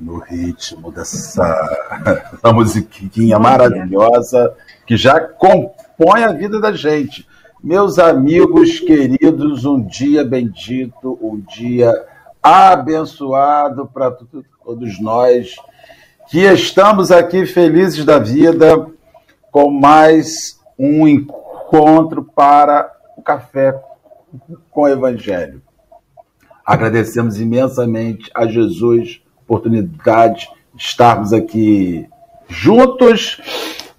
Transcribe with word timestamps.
No 0.00 0.18
ritmo 0.18 0.90
dessa, 0.90 1.44
musiquinha 2.52 3.38
maravilhosa 3.38 4.54
que 4.86 4.96
já 4.96 5.20
compõe 5.20 6.24
a 6.24 6.32
vida 6.32 6.60
da 6.60 6.72
gente. 6.72 7.26
Meus 7.62 7.98
amigos 7.98 8.80
queridos, 8.80 9.64
um 9.64 9.80
dia 9.80 10.24
bendito, 10.24 11.18
um 11.22 11.38
dia 11.40 11.92
abençoado 12.42 13.86
para 13.86 14.10
todos 14.10 15.00
nós 15.00 15.54
que 16.28 16.40
estamos 16.40 17.10
aqui 17.12 17.46
felizes 17.46 18.04
da 18.04 18.18
vida 18.18 18.86
com 19.50 19.70
mais 19.70 20.58
um 20.78 21.06
encontro 21.06 22.24
para 22.24 22.90
o 23.16 23.22
café 23.22 23.80
com 24.70 24.82
o 24.82 24.88
Evangelho. 24.88 25.62
Agradecemos 26.64 27.38
imensamente 27.38 28.30
a 28.34 28.46
Jesus 28.46 29.21
oportunidade 29.52 30.48
de 30.74 30.82
estarmos 30.82 31.32
aqui 31.32 32.08
juntos 32.48 33.40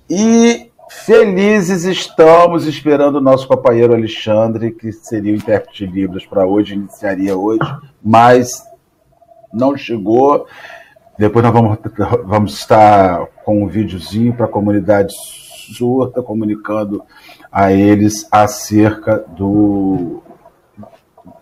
e 0.10 0.72
felizes 0.90 1.84
estamos 1.84 2.66
esperando 2.66 3.18
o 3.18 3.22
nosso 3.22 3.48
companheiro 3.48 3.94
Alexandre, 3.94 4.72
que 4.72 4.92
seria 4.92 5.34
o 5.34 5.36
intérprete 5.36 5.86
de 5.86 5.94
Libras 5.94 6.26
para 6.26 6.46
hoje, 6.46 6.74
iniciaria 6.74 7.38
hoje, 7.38 7.60
mas 8.04 8.64
não 9.54 9.78
chegou. 9.78 10.48
Depois 11.18 11.46
nós 11.46 11.54
vamos, 11.54 11.78
vamos 12.26 12.54
estar 12.54 13.28
com 13.46 13.64
um 13.64 13.68
videozinho 13.68 14.34
para 14.34 14.46
a 14.46 14.50
comunidade 14.50 15.14
surda, 15.78 16.24
comunicando 16.24 17.04
a 17.52 17.72
eles 17.72 18.28
acerca 18.32 19.20
do 19.20 20.22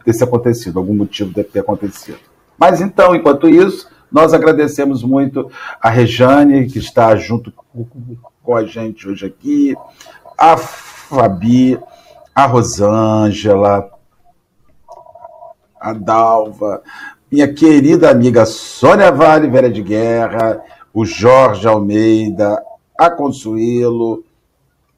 desse 0.05 0.23
acontecido, 0.23 0.79
algum 0.79 0.95
motivo 0.95 1.31
deve 1.31 1.49
ter 1.49 1.59
acontecido. 1.59 2.17
Mas 2.57 2.81
então, 2.81 3.15
enquanto 3.15 3.47
isso, 3.47 3.87
nós 4.11 4.33
agradecemos 4.33 5.03
muito 5.03 5.49
a 5.81 5.89
Rejane, 5.89 6.67
que 6.67 6.79
está 6.79 7.15
junto 7.15 7.53
com 8.43 8.55
a 8.55 8.65
gente 8.65 9.07
hoje 9.07 9.25
aqui, 9.25 9.75
a 10.37 10.57
Fabi, 10.57 11.79
a 12.35 12.45
Rosângela, 12.45 13.89
a 15.79 15.93
Dalva, 15.93 16.81
minha 17.31 17.51
querida 17.53 18.09
amiga 18.09 18.45
Sônia 18.45 19.11
Vale, 19.11 19.47
velha 19.47 19.69
de 19.69 19.81
guerra, 19.81 20.61
o 20.93 21.05
Jorge 21.05 21.67
Almeida, 21.67 22.61
a 22.97 23.09
Consuelo, 23.09 24.23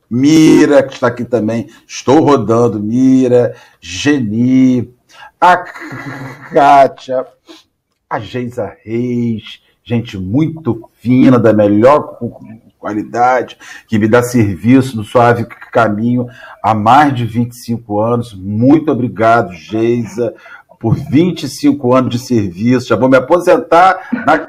Mira, 0.09 0.83
que 0.83 0.93
está 0.93 1.07
aqui 1.07 1.25
também, 1.25 1.69
estou 1.87 2.21
rodando, 2.23 2.79
Mira, 2.79 3.55
Geni, 3.79 4.93
a 5.39 5.57
Kátia, 5.57 7.25
a 8.13 8.19
Geisa 8.19 8.77
Reis, 8.83 9.59
gente 9.83 10.19
muito 10.19 10.87
fina, 11.01 11.39
da 11.39 11.51
melhor 11.51 12.19
qualidade, 12.77 13.57
que 13.87 13.97
me 13.97 14.07
dá 14.07 14.21
serviço 14.21 14.95
no 14.95 15.03
Suave 15.03 15.45
Caminho 15.71 16.27
há 16.61 16.75
mais 16.75 17.15
de 17.15 17.25
25 17.25 17.99
anos. 17.99 18.33
Muito 18.35 18.91
obrigado, 18.91 19.51
Geisa, 19.53 20.35
por 20.79 20.95
25 20.95 21.95
anos 21.95 22.11
de 22.11 22.19
serviço. 22.19 22.89
Já 22.89 22.95
vou 22.95 23.09
me 23.09 23.17
aposentar 23.17 24.07
na, 24.13 24.47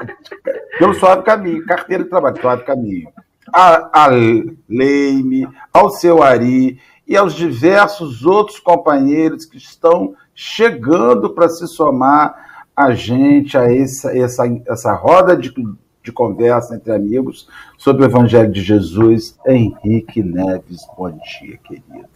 pelo 0.78 0.92
Suave 0.92 1.22
Caminho, 1.22 1.64
carteira 1.64 2.04
de 2.04 2.10
trabalho, 2.10 2.38
Suave 2.38 2.64
Caminho 2.64 3.08
a, 3.50 4.04
a 4.04 4.06
Leime, 4.68 5.48
ao 5.72 5.88
seu 5.90 6.22
Ari 6.22 6.78
e 7.06 7.16
aos 7.16 7.34
diversos 7.34 8.26
outros 8.26 8.58
companheiros 8.58 9.44
que 9.44 9.56
estão 9.56 10.14
chegando 10.34 11.30
para 11.30 11.48
se 11.48 11.66
somar 11.66 12.53
a 12.76 12.92
gente, 12.92 13.56
a 13.56 13.72
essa, 13.72 14.16
essa, 14.16 14.44
essa 14.66 14.92
roda 14.94 15.36
de, 15.36 15.52
de 16.02 16.12
conversa 16.12 16.74
entre 16.74 16.92
amigos 16.92 17.48
sobre 17.78 18.02
o 18.02 18.06
Evangelho 18.06 18.50
de 18.50 18.62
Jesus. 18.62 19.36
Henrique 19.46 20.22
Neves, 20.22 20.80
bom 20.96 21.10
dia, 21.10 21.58
querido. 21.58 22.08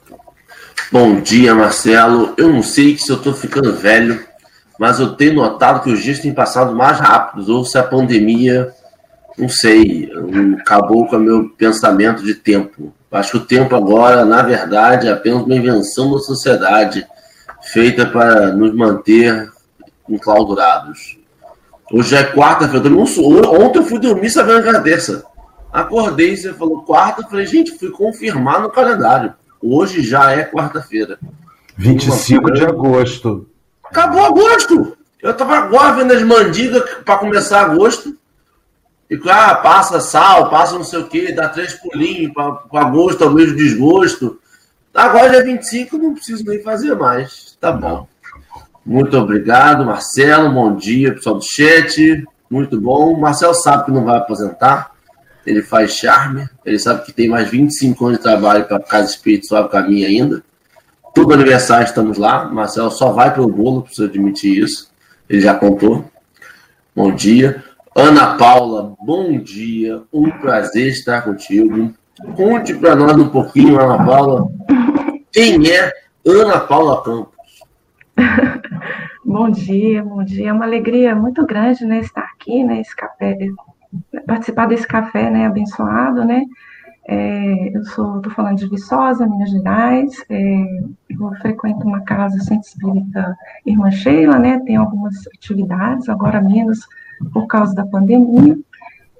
Bom 0.91 1.20
dia, 1.20 1.54
Marcelo. 1.54 2.34
Eu 2.36 2.52
não 2.52 2.62
sei 2.62 2.96
se 2.96 3.10
eu 3.10 3.16
estou 3.16 3.34
ficando 3.34 3.76
velho, 3.76 4.24
mas 4.78 4.98
eu 4.98 5.14
tenho 5.14 5.34
notado 5.34 5.82
que 5.82 5.91
os 5.91 6.02
dias 6.02 6.19
têm 6.19 6.32
passado 6.32 6.75
mais 6.75 6.98
rápidos, 6.98 7.48
ou 7.48 7.64
se 7.64 7.78
a 7.78 7.82
pandemia 7.82 8.72
não 9.38 9.48
sei, 9.48 10.10
acabou 10.58 11.06
com 11.06 11.16
o 11.16 11.20
meu 11.20 11.48
pensamento 11.50 12.25
de 12.25 12.34
tempo. 12.34 12.92
Acho 13.10 13.32
que 13.32 13.36
o 13.36 13.46
tempo 13.46 13.76
agora, 13.76 14.25
na 14.25 14.42
verdade, 14.42 15.06
é 15.06 15.12
apenas 15.12 15.42
uma 15.42 15.54
invenção 15.54 16.12
da 16.12 16.19
sociedade 16.19 17.06
feita 17.62 18.04
para 18.04 18.52
nos 18.52 18.75
manter 18.75 19.48
enclausurados. 20.08 21.19
Hoje 21.92 22.16
é 22.16 22.24
quarta-feira. 22.24 22.88
Ontem 22.94 23.78
eu 23.78 23.84
fui 23.84 23.98
dormir 23.98 24.30
sabendo 24.30 24.62
que 24.62 24.69
era 24.69 24.80
terça. 24.80 25.24
Acordei, 25.72 26.36
você 26.36 26.52
falou 26.52 26.82
quarta, 26.82 27.22
falei, 27.22 27.46
gente, 27.46 27.78
fui 27.78 27.91
confirmar 27.91 28.60
no 28.60 28.70
calendário. 28.70 29.34
Hoje 29.60 30.02
já 30.02 30.32
é 30.32 30.44
quarta-feira. 30.44 31.19
25 31.76 32.52
de 32.52 32.64
agosto. 32.64 33.48
Acabou 33.84 34.24
agosto! 34.24 34.96
Eu 35.22 35.34
tava 35.34 35.56
agora 35.56 35.94
vendo 35.94 36.12
as 36.12 36.22
mandigas 36.22 36.82
para 37.04 37.19
começar 37.19 37.62
agosto. 37.62 38.16
E 39.10 39.19
ah, 39.28 39.54
passa 39.54 40.00
sal, 40.00 40.50
passa 40.50 40.75
não 40.75 40.84
sei 40.84 40.98
o 41.00 41.08
quê, 41.08 41.32
dá 41.32 41.48
três 41.48 41.72
pulinhos 41.75 42.32
para 42.32 42.84
gosto, 42.90 43.25
ao 43.25 43.30
mesmo 43.30 43.56
desgosto. 43.56 44.38
Agora 44.92 45.30
já 45.30 45.38
é 45.38 45.42
25, 45.42 45.96
não 45.96 46.14
preciso 46.14 46.44
nem 46.44 46.62
fazer 46.62 46.94
mais. 46.94 47.56
Tá 47.60 47.72
bom. 47.72 48.06
Muito 48.88 49.19
obrigado, 49.19 49.84
Marcelo. 49.84 50.50
Bom 50.50 50.75
dia, 50.75 51.12
pessoal 51.12 51.37
do 51.37 51.44
chat. 51.44 52.25
Muito 52.50 52.81
bom. 52.81 53.12
O 53.12 53.21
Marcelo 53.21 53.53
sabe 53.53 53.84
que 53.84 53.91
não 53.91 54.03
vai 54.03 54.16
aposentar. 54.16 54.93
Ele 55.44 55.60
faz 55.60 55.93
charme. 55.93 56.49
Ele 56.65 56.78
sabe 56.78 57.04
que 57.04 57.12
tem 57.12 57.28
mais 57.28 57.50
25 57.50 58.06
anos 58.06 58.16
de 58.16 58.25
trabalho 58.25 58.65
para 58.65 58.81
Casa 58.81 59.10
Espírito 59.10 59.47
Suave 59.47 59.69
Caminho 59.69 60.06
ainda. 60.06 60.43
Todo 61.15 61.34
aniversário 61.34 61.84
estamos 61.84 62.16
lá. 62.16 62.47
Marcelo 62.47 62.91
só 62.91 63.12
vai 63.12 63.34
pelo 63.34 63.53
bolo, 63.53 63.82
preciso 63.82 64.09
admitir 64.09 64.65
isso. 64.65 64.91
Ele 65.28 65.43
já 65.43 65.53
contou. 65.53 66.10
Bom 66.97 67.15
dia. 67.15 67.62
Ana 67.94 68.37
Paula, 68.37 68.94
bom 69.05 69.38
dia, 69.38 70.03
um 70.10 70.31
prazer 70.31 70.87
estar 70.87 71.20
contigo. 71.22 71.93
Conte 72.37 72.72
para 72.72 72.97
nós 72.97 73.15
um 73.19 73.28
pouquinho, 73.28 73.78
Ana 73.78 74.03
Paula, 74.03 74.49
quem 75.32 75.69
é 75.69 75.93
Ana 76.25 76.60
Paula 76.60 77.03
Campos? 77.03 77.38
bom 79.25 79.51
dia, 79.51 80.03
bom 80.03 80.25
dia. 80.25 80.51
É 80.51 80.53
uma 80.53 80.65
alegria 80.65 81.15
muito 81.15 81.47
grande, 81.47 81.84
né, 81.84 82.01
estar 82.01 82.23
aqui, 82.23 82.65
né, 82.65 82.83
café, 82.97 83.37
participar 84.27 84.67
desse 84.67 84.87
café, 84.87 85.31
né, 85.31 85.47
abençoado, 85.47 86.25
né. 86.25 86.45
É, 87.11 87.75
eu 87.75 87.83
sou, 87.87 88.19
estou 88.19 88.31
falando 88.33 88.59
de 88.59 88.69
Viçosa, 88.69 89.27
Minas 89.27 89.51
Gerais. 89.51 90.23
É, 90.29 90.62
eu 91.09 91.31
frequento 91.41 91.87
uma 91.87 92.03
casa 92.03 92.39
centro 92.41 92.69
espírita 92.69 93.34
Irmã 93.65 93.91
Sheila, 93.91 94.39
né? 94.39 94.61
Tem 94.67 94.77
algumas 94.77 95.27
atividades, 95.29 96.06
agora 96.11 96.43
menos 96.43 96.87
por 97.33 97.47
causa 97.47 97.75
da 97.75 97.87
pandemia, 97.87 98.59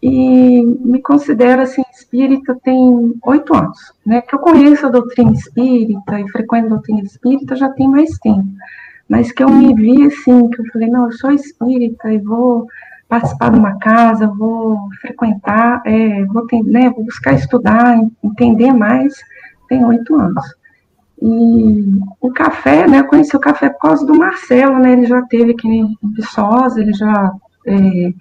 e 0.03 0.63
me 0.63 1.01
considero 1.01 1.63
assim 1.63 1.83
espírita 1.91 2.57
tem 2.63 3.15
oito 3.25 3.55
anos, 3.55 3.79
né? 4.05 4.21
Que 4.21 4.35
eu 4.35 4.39
conheço 4.39 4.87
a 4.87 4.91
doutrina 4.91 5.33
espírita 5.33 6.21
e 6.21 6.29
frequento 6.29 6.67
a 6.67 6.71
doutrina 6.71 7.01
espírita 7.01 7.57
já 7.57 7.71
tem 7.71 7.89
mais 7.89 8.11
tempo, 8.19 8.47
mas 9.09 9.33
que 9.33 9.43
eu 9.43 9.49
me 9.49 9.75
vi 9.75 10.05
assim, 10.05 10.49
que 10.51 10.61
eu 10.61 10.67
falei, 10.73 10.89
não, 10.89 11.07
eu 11.07 11.13
sou 11.13 11.31
espírita 11.31 12.13
e 12.13 12.19
vou 12.19 12.67
participar 13.09 13.51
de 13.51 13.59
uma 13.59 13.79
casa, 13.79 14.27
vou 14.27 14.89
frequentar, 15.01 15.83
é, 15.87 16.25
vou, 16.27 16.47
ter, 16.47 16.63
né, 16.63 16.91
vou 16.91 17.05
buscar 17.05 17.33
estudar, 17.33 17.99
entender 18.23 18.73
mais, 18.73 19.15
tem 19.69 19.85
oito 19.85 20.15
anos. 20.15 20.45
E 21.21 22.01
o 22.21 22.31
café, 22.31 22.87
né, 22.87 23.01
eu 23.01 23.07
conheci 23.07 23.35
o 23.35 23.41
café 23.41 23.71
por 23.71 23.81
causa 23.81 24.07
do 24.07 24.17
Marcelo, 24.17 24.79
né, 24.79 24.93
ele 24.93 25.07
já 25.07 25.23
teve 25.23 25.53
aqui 25.53 25.69
em 25.69 25.97
Viçosa, 26.15 26.81
ele 26.81 26.93
já 26.93 27.33
é, 27.67 28.13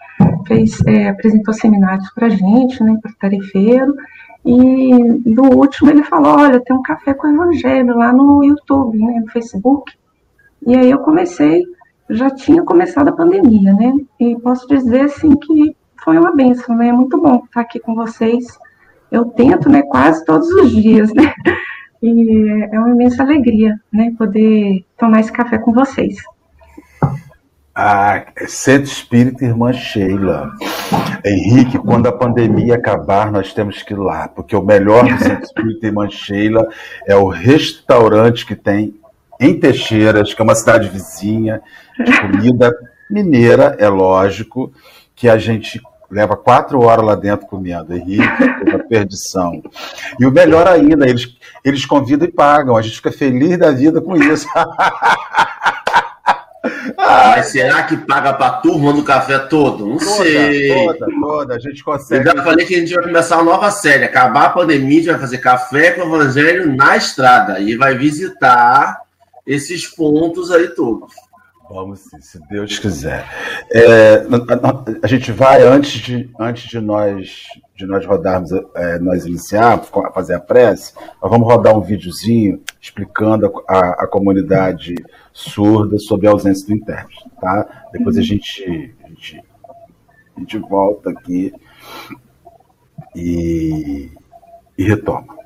fez, 0.48 0.80
é, 0.88 1.10
apresentou 1.10 1.54
seminários 1.54 2.10
para 2.12 2.30
gente, 2.30 2.82
né, 2.82 2.98
para 3.02 3.12
tarifeiro, 3.20 3.94
e 4.46 4.94
no 5.30 5.54
último 5.54 5.90
ele 5.90 6.04
falou, 6.04 6.38
olha, 6.38 6.62
tem 6.62 6.76
um 6.76 6.82
café 6.82 7.14
com 7.14 7.28
evangelho 7.28 7.98
lá 7.98 8.14
no 8.14 8.42
YouTube, 8.44 8.98
né, 8.98 9.20
no 9.20 9.30
Facebook, 9.32 9.94
e 10.66 10.76
aí 10.76 10.90
eu 10.90 11.00
comecei, 11.00 11.64
já 12.10 12.30
tinha 12.30 12.64
começado 12.64 13.10
a 13.10 13.14
pandemia, 13.14 13.74
né, 13.74 13.94
e 14.20 14.36
posso 14.40 14.68
dizer, 14.68 15.02
assim, 15.02 15.36
que 15.36 15.76
foi 16.04 16.18
uma 16.18 16.36
benção, 16.36 16.76
né, 16.76 16.90
é 16.90 16.94
muito 16.94 17.20
bom 17.20 17.44
estar 17.46 17.62
aqui 17.62 17.80
com 17.80 17.96
vocês, 17.96 18.46
eu 19.12 19.26
tento, 19.26 19.70
né, 19.70 19.82
quase 19.84 20.24
todos 20.26 20.50
os 20.50 20.72
dias, 20.72 21.14
né, 21.14 21.34
e 22.02 22.68
é 22.72 22.80
uma 22.80 22.92
imensa 22.92 23.24
alegria, 23.24 23.80
né, 23.92 24.14
poder 24.18 24.86
tomar 24.98 25.20
esse 25.20 25.32
café 25.32 25.58
com 25.58 25.74
vocês. 25.74 26.18
Ah, 27.80 28.26
Centro 28.48 28.90
Espírita 28.90 29.46
Irmã 29.46 29.72
Sheila. 29.72 30.52
Henrique, 31.24 31.78
quando 31.78 32.08
a 32.08 32.12
pandemia 32.12 32.74
acabar, 32.74 33.32
nós 33.32 33.54
temos 33.54 33.84
que 33.84 33.94
ir 33.94 33.98
lá, 33.98 34.28
porque 34.28 34.56
o 34.56 34.64
melhor 34.64 35.04
do 35.04 35.24
Centro 35.24 35.44
Espírita 35.44 35.86
Irmã 35.86 36.10
Sheila 36.10 36.68
é 37.06 37.16
o 37.16 37.28
restaurante 37.28 38.48
que 38.48 38.56
tem 38.56 38.96
em 39.40 39.60
Teixeiras, 39.60 40.34
que 40.34 40.42
é 40.42 40.44
uma 40.44 40.56
cidade 40.56 40.90
vizinha, 40.90 41.62
de 41.98 42.22
comida 42.22 42.74
mineira, 43.10 43.76
é 43.80 43.88
lógico, 43.88 44.72
que 45.16 45.30
a 45.30 45.38
gente 45.38 45.82
leva 46.10 46.38
quatro 46.38 46.82
horas 46.82 47.06
lá 47.06 47.16
dentro 47.16 47.48
comendo, 47.48 47.94
Henrique, 47.94 48.24
uma 48.66 48.80
perdição. 48.80 49.62
E 50.20 50.26
o 50.26 50.32
melhor 50.32 50.68
ainda, 50.68 51.08
eles, 51.08 51.36
eles 51.64 51.86
convidam 51.86 52.28
e 52.28 52.32
pagam, 52.32 52.76
a 52.78 52.82
gente 52.82 52.96
fica 52.96 53.12
feliz 53.12 53.58
da 53.58 53.72
vida 53.72 54.02
com 54.02 54.16
isso. 54.16 54.48
Mas 56.98 57.48
será 57.48 57.84
que 57.84 57.96
paga 57.98 58.34
para 58.34 58.48
a 58.48 58.54
turma 58.58 58.92
do 58.92 59.04
café 59.04 59.40
todo? 59.40 59.86
Não 59.86 59.98
toda, 59.98 60.24
sei. 60.24 60.68
Toda, 60.68 61.08
toda, 61.22 61.56
a 61.56 61.60
gente 61.60 61.84
consegue. 61.84 62.28
Eu 62.28 62.36
já 62.36 62.44
falei 62.44 62.66
que 62.66 62.76
a 62.76 62.80
gente 62.80 62.94
vai 62.94 63.04
começar 63.04 63.38
uma 63.38 63.52
nova 63.52 63.72
série. 63.72 64.04
Acabar 64.04 64.46
a 64.46 64.50
pandemia, 64.50 64.98
a 64.98 65.02
gente 65.02 65.12
vai 65.12 65.20
fazer 65.20 65.38
café 65.38 65.92
com 65.92 66.02
o 66.02 66.16
evangelho 66.16 66.76
na 66.76 66.98
estrada 66.98 67.60
e 67.60 67.76
vai 67.78 67.96
visitar 67.98 68.98
esses 69.48 69.88
pontos 69.88 70.52
aí 70.52 70.68
todos. 70.68 71.14
Vamos 71.70 72.00
sim, 72.00 72.22
se 72.22 72.40
Deus 72.48 72.80
quiser. 72.80 73.26
É, 73.72 74.26
a, 75.02 75.08
gente 75.08 75.32
vai, 75.32 75.62
antes 75.64 76.00
de, 76.02 76.30
antes 76.40 76.70
de 76.70 76.80
nós 76.80 77.46
de 77.76 77.86
nós 77.86 78.04
rodarmos, 78.06 78.52
é, 78.74 78.98
nós 78.98 79.26
iniciarmos, 79.26 79.88
fazer 80.14 80.34
a 80.34 80.40
prece, 80.40 80.94
nós 81.22 81.30
vamos 81.30 81.48
rodar 81.48 81.78
um 81.78 81.82
videozinho 81.82 82.60
explicando 82.82 83.64
a, 83.68 83.78
a, 83.78 83.90
a 84.04 84.08
comunidade 84.08 84.96
surda 85.32 86.00
sobre 86.00 86.28
a 86.28 86.32
ausência 86.32 86.66
do 86.66 86.74
intérprete, 86.74 87.30
tá? 87.40 87.88
Depois 87.92 88.18
a 88.18 88.20
uhum. 88.20 88.26
gente, 88.26 88.96
a 89.04 89.08
gente, 89.10 89.44
a 90.36 90.40
gente 90.40 90.58
volta 90.58 91.12
aqui 91.12 91.54
e, 93.16 94.10
e 94.76 94.84
retoma. 94.84 95.38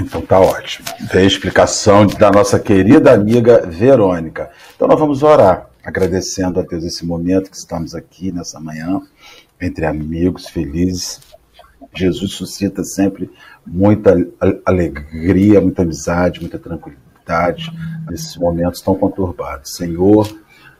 Então 0.00 0.13
tá 0.24 0.40
ótimo. 0.40 0.86
Veio 1.12 1.24
a 1.24 1.28
explicação 1.28 2.06
da 2.06 2.30
nossa 2.30 2.58
querida 2.58 3.12
amiga 3.12 3.66
Verônica. 3.66 4.50
Então 4.74 4.88
nós 4.88 4.98
vamos 4.98 5.22
orar, 5.22 5.68
agradecendo 5.84 6.60
a 6.60 6.62
Deus 6.62 6.84
esse 6.84 7.04
momento 7.04 7.50
que 7.50 7.56
estamos 7.56 7.94
aqui 7.94 8.32
nessa 8.32 8.58
manhã, 8.60 9.00
entre 9.60 9.86
amigos 9.86 10.48
felizes. 10.48 11.20
Jesus 11.94 12.32
suscita 12.32 12.82
sempre 12.82 13.30
muita 13.64 14.16
alegria, 14.64 15.60
muita 15.60 15.82
amizade, 15.82 16.40
muita 16.40 16.58
tranquilidade 16.58 17.70
nesses 18.08 18.36
momentos 18.36 18.80
tão 18.80 18.94
conturbados. 18.94 19.76
Senhor, 19.76 20.28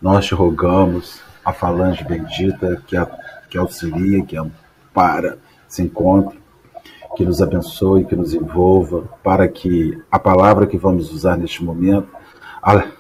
nós 0.03 0.27
te 0.27 0.35
rogamos, 0.35 1.21
a 1.45 1.53
falange 1.53 2.03
bendita 2.05 2.83
que, 2.87 2.97
a, 2.97 3.07
que 3.49 3.59
auxilia, 3.59 4.25
que 4.25 4.37
ampara 4.37 5.39
esse 5.69 5.83
encontro, 5.83 6.44
que 7.17 7.25
nos 7.25 7.41
abençoe, 7.41 8.05
que 8.05 8.17
nos 8.17 8.35
envolva, 8.35 9.03
para 9.23 9.49
que 9.49 9.99
a 10.11 10.19
palavra 10.19 10.67
que 10.67 10.77
vamos 10.77 11.13
usar 11.13 11.37
neste 11.37 11.63
momento, 11.63 12.09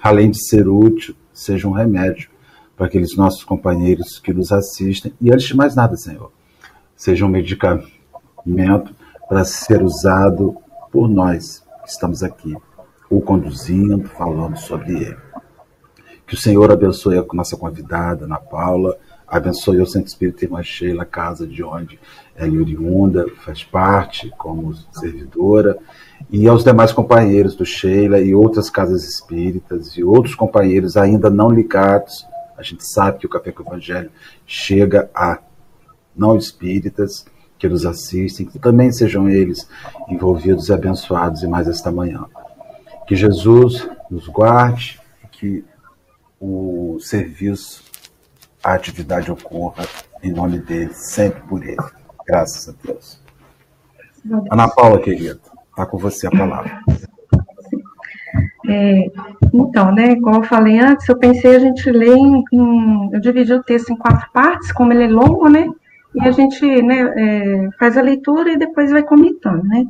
além 0.02 0.30
de 0.30 0.44
ser 0.46 0.68
útil, 0.68 1.14
seja 1.32 1.66
um 1.66 1.72
remédio 1.72 2.30
para 2.76 2.86
aqueles 2.86 3.16
nossos 3.16 3.44
companheiros 3.44 4.18
que 4.18 4.32
nos 4.32 4.52
assistem. 4.52 5.12
E 5.20 5.32
antes 5.32 5.46
de 5.46 5.56
mais 5.56 5.74
nada, 5.74 5.96
Senhor, 5.96 6.30
seja 6.96 7.24
um 7.24 7.28
medicamento 7.28 8.94
para 9.28 9.44
ser 9.44 9.82
usado 9.82 10.56
por 10.92 11.08
nós 11.08 11.64
que 11.82 11.90
estamos 11.90 12.22
aqui, 12.22 12.54
o 13.10 13.20
conduzindo, 13.20 14.08
falando 14.08 14.56
sobre 14.56 14.92
ele. 14.92 15.16
Que 16.26 16.34
o 16.34 16.38
Senhor 16.38 16.70
abençoe 16.70 17.18
a 17.18 17.24
nossa 17.32 17.56
convidada, 17.56 18.24
Ana 18.24 18.38
Paula, 18.38 18.96
abençoe 19.26 19.80
o 19.80 19.86
Santo 19.86 20.08
Espírito 20.08 20.44
Irmã 20.44 20.62
Sheila, 20.62 21.04
casa 21.04 21.46
de 21.46 21.62
onde 21.62 21.98
ela 22.36 22.54
é 22.54 22.58
oriunda, 22.58 23.26
faz 23.44 23.62
parte 23.62 24.30
como 24.36 24.74
servidora, 24.92 25.78
e 26.30 26.48
aos 26.48 26.64
demais 26.64 26.92
companheiros 26.92 27.54
do 27.54 27.64
Sheila 27.64 28.20
e 28.20 28.34
outras 28.34 28.70
casas 28.70 29.04
espíritas 29.04 29.96
e 29.96 30.02
outros 30.02 30.34
companheiros 30.34 30.96
ainda 30.96 31.30
não 31.30 31.50
ligados. 31.50 32.26
A 32.56 32.62
gente 32.62 32.86
sabe 32.86 33.18
que 33.18 33.26
o 33.26 33.28
Café 33.28 33.52
com 33.52 33.62
o 33.62 33.66
Evangelho 33.66 34.10
chega 34.46 35.10
a 35.14 35.38
não 36.16 36.36
espíritas 36.36 37.26
que 37.58 37.68
nos 37.68 37.84
assistem, 37.86 38.46
que 38.46 38.58
também 38.58 38.92
sejam 38.92 39.28
eles 39.28 39.68
envolvidos 40.08 40.68
e 40.68 40.72
abençoados 40.72 41.42
e 41.42 41.46
mais 41.46 41.68
esta 41.68 41.90
manhã. 41.90 42.24
Que 43.06 43.14
Jesus 43.14 43.88
nos 44.10 44.28
guarde, 44.28 45.00
que 45.32 45.64
o 46.40 46.98
serviço, 47.00 47.83
a 48.64 48.72
atividade 48.72 49.30
ocorra 49.30 49.84
em 50.22 50.32
nome 50.32 50.58
dele, 50.58 50.92
sempre 50.94 51.42
por 51.42 51.62
ele. 51.62 51.76
Graças 52.26 52.68
a 52.68 52.86
Deus. 52.86 53.22
Ana 54.50 54.68
Paula, 54.68 54.98
querida, 55.00 55.38
está 55.68 55.84
com 55.84 55.98
você 55.98 56.26
a 56.26 56.30
palavra. 56.30 56.80
É, 58.66 59.10
então, 59.52 59.92
né, 59.92 60.16
como 60.16 60.36
eu 60.36 60.42
falei 60.42 60.78
antes, 60.78 61.06
eu 61.06 61.18
pensei 61.18 61.56
a 61.56 61.58
gente 61.58 61.90
ler 61.90 62.16
em, 62.16 62.42
em, 62.50 63.10
eu 63.12 63.20
dividi 63.20 63.52
o 63.52 63.62
texto 63.62 63.92
em 63.92 63.96
quatro 63.96 64.26
partes, 64.32 64.72
como 64.72 64.90
ele 64.92 65.04
é 65.04 65.08
longo, 65.08 65.50
né, 65.50 65.68
e 66.14 66.26
a 66.26 66.30
gente, 66.30 66.64
né, 66.82 67.12
é, 67.14 67.68
faz 67.78 67.98
a 67.98 68.02
leitura 68.02 68.50
e 68.50 68.56
depois 68.56 68.90
vai 68.90 69.02
comentando, 69.02 69.64
né. 69.64 69.84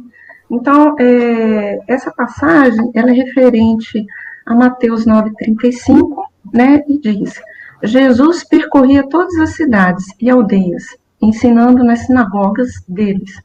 Então, 0.51 0.97
é, 0.99 1.79
essa 1.87 2.11
passagem, 2.11 2.91
ela 2.95 3.11
é 3.11 3.15
referente 3.15 4.05
a 4.45 4.55
Mateus 4.55 5.07
9:35, 5.07 6.25
né, 6.53 6.83
e 6.89 6.99
diz: 6.99 7.41
Jesus 7.83 8.45
percorria 8.45 9.09
todas 9.09 9.35
as 9.39 9.51
cidades 9.51 10.05
e 10.21 10.31
aldeias, 10.31 10.85
ensinando 11.21 11.83
nas 11.85 12.01
sinagogas 12.01 12.71
deles, 12.89 13.41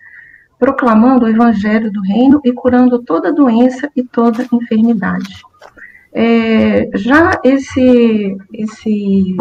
proclamando 0.57 1.25
o 1.25 1.29
evangelho 1.29 1.91
do 1.91 2.01
reino 2.01 2.41
e 2.43 2.51
curando 2.51 3.01
toda 3.03 3.33
doença 3.33 3.89
e 3.95 4.03
toda 4.03 4.47
enfermidade. 4.51 5.41
É, 6.11 6.89
já 6.95 7.39
esse, 7.43 8.35
esse, 8.53 9.37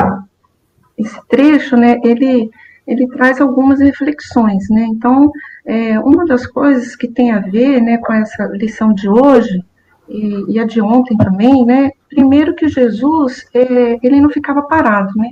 esse 0.96 1.28
trecho, 1.28 1.76
né, 1.76 1.98
ele, 2.04 2.50
ele 2.86 3.08
traz 3.08 3.40
algumas 3.40 3.80
reflexões, 3.80 4.68
né, 4.68 4.86
então, 4.88 5.30
é, 5.64 5.98
uma 6.00 6.24
das 6.26 6.46
coisas 6.46 6.94
que 6.94 7.08
tem 7.08 7.32
a 7.32 7.40
ver, 7.40 7.80
né, 7.80 7.98
com 7.98 8.12
essa 8.12 8.44
lição 8.46 8.92
de 8.92 9.08
hoje, 9.08 9.64
e, 10.08 10.52
e 10.52 10.58
a 10.58 10.64
de 10.64 10.80
ontem 10.80 11.16
também, 11.16 11.64
né, 11.64 11.90
primeiro 12.08 12.54
que 12.54 12.68
Jesus, 12.68 13.46
é, 13.54 13.98
ele 14.02 14.20
não 14.20 14.30
ficava 14.30 14.62
parado, 14.62 15.12
né, 15.16 15.30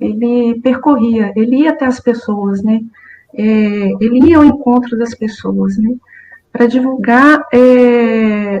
ele 0.00 0.60
percorria, 0.60 1.32
ele 1.36 1.62
ia 1.62 1.70
até 1.70 1.86
as 1.86 2.00
pessoas, 2.00 2.62
né? 2.62 2.80
É, 3.34 3.42
ele 4.00 4.30
ia 4.30 4.38
ao 4.38 4.44
encontro 4.44 4.96
das 4.96 5.14
pessoas, 5.14 5.76
né? 5.78 5.94
Para 6.52 6.66
divulgar 6.66 7.46
é, 7.52 8.60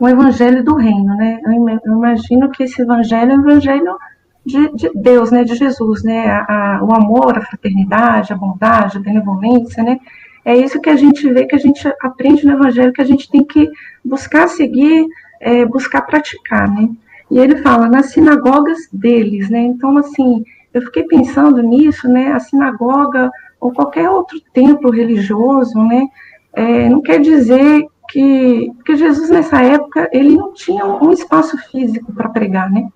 o 0.00 0.08
evangelho 0.08 0.64
do 0.64 0.74
reino, 0.74 1.14
né? 1.16 1.40
Eu 1.84 1.92
imagino 1.94 2.50
que 2.50 2.64
esse 2.64 2.82
evangelho 2.82 3.32
é 3.32 3.36
o 3.36 3.40
evangelho 3.40 3.96
de, 4.44 4.72
de 4.74 4.90
Deus, 4.94 5.30
né? 5.30 5.44
De 5.44 5.54
Jesus, 5.54 6.02
né? 6.02 6.28
A, 6.28 6.78
a, 6.78 6.84
o 6.84 6.94
amor, 6.94 7.36
a 7.36 7.42
fraternidade, 7.42 8.32
a 8.32 8.36
bondade, 8.36 8.96
a 8.96 9.00
benevolência, 9.00 9.82
né? 9.82 9.98
É 10.46 10.56
isso 10.56 10.80
que 10.80 10.88
a 10.88 10.94
gente 10.94 11.28
vê, 11.32 11.44
que 11.44 11.56
a 11.56 11.58
gente 11.58 11.92
aprende 12.00 12.46
no 12.46 12.52
evangelho, 12.52 12.92
que 12.92 13.02
a 13.02 13.06
gente 13.06 13.28
tem 13.28 13.44
que 13.44 13.68
buscar 14.04 14.46
seguir, 14.46 15.04
é, 15.40 15.66
buscar 15.66 16.02
praticar, 16.02 16.70
né? 16.70 16.88
E 17.28 17.36
ele 17.36 17.56
fala 17.56 17.88
nas 17.88 18.12
sinagogas 18.12 18.78
deles, 18.92 19.50
né? 19.50 19.58
Então, 19.58 19.98
assim, 19.98 20.44
eu 20.72 20.82
fiquei 20.82 21.02
pensando 21.02 21.60
nisso, 21.60 22.08
né? 22.08 22.30
A 22.30 22.38
sinagoga 22.38 23.28
ou 23.60 23.72
qualquer 23.72 24.08
outro 24.08 24.40
templo 24.54 24.88
religioso, 24.88 25.82
né? 25.82 26.06
É, 26.52 26.88
não 26.88 27.02
quer 27.02 27.20
dizer 27.20 27.84
que, 28.08 28.70
que 28.84 28.94
Jesus 28.94 29.28
nessa 29.28 29.60
época 29.60 30.08
ele 30.12 30.36
não 30.36 30.52
tinha 30.52 30.86
um 30.86 31.10
espaço 31.10 31.58
físico 31.72 32.12
para 32.12 32.28
pregar, 32.28 32.70
né? 32.70 32.86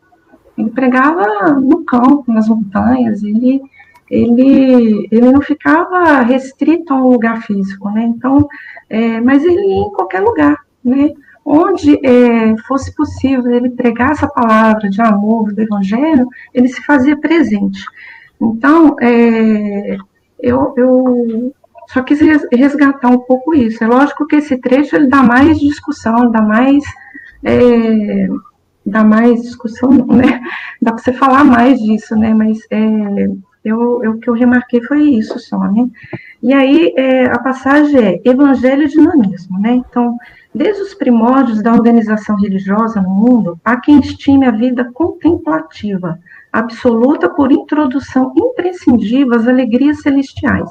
Ele 0.56 0.70
pregava 0.70 1.54
no 1.54 1.84
campo, 1.84 2.24
nas 2.28 2.48
montanhas, 2.48 3.24
ele 3.24 3.60
ele, 4.10 5.08
ele 5.10 5.30
não 5.30 5.40
ficava 5.40 6.20
restrito 6.22 6.92
a 6.92 6.96
um 6.96 7.08
lugar 7.08 7.42
físico, 7.42 7.88
né? 7.90 8.02
Então, 8.02 8.48
é, 8.88 9.20
mas 9.20 9.44
ele 9.44 9.60
ia 9.60 9.86
em 9.86 9.92
qualquer 9.92 10.20
lugar, 10.20 10.58
né? 10.84 11.12
onde 11.44 11.98
é, 12.06 12.56
fosse 12.66 12.94
possível 12.94 13.50
ele 13.50 13.70
pregar 13.70 14.12
essa 14.12 14.28
palavra 14.28 14.88
de 14.88 15.00
amor, 15.00 15.52
do 15.52 15.60
evangelho, 15.60 16.28
ele 16.54 16.68
se 16.68 16.80
fazia 16.84 17.16
presente. 17.16 17.82
Então, 18.40 18.96
é, 19.00 19.96
eu, 20.38 20.72
eu, 20.76 21.54
só 21.88 22.02
quis 22.02 22.20
resgatar 22.52 23.08
um 23.08 23.18
pouco 23.18 23.54
isso. 23.54 23.82
É 23.82 23.86
lógico 23.86 24.26
que 24.26 24.36
esse 24.36 24.56
trecho 24.58 24.96
ele 24.96 25.08
dá 25.08 25.22
mais 25.22 25.58
discussão, 25.58 26.30
dá 26.30 26.40
mais. 26.40 26.84
É, 27.42 28.28
dá 28.84 29.02
mais 29.02 29.42
discussão, 29.42 29.90
né? 30.06 30.40
Dá 30.80 30.92
para 30.92 31.02
você 31.02 31.12
falar 31.12 31.44
mais 31.44 31.80
disso, 31.80 32.14
né? 32.16 32.32
Mas 32.32 32.58
é, 32.70 33.28
eu, 33.64 33.98
o 33.98 34.18
que 34.18 34.28
eu 34.28 34.34
remarquei 34.34 34.82
foi 34.82 35.02
isso 35.02 35.38
só, 35.38 35.58
né? 35.58 35.88
E 36.42 36.52
aí 36.54 36.94
é, 36.96 37.26
a 37.26 37.38
passagem 37.38 37.98
é 37.98 38.20
Evangelho 38.24 38.84
e 38.84 38.88
Dinamismo, 38.88 39.60
né? 39.60 39.74
Então, 39.74 40.16
desde 40.54 40.82
os 40.82 40.94
primórdios 40.94 41.62
da 41.62 41.72
organização 41.72 42.36
religiosa 42.36 43.00
no 43.00 43.10
mundo, 43.10 43.60
há 43.64 43.76
quem 43.76 44.00
estime 44.00 44.46
a 44.46 44.50
vida 44.50 44.90
contemplativa, 44.92 46.18
absoluta 46.52 47.28
por 47.28 47.52
introdução 47.52 48.32
imprescindível 48.36 49.34
às 49.34 49.46
alegrias 49.46 50.00
celestiais. 50.00 50.70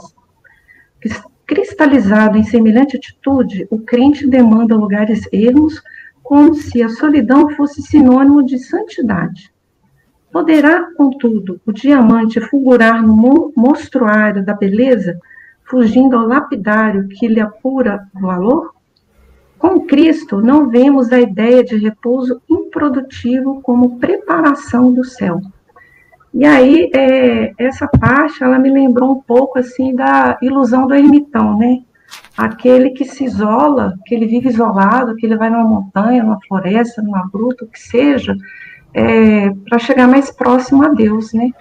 Cristalizado 1.46 2.38
em 2.38 2.44
semelhante 2.44 2.98
atitude, 2.98 3.68
o 3.70 3.80
crente 3.80 4.28
demanda 4.28 4.76
lugares 4.76 5.28
ermos, 5.32 5.82
como 6.22 6.54
se 6.54 6.84
a 6.84 6.90
solidão 6.90 7.50
fosse 7.52 7.82
sinônimo 7.82 8.44
de 8.44 8.60
santidade. 8.60 9.52
Poderá, 10.32 10.88
contudo, 10.96 11.60
o 11.66 11.72
diamante 11.72 12.40
fulgurar 12.40 13.02
no 13.02 13.52
monstruário 13.56 14.46
da 14.46 14.54
beleza, 14.54 15.20
fugindo 15.64 16.16
ao 16.16 16.28
lapidário 16.28 17.08
que 17.08 17.28
lhe 17.28 17.40
apura 17.40 18.08
o 18.16 18.20
valor? 18.22 18.74
Com 19.58 19.82
Cristo, 19.86 20.40
não 20.40 20.70
vemos 20.70 21.12
a 21.12 21.20
ideia 21.20 21.64
de 21.64 21.76
repouso 21.76 22.42
improdutivo 22.50 23.62
como 23.62 24.00
preparação 24.00 24.94
do 24.94 25.04
céu. 25.04 25.42
E 26.34 26.46
aí, 26.46 26.92
é, 26.94 27.54
essa 27.58 27.88
parte, 27.88 28.44
ela 28.44 28.60
me 28.60 28.70
lembrou 28.70 29.12
um 29.12 29.22
pouco, 29.22 29.58
assim, 29.58 29.96
da 29.96 30.38
ilusão 30.42 30.88
do 30.88 30.94
ermitão, 30.94 31.58
né? 31.58 31.80
Aquele 32.38 32.92
que 32.92 33.04
se 33.04 33.26
isola, 33.26 33.96
que 34.06 34.14
ele 34.14 34.28
vive 34.28 34.48
isolado, 34.48 35.16
que 35.16 35.26
ele 35.26 35.36
vai 35.36 35.50
numa 35.50 35.64
montanha, 35.64 36.24
numa 36.24 36.40
floresta, 36.48 37.02
numa 37.02 37.28
gruta, 37.28 37.66
o 37.66 37.68
que 37.68 37.80
seja, 37.80 38.36
é, 38.94 39.50
para 39.68 39.80
chegar 39.80 40.08
mais 40.08 40.32
próximo 40.32 40.84
a 40.84 40.90
Deus, 40.90 41.34
né? 41.34 41.52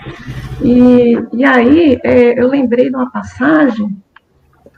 E, 0.63 1.15
e 1.33 1.45
aí 1.45 1.99
é, 2.03 2.41
eu 2.41 2.49
lembrei 2.49 2.89
de 2.89 2.97
uma 2.97 3.11
passagem 3.11 3.97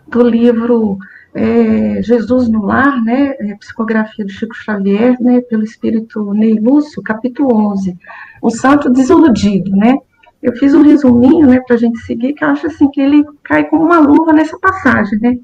do 0.08 0.22
livro 0.22 0.98
é, 1.34 2.02
Jesus 2.02 2.48
no 2.48 2.64
Lar, 2.64 3.02
né? 3.04 3.34
É, 3.38 3.54
psicografia 3.54 4.24
de 4.24 4.32
Chico 4.32 4.54
Xavier, 4.54 5.16
né? 5.20 5.40
Pelo 5.42 5.62
Espírito 5.62 6.32
Ney 6.34 6.58
Lúcio, 6.58 7.02
capítulo 7.02 7.54
11, 7.72 7.96
o 8.42 8.50
Santo 8.50 8.90
Desiludido, 8.90 9.70
né? 9.70 9.96
Eu 10.42 10.54
fiz 10.56 10.74
um 10.74 10.82
resuminho, 10.82 11.46
né, 11.46 11.60
para 11.66 11.76
a 11.76 11.78
gente 11.78 11.98
seguir, 11.98 12.32
que 12.32 12.42
eu 12.42 12.48
acho 12.48 12.66
assim 12.66 12.90
que 12.90 12.98
ele 12.98 13.22
cai 13.44 13.64
como 13.64 13.84
uma 13.84 13.98
luva 13.98 14.32
nessa 14.32 14.58
passagem, 14.58 15.18
né? 15.20 15.36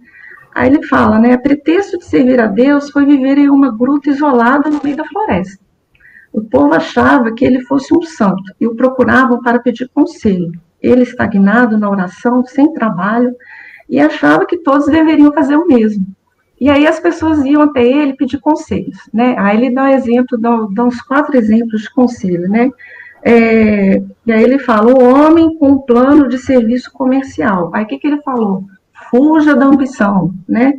Aí 0.54 0.70
ele 0.70 0.82
fala, 0.86 1.18
né? 1.18 1.34
A 1.34 1.38
pretexto 1.38 1.98
de 1.98 2.06
servir 2.06 2.40
a 2.40 2.46
Deus 2.46 2.90
foi 2.90 3.04
viver 3.04 3.36
em 3.36 3.50
uma 3.50 3.70
gruta 3.70 4.08
isolada 4.08 4.70
no 4.70 4.80
meio 4.82 4.96
da 4.96 5.04
floresta. 5.04 5.65
O 6.37 6.43
povo 6.43 6.75
achava 6.75 7.33
que 7.33 7.47
ele 7.47 7.62
fosse 7.62 7.97
um 7.97 8.02
santo 8.02 8.43
e 8.61 8.66
o 8.66 8.76
procuravam 8.76 9.40
para 9.40 9.59
pedir 9.59 9.88
conselho. 9.88 10.52
Ele, 10.83 11.02
estagnado 11.02 11.78
na 11.78 11.88
oração, 11.88 12.45
sem 12.45 12.75
trabalho, 12.75 13.35
e 13.88 13.99
achava 13.99 14.45
que 14.45 14.59
todos 14.59 14.85
deveriam 14.85 15.33
fazer 15.33 15.57
o 15.57 15.66
mesmo. 15.66 16.05
E 16.61 16.69
aí 16.69 16.87
as 16.87 17.00
pessoas 17.00 17.43
iam 17.43 17.62
até 17.62 17.83
ele 17.83 18.12
pedir 18.12 18.38
conselhos, 18.38 18.99
né? 19.14 19.35
Aí 19.38 19.57
ele 19.57 19.71
dá 19.71 19.93
exemplo, 19.93 20.37
dá, 20.37 20.66
dá 20.75 20.85
uns 20.85 21.00
quatro 21.00 21.35
exemplos 21.38 21.81
de 21.81 21.95
conselho, 21.95 22.50
né? 22.50 22.71
É, 23.23 24.02
e 24.26 24.31
aí 24.31 24.43
ele 24.43 24.59
fala, 24.59 24.93
o 24.93 25.02
homem 25.02 25.57
com 25.59 25.69
um 25.71 25.78
plano 25.78 26.28
de 26.28 26.37
serviço 26.37 26.93
comercial. 26.93 27.71
Aí 27.73 27.85
o 27.85 27.87
que, 27.87 27.99
que 27.99 28.07
ele 28.07 28.21
falou? 28.21 28.64
Fuja 29.11 29.57
da 29.57 29.64
ambição, 29.64 30.35
né? 30.47 30.75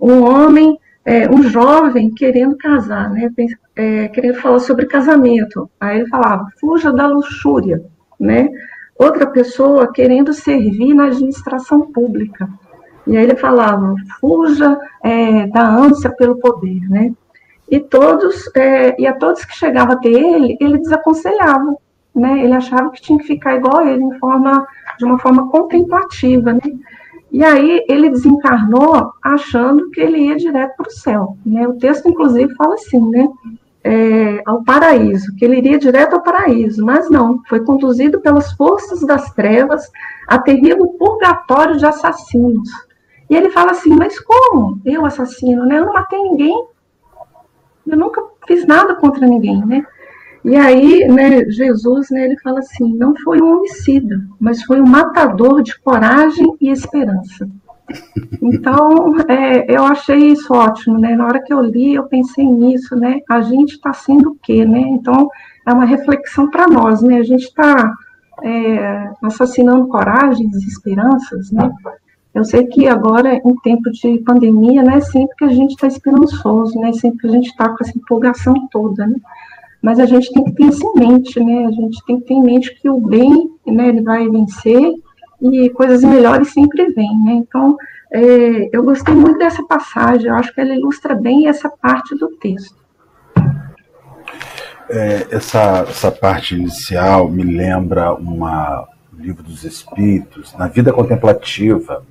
Um 0.00 0.24
homem, 0.24 0.76
é, 1.06 1.30
um 1.30 1.40
jovem 1.44 2.10
querendo 2.10 2.56
casar, 2.56 3.08
né? 3.10 3.30
é, 3.76 4.08
querendo 4.08 4.40
falar 4.40 4.58
sobre 4.58 4.86
casamento. 4.86 5.70
Aí 5.80 6.00
ele 6.00 6.08
falava, 6.08 6.48
fuja 6.60 6.92
da 6.92 7.06
luxúria, 7.06 7.80
né? 8.18 8.48
Outra 8.98 9.26
pessoa 9.26 9.92
querendo 9.92 10.32
servir 10.32 10.94
na 10.94 11.04
administração 11.04 11.92
pública. 11.92 12.48
E 13.06 13.16
aí 13.16 13.22
ele 13.22 13.36
falava, 13.36 13.94
fuja 14.20 14.76
é, 15.04 15.46
da 15.46 15.68
ânsia 15.68 16.10
pelo 16.10 16.40
poder, 16.40 16.80
né? 16.90 17.12
E 17.70 17.78
todos, 17.78 18.50
é, 18.56 19.00
e 19.00 19.06
a 19.06 19.12
todos 19.12 19.44
que 19.44 19.56
chegavam 19.56 19.94
até 19.94 20.08
ele, 20.08 20.56
ele 20.60 20.78
desaconselhava, 20.78 21.76
né? 22.12 22.42
Ele 22.42 22.52
achava 22.52 22.90
que 22.90 23.00
tinha 23.00 23.18
que 23.18 23.26
ficar 23.26 23.54
igual 23.54 23.78
a 23.78 23.86
ele, 23.86 24.02
em 24.02 24.18
forma, 24.18 24.66
de 24.98 25.04
uma 25.04 25.20
forma 25.20 25.48
contemplativa, 25.50 26.52
né? 26.52 26.60
E 27.36 27.44
aí 27.44 27.84
ele 27.88 28.08
desencarnou 28.08 29.12
achando 29.22 29.90
que 29.90 30.00
ele 30.00 30.18
ia 30.18 30.36
direto 30.36 30.76
para 30.76 30.88
o 30.88 30.90
céu, 30.90 31.36
né? 31.44 31.68
O 31.68 31.74
texto, 31.74 32.08
inclusive, 32.08 32.54
fala 32.54 32.74
assim, 32.74 33.00
né? 33.10 33.28
é, 33.86 34.42
ao 34.44 34.64
paraíso, 34.64 35.32
que 35.36 35.44
ele 35.44 35.58
iria 35.58 35.78
direto 35.78 36.14
ao 36.14 36.22
paraíso, 36.22 36.84
mas 36.84 37.08
não, 37.08 37.40
foi 37.48 37.60
conduzido 37.60 38.20
pelas 38.20 38.50
forças 38.54 39.00
das 39.02 39.32
trevas 39.32 39.88
a 40.26 40.40
terrível 40.40 40.88
purgatório 40.98 41.76
de 41.76 41.86
assassinos. 41.86 42.68
E 43.30 43.36
ele 43.36 43.50
fala 43.50 43.70
assim: 43.70 43.90
Mas 43.90 44.18
como? 44.18 44.80
Eu 44.84 45.06
assassino, 45.06 45.64
né? 45.64 45.78
Eu 45.78 45.86
não 45.86 45.92
matei 45.92 46.20
ninguém. 46.20 46.66
Eu 47.86 47.96
nunca 47.96 48.20
fiz 48.48 48.66
nada 48.66 48.96
contra 48.96 49.24
ninguém, 49.24 49.64
né? 49.64 49.86
E 50.46 50.54
aí, 50.54 51.08
né, 51.08 51.44
Jesus, 51.50 52.08
né, 52.08 52.24
ele 52.24 52.38
fala 52.38 52.60
assim: 52.60 52.94
não 52.96 53.12
foi 53.16 53.42
um 53.42 53.58
homicida, 53.58 54.20
mas 54.38 54.62
foi 54.62 54.80
um 54.80 54.86
matador 54.86 55.60
de 55.60 55.76
coragem 55.80 56.56
e 56.60 56.70
esperança. 56.70 57.48
Então, 58.40 59.16
é, 59.28 59.74
eu 59.74 59.84
achei 59.84 60.28
isso 60.28 60.54
ótimo, 60.54 60.98
né? 60.98 61.16
Na 61.16 61.26
hora 61.26 61.42
que 61.42 61.52
eu 61.52 61.60
li, 61.60 61.94
eu 61.94 62.04
pensei 62.04 62.46
nisso, 62.46 62.94
né? 62.94 63.20
A 63.28 63.40
gente 63.40 63.72
está 63.72 63.92
sendo 63.92 64.30
o 64.30 64.36
quê, 64.40 64.64
né? 64.64 64.78
Então, 64.78 65.28
é 65.66 65.72
uma 65.72 65.84
reflexão 65.84 66.48
para 66.48 66.68
nós, 66.68 67.02
né? 67.02 67.18
A 67.18 67.24
gente 67.24 67.44
está 67.44 67.92
é, 68.44 69.10
assassinando 69.24 69.88
coragens 69.88 70.54
e 70.62 70.68
esperanças, 70.68 71.50
né? 71.50 71.68
Eu 72.32 72.44
sei 72.44 72.66
que 72.66 72.86
agora, 72.86 73.34
em 73.34 73.56
tempo 73.64 73.90
de 73.90 74.18
pandemia, 74.18 74.82
né? 74.82 75.00
Sempre 75.00 75.36
que 75.36 75.44
a 75.44 75.48
gente 75.48 75.72
está 75.72 75.88
esperançoso, 75.88 76.78
né? 76.78 76.92
Sempre 76.92 77.18
que 77.18 77.26
a 77.26 77.30
gente 77.30 77.48
está 77.48 77.68
com 77.68 77.78
essa 77.80 77.98
empolgação 77.98 78.54
toda, 78.70 79.06
né? 79.08 79.16
Mas 79.86 80.00
a 80.00 80.04
gente 80.04 80.32
tem 80.32 80.42
que 80.42 80.50
ter 80.50 80.64
isso 80.64 80.84
em 80.84 80.98
mente, 80.98 81.38
né? 81.38 81.64
A 81.64 81.70
gente 81.70 82.04
tem 82.04 82.18
que 82.18 82.26
ter 82.26 82.34
em 82.34 82.42
mente 82.42 82.74
que 82.74 82.90
o 82.90 82.98
bem, 82.98 83.56
né? 83.64 83.90
Ele 83.90 84.02
vai 84.02 84.28
vencer 84.28 84.94
e 85.40 85.70
coisas 85.70 86.02
melhores 86.02 86.52
sempre 86.52 86.90
vêm, 86.90 87.24
né? 87.24 87.34
Então, 87.34 87.76
é, 88.12 88.68
eu 88.76 88.82
gostei 88.82 89.14
muito 89.14 89.38
dessa 89.38 89.64
passagem, 89.64 90.26
eu 90.26 90.34
acho 90.34 90.52
que 90.52 90.60
ela 90.60 90.74
ilustra 90.74 91.14
bem 91.14 91.46
essa 91.46 91.68
parte 91.68 92.16
do 92.16 92.36
texto. 92.38 92.74
É, 94.90 95.28
essa, 95.30 95.86
essa 95.88 96.10
parte 96.10 96.56
inicial 96.56 97.30
me 97.30 97.44
lembra 97.44 98.12
uma, 98.12 98.88
um 99.16 99.22
livro 99.22 99.44
dos 99.44 99.62
Espíritos, 99.62 100.52
Na 100.54 100.66
Vida 100.66 100.92
Contemplativa, 100.92 102.04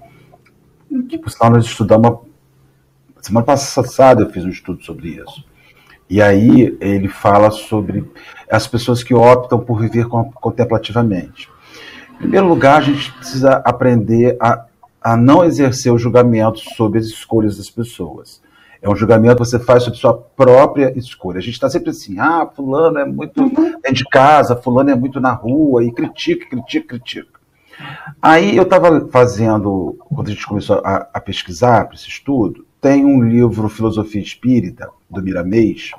que, 1.09 1.17
por 1.17 1.29
sinal, 1.29 1.51
nós 1.51 1.65
estudamos. 1.65 2.19
Semana 3.19 3.45
passada 3.45 4.21
eu 4.21 4.29
fiz 4.29 4.45
um 4.45 4.49
estudo 4.49 4.81
sobre 4.81 5.09
isso. 5.09 5.43
E 6.09 6.21
aí 6.21 6.77
ele 6.79 7.07
fala 7.07 7.49
sobre 7.49 8.09
as 8.49 8.67
pessoas 8.67 9.03
que 9.03 9.13
optam 9.13 9.59
por 9.59 9.79
viver 9.79 10.07
contemplativamente. 10.07 11.49
Em 12.15 12.17
primeiro 12.17 12.47
lugar, 12.47 12.77
a 12.77 12.81
gente 12.81 13.11
precisa 13.13 13.55
aprender 13.65 14.37
a, 14.39 14.65
a 15.01 15.17
não 15.17 15.43
exercer 15.43 15.91
o 15.91 15.97
julgamento 15.97 16.59
sobre 16.75 16.99
as 16.99 17.05
escolhas 17.05 17.57
das 17.57 17.69
pessoas. 17.69 18.41
É 18.81 18.89
um 18.89 18.95
julgamento 18.95 19.41
que 19.41 19.49
você 19.49 19.59
faz 19.59 19.83
sobre 19.83 19.97
sua 19.97 20.13
própria 20.13 20.97
escolha. 20.97 21.39
A 21.39 21.41
gente 21.41 21.55
está 21.55 21.69
sempre 21.69 21.89
assim, 21.89 22.19
ah, 22.19 22.47
fulano 22.55 22.99
é 22.99 23.05
muito 23.05 23.51
é 23.83 23.91
de 23.91 24.05
casa, 24.05 24.55
fulano 24.55 24.91
é 24.91 24.95
muito 24.95 25.19
na 25.19 25.33
rua, 25.33 25.83
e 25.83 25.91
critica, 25.91 26.47
critica, 26.47 26.87
critica. 26.87 27.39
Aí 28.21 28.55
eu 28.55 28.63
estava 28.63 29.07
fazendo, 29.09 29.97
quando 29.99 30.27
a 30.27 30.31
gente 30.31 30.45
começou 30.45 30.81
a, 30.83 31.07
a 31.13 31.19
pesquisar 31.19 31.85
para 31.85 31.95
esse 31.95 32.07
estudo, 32.07 32.64
tem 32.85 33.03
um 33.03 33.19
livro 33.19 33.67
Filosofia 33.67 34.21
Espírita, 34.21 34.91
do 35.09 35.19
Miramês, 35.19 35.89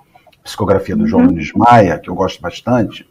psicografia 0.44 0.94
do 0.94 1.04
João 1.04 1.22
uhum. 1.22 1.30
Nunes 1.30 1.50
Maia, 1.52 1.98
que 1.98 2.08
eu 2.08 2.14
gosto 2.14 2.40
bastante, 2.40 3.04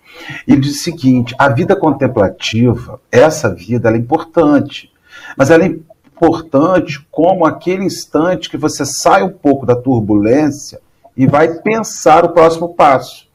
ele 0.48 0.62
diz 0.62 0.80
o 0.80 0.82
seguinte: 0.82 1.36
a 1.38 1.50
vida 1.50 1.76
contemplativa, 1.76 3.02
essa 3.12 3.54
vida, 3.54 3.92
é 3.92 3.98
importante, 3.98 4.90
mas 5.38 5.50
ela 5.50 5.66
é 5.66 5.68
importante 5.68 7.06
como 7.12 7.46
aquele 7.46 7.84
instante 7.84 8.50
que 8.50 8.56
você 8.56 8.86
sai 8.86 9.24
um 9.24 9.30
pouco 9.30 9.66
da 9.66 9.76
turbulência 9.76 10.80
e 11.18 11.28
vai 11.28 11.56
pensar 11.56 12.24
o 12.24 12.30
próximo 12.30 12.74
passo. 12.76 13.28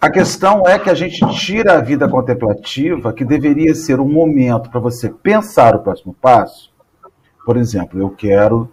A 0.00 0.08
questão 0.08 0.66
é 0.66 0.78
que 0.78 0.88
a 0.88 0.94
gente 0.94 1.20
tira 1.36 1.74
a 1.74 1.82
vida 1.82 2.08
contemplativa, 2.08 3.12
que 3.12 3.22
deveria 3.22 3.74
ser 3.74 4.00
um 4.00 4.08
momento 4.08 4.70
para 4.70 4.80
você 4.80 5.10
pensar 5.10 5.76
o 5.76 5.80
próximo 5.80 6.16
passo. 6.22 6.72
Por 7.44 7.58
exemplo, 7.58 8.00
eu 8.00 8.08
quero, 8.08 8.72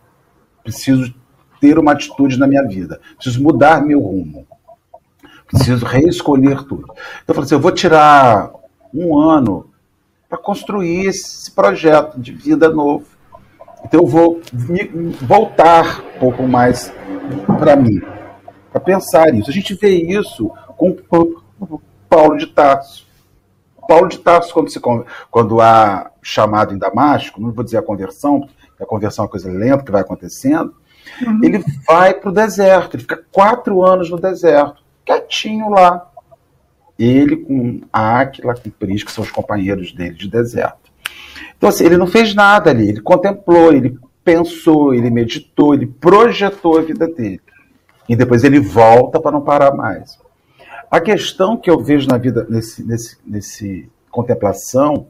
preciso 0.64 1.14
ter 1.60 1.78
uma 1.78 1.92
atitude 1.92 2.38
na 2.38 2.48
minha 2.48 2.64
vida, 2.68 3.00
preciso 3.16 3.42
mudar 3.42 3.84
meu 3.84 4.00
rumo, 4.00 4.46
preciso 5.48 5.86
reescolher 5.86 6.64
tudo. 6.64 6.86
Então 7.24 7.30
eu 7.30 7.36
falei 7.36 7.46
assim, 7.46 7.56
eu 7.56 7.60
vou 7.60 7.72
tirar 7.72 8.52
um 8.94 9.18
ano 9.18 9.70
para 10.28 10.38
construir 10.38 11.08
esse 11.08 11.52
projeto 11.52 12.20
de 12.20 12.32
vida 12.32 12.70
novo. 12.70 13.06
Então 13.86 14.02
eu 14.02 14.08
vou 14.08 14.42
voltar 15.22 16.02
um 16.16 16.20
pouco 16.20 16.48
mais 16.48 16.92
para 17.60 17.76
mim, 17.76 18.02
para 18.72 18.82
pensar 18.82 19.34
isso. 19.34 19.50
A 19.50 19.54
gente 19.54 19.74
vê 19.76 19.90
isso 19.90 20.50
com 20.78 20.98
Paulo 22.10 22.38
de 22.38 22.48
Tarso. 22.48 23.06
Paulo 23.88 24.08
de 24.08 24.20
Tarso, 24.20 24.54
quando, 24.54 24.70
se, 24.70 24.80
quando 25.30 25.62
há 25.62 26.12
chamado 26.22 26.74
em 26.74 26.78
Damasco, 26.78 27.42
não 27.42 27.52
vou 27.52 27.64
dizer 27.64 27.78
a 27.78 27.82
conversão, 27.82 28.48
porque 28.68 28.84
a 28.84 28.86
conversão 28.86 29.24
é 29.24 29.26
uma 29.26 29.32
coisa 29.32 29.52
lenta 29.52 29.84
que 29.84 29.92
vai 29.92 30.02
acontecendo, 30.02 30.74
uhum. 31.26 31.40
ele 31.44 31.64
vai 31.88 32.14
para 32.14 32.30
o 32.30 32.34
deserto, 32.34 32.96
ele 32.96 33.04
fica 33.04 33.24
quatro 33.32 33.84
anos 33.84 34.10
no 34.10 34.20
deserto, 34.20 34.82
quietinho 35.06 35.70
lá. 35.70 36.10
Ele 36.98 37.38
com 37.38 37.82
a 37.92 38.20
Aquila, 38.22 38.54
com 38.56 38.70
Pris, 38.70 39.04
que 39.04 39.12
são 39.12 39.24
os 39.24 39.32
companheiros 39.32 39.92
dele 39.94 40.14
de 40.14 40.30
deserto. 40.30 40.92
Então, 41.58 41.70
assim, 41.70 41.86
ele 41.86 41.98
não 41.98 42.08
fez 42.08 42.36
nada 42.36 42.70
ali, 42.70 42.90
ele 42.90 43.02
contemplou, 43.02 43.74
ele 43.74 43.98
pensou, 44.24 44.94
ele 44.94 45.10
meditou, 45.10 45.74
ele 45.74 45.88
projetou 45.88 46.78
a 46.78 46.82
vida 46.82 47.08
dele. 47.08 47.42
E 48.08 48.16
depois 48.16 48.44
ele 48.44 48.60
volta 48.60 49.20
para 49.20 49.32
não 49.32 49.42
parar 49.42 49.74
mais. 49.74 50.18
A 50.94 51.02
questão 51.02 51.58
que 51.58 51.72
eu 51.72 51.80
vejo 51.80 52.08
na 52.08 52.20
vida, 52.20 52.46
nesse, 52.48 52.86
nesse, 52.86 53.18
nesse 53.26 53.90
contemplação, 54.12 55.08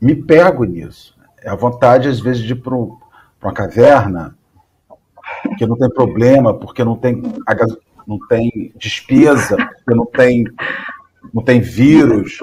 me 0.00 0.14
pego 0.14 0.64
nisso. 0.64 1.14
É 1.42 1.50
a 1.50 1.54
vontade, 1.54 2.08
às 2.08 2.18
vezes, 2.18 2.40
de 2.40 2.54
ir 2.54 2.62
para 2.62 2.74
uma 2.74 3.52
caverna, 3.52 4.38
que 5.58 5.66
não 5.66 5.76
tem 5.76 5.90
problema, 5.90 6.58
porque 6.58 6.82
não 6.82 6.96
tem, 6.96 7.22
não 8.06 8.18
tem 8.26 8.72
despesa, 8.74 9.54
porque 9.54 9.94
não 9.94 10.06
tem, 10.06 10.44
não 11.34 11.44
tem 11.44 11.60
vírus. 11.60 12.38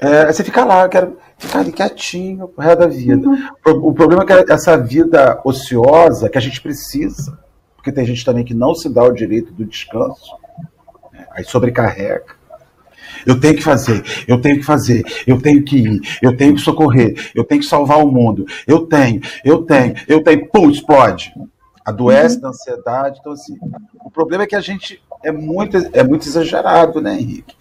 É, 0.00 0.32
você 0.32 0.42
fica 0.42 0.64
lá, 0.64 0.84
eu 0.84 0.88
quero 0.88 1.18
ficar 1.36 1.58
ali 1.58 1.70
quietinho 1.70 2.50
o 2.56 2.60
resto 2.62 2.78
da 2.78 2.86
vida. 2.86 3.28
O 3.66 3.92
problema 3.92 4.22
é 4.22 4.42
que 4.42 4.50
essa 4.50 4.78
vida 4.78 5.38
ociosa 5.44 6.30
que 6.30 6.38
a 6.38 6.40
gente 6.40 6.62
precisa, 6.62 7.38
porque 7.76 7.92
tem 7.92 8.06
gente 8.06 8.24
também 8.24 8.42
que 8.42 8.54
não 8.54 8.74
se 8.74 8.88
dá 8.88 9.04
o 9.04 9.12
direito 9.12 9.52
do 9.52 9.66
descanso? 9.66 10.42
Aí 11.34 11.44
sobrecarrega. 11.44 12.44
Eu 13.26 13.40
tenho 13.40 13.56
que 13.56 13.62
fazer, 13.62 14.04
eu 14.28 14.40
tenho 14.40 14.58
que 14.58 14.64
fazer, 14.64 15.02
eu 15.26 15.40
tenho 15.40 15.64
que 15.64 15.76
ir, 15.78 16.00
eu 16.20 16.36
tenho 16.36 16.54
que 16.54 16.60
socorrer, 16.60 17.30
eu 17.34 17.42
tenho 17.42 17.60
que 17.60 17.66
salvar 17.66 17.98
o 17.98 18.10
mundo, 18.10 18.44
eu 18.66 18.86
tenho, 18.86 19.20
eu 19.44 19.62
tenho, 19.62 19.94
eu 20.06 20.22
tenho, 20.22 20.46
pum, 20.50 20.70
explode. 20.70 21.32
Adoece 21.84 22.36
uhum. 22.36 22.40
da 22.40 22.48
ansiedade. 22.48 23.18
Então, 23.20 23.32
assim, 23.32 23.58
o 24.02 24.10
problema 24.10 24.44
é 24.44 24.46
que 24.46 24.56
a 24.56 24.60
gente 24.60 25.02
é 25.22 25.30
muito, 25.30 25.76
é 25.92 26.02
muito 26.02 26.26
exagerado, 26.26 27.00
né, 27.00 27.14
Henrique? 27.14 27.54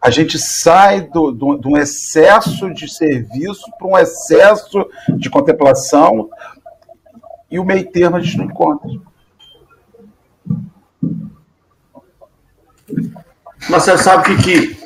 A 0.00 0.10
gente 0.10 0.38
sai 0.38 1.02
do, 1.02 1.30
do, 1.30 1.56
de 1.56 1.68
um 1.68 1.76
excesso 1.76 2.72
de 2.72 2.88
serviço 2.88 3.64
para 3.78 3.86
um 3.86 3.98
excesso 3.98 4.86
de 5.16 5.28
contemplação 5.28 6.30
e 7.50 7.58
o 7.58 7.64
meio 7.64 7.90
termo 7.90 8.16
a 8.16 8.20
gente 8.20 8.38
não 8.38 8.46
encontra. 8.46 8.90
Mas 13.68 13.82
você 13.82 13.98
sabe 13.98 14.32
o 14.32 14.36
que, 14.36 14.42
que. 14.42 14.76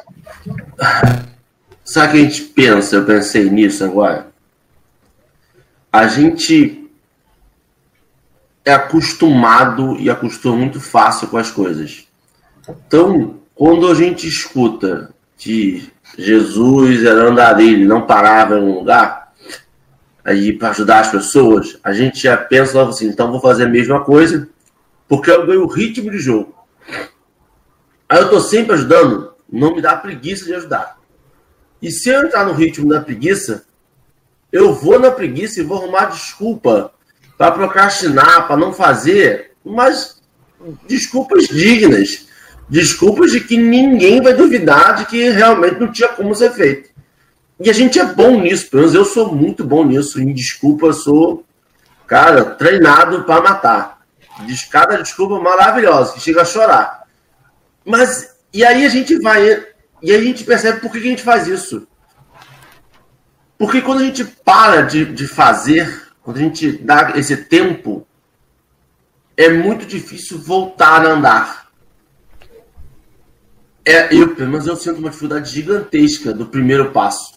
Sabe 1.85 2.09
o 2.09 2.11
que 2.13 2.17
a 2.17 2.23
gente 2.23 2.43
pensa? 2.43 2.97
Eu 2.97 3.05
pensei 3.05 3.51
nisso 3.51 3.85
agora. 3.85 4.29
A 5.93 6.07
gente 6.07 6.89
é 8.65 8.73
acostumado 8.73 9.97
e 9.99 10.09
acostuma 10.09 10.57
muito 10.57 10.81
fácil 10.81 11.29
com 11.29 11.37
as 11.37 11.51
coisas. 11.51 12.07
Então, 12.69 13.37
quando 13.55 13.89
a 13.89 13.95
gente 13.95 14.27
escuta 14.27 15.13
que 15.37 15.91
Jesus 16.17 17.05
era 17.05 17.29
andarilho, 17.29 17.89
não 17.89 18.07
parava 18.07 18.59
em 18.59 18.63
um 18.63 18.75
lugar 18.79 19.33
aí 20.25 20.53
para 20.53 20.71
ajudar 20.71 21.01
as 21.01 21.11
pessoas, 21.11 21.79
a 21.83 21.93
gente 21.93 22.23
já 22.23 22.37
pensa 22.37 22.83
assim, 22.83 23.09
então 23.09 23.31
vou 23.31 23.41
fazer 23.41 23.65
a 23.65 23.69
mesma 23.69 24.01
coisa, 24.05 24.49
porque 25.09 25.31
eu 25.31 25.47
ganho 25.47 25.65
o 25.65 25.67
ritmo 25.67 26.11
de 26.11 26.19
jogo. 26.19 26.55
Aí 28.11 28.19
eu 28.19 28.25
estou 28.25 28.41
sempre 28.41 28.73
ajudando, 28.73 29.33
não 29.49 29.77
me 29.77 29.81
dá 29.81 29.95
preguiça 29.95 30.45
de 30.45 30.53
ajudar. 30.53 30.99
E 31.81 31.93
se 31.93 32.09
eu 32.09 32.25
entrar 32.25 32.45
no 32.45 32.53
ritmo 32.53 32.89
da 32.89 33.01
preguiça, 33.01 33.65
eu 34.51 34.75
vou 34.75 34.99
na 34.99 35.13
preguiça 35.13 35.61
e 35.61 35.63
vou 35.63 35.79
arrumar 35.79 36.07
desculpa 36.07 36.93
para 37.39 37.53
procrastinar, 37.53 38.49
para 38.49 38.57
não 38.57 38.73
fazer, 38.73 39.53
mas 39.65 40.21
desculpas 40.89 41.47
dignas. 41.47 42.27
Desculpas 42.69 43.31
de 43.31 43.41
que 43.41 43.57
ninguém 43.57 44.21
vai 44.21 44.35
duvidar 44.35 44.97
de 44.97 45.07
que 45.07 45.31
realmente 45.31 45.79
não 45.79 45.93
tinha 45.93 46.09
como 46.09 46.35
ser 46.35 46.51
feito. 46.51 46.91
E 47.61 47.71
a 47.71 47.73
gente 47.73 48.01
é 48.01 48.05
bom 48.05 48.41
nisso, 48.41 48.69
pelo 48.71 48.83
menos 48.83 48.95
eu 48.97 49.05
sou 49.05 49.33
muito 49.33 49.63
bom 49.63 49.85
nisso. 49.85 50.21
Em 50.21 50.35
desculpa, 50.35 50.93
sou, 50.93 51.45
cara, 52.09 52.45
treinado 52.45 53.23
para 53.23 53.41
matar. 53.41 54.01
Cada 54.69 54.97
desculpa 54.97 55.39
maravilhosa, 55.39 56.15
que 56.15 56.21
chega 56.21 56.43
a 56.43 56.45
chorar. 56.45 57.00
Mas, 57.85 58.35
e 58.53 58.65
aí 58.65 58.85
a 58.85 58.89
gente 58.89 59.19
vai, 59.19 59.67
e 60.03 60.13
a 60.13 60.21
gente 60.21 60.45
percebe 60.45 60.81
por 60.81 60.91
que 60.93 60.99
a 60.99 61.03
gente 61.03 61.23
faz 61.23 61.47
isso. 61.47 61.87
Porque 63.59 63.83
quando 63.83 64.01
a 64.01 64.05
gente 64.05 64.25
para 64.25 64.83
de, 64.83 65.05
de 65.05 65.27
fazer, 65.27 66.09
quando 66.23 66.39
a 66.39 66.41
gente 66.41 66.73
dá 66.79 67.13
esse 67.17 67.37
tempo, 67.37 68.07
é 69.37 69.49
muito 69.49 69.87
difícil 69.87 70.39
voltar 70.39 71.05
a 71.05 71.11
andar. 71.11 71.71
É, 73.85 74.15
eu, 74.15 74.35
pelo 74.35 74.51
menos 74.51 74.67
eu 74.67 74.77
sinto 74.77 74.99
uma 74.99 75.09
dificuldade 75.09 75.51
gigantesca 75.51 76.33
do 76.33 76.47
primeiro 76.47 76.91
passo. 76.91 77.33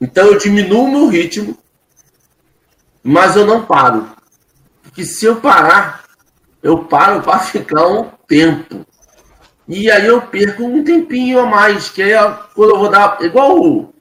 Então 0.00 0.26
eu 0.26 0.38
diminuo 0.38 0.84
o 0.84 0.90
meu 0.90 1.08
ritmo, 1.08 1.56
mas 3.02 3.36
eu 3.36 3.46
não 3.46 3.64
paro. 3.64 4.10
Porque 4.82 5.04
se 5.04 5.24
eu 5.24 5.40
parar, 5.40 6.04
eu 6.62 6.84
paro 6.84 7.22
para 7.22 7.38
ficar 7.38 7.86
um 7.86 8.10
tempo. 8.26 8.84
E 9.68 9.90
aí 9.90 10.06
eu 10.06 10.22
perco 10.22 10.64
um 10.64 10.82
tempinho 10.82 11.40
a 11.40 11.46
mais, 11.46 11.88
que 11.88 12.02
é 12.02 12.18
quando 12.54 12.70
eu 12.70 12.78
vou 12.78 12.90
dar. 12.90 13.18
Igual, 13.20 13.92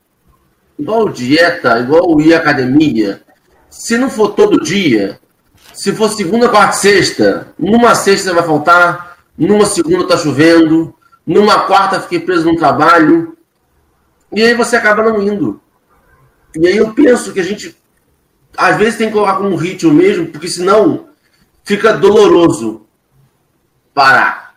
igual 0.77 1.09
dieta, 1.09 1.79
igual 1.79 2.19
ir 2.19 2.33
à 2.33 2.37
academia. 2.37 3.21
Se 3.69 3.97
não 3.97 4.09
for 4.09 4.29
todo 4.29 4.61
dia, 4.61 5.19
se 5.73 5.93
for 5.93 6.09
segunda, 6.09 6.49
quarta, 6.49 6.73
sexta, 6.73 7.53
numa 7.57 7.95
sexta 7.95 8.33
vai 8.33 8.43
faltar, 8.43 9.17
numa 9.37 9.65
segunda 9.65 10.07
tá 10.07 10.17
chovendo, 10.17 10.93
numa 11.25 11.61
quarta 11.61 12.01
fiquei 12.01 12.19
preso 12.19 12.45
no 12.45 12.57
trabalho, 12.57 13.37
e 14.31 14.41
aí 14.41 14.53
você 14.53 14.75
acaba 14.75 15.03
não 15.03 15.21
indo. 15.21 15.61
E 16.55 16.67
aí 16.67 16.77
eu 16.77 16.93
penso 16.93 17.31
que 17.31 17.39
a 17.39 17.43
gente 17.43 17.75
às 18.57 18.77
vezes 18.77 18.97
tem 18.97 19.07
que 19.07 19.13
colocar 19.13 19.37
como 19.37 19.55
ritmo 19.55 19.93
mesmo, 19.93 20.27
porque 20.27 20.47
senão 20.47 21.07
fica 21.63 21.93
doloroso 21.93 22.85
parar, 23.93 24.50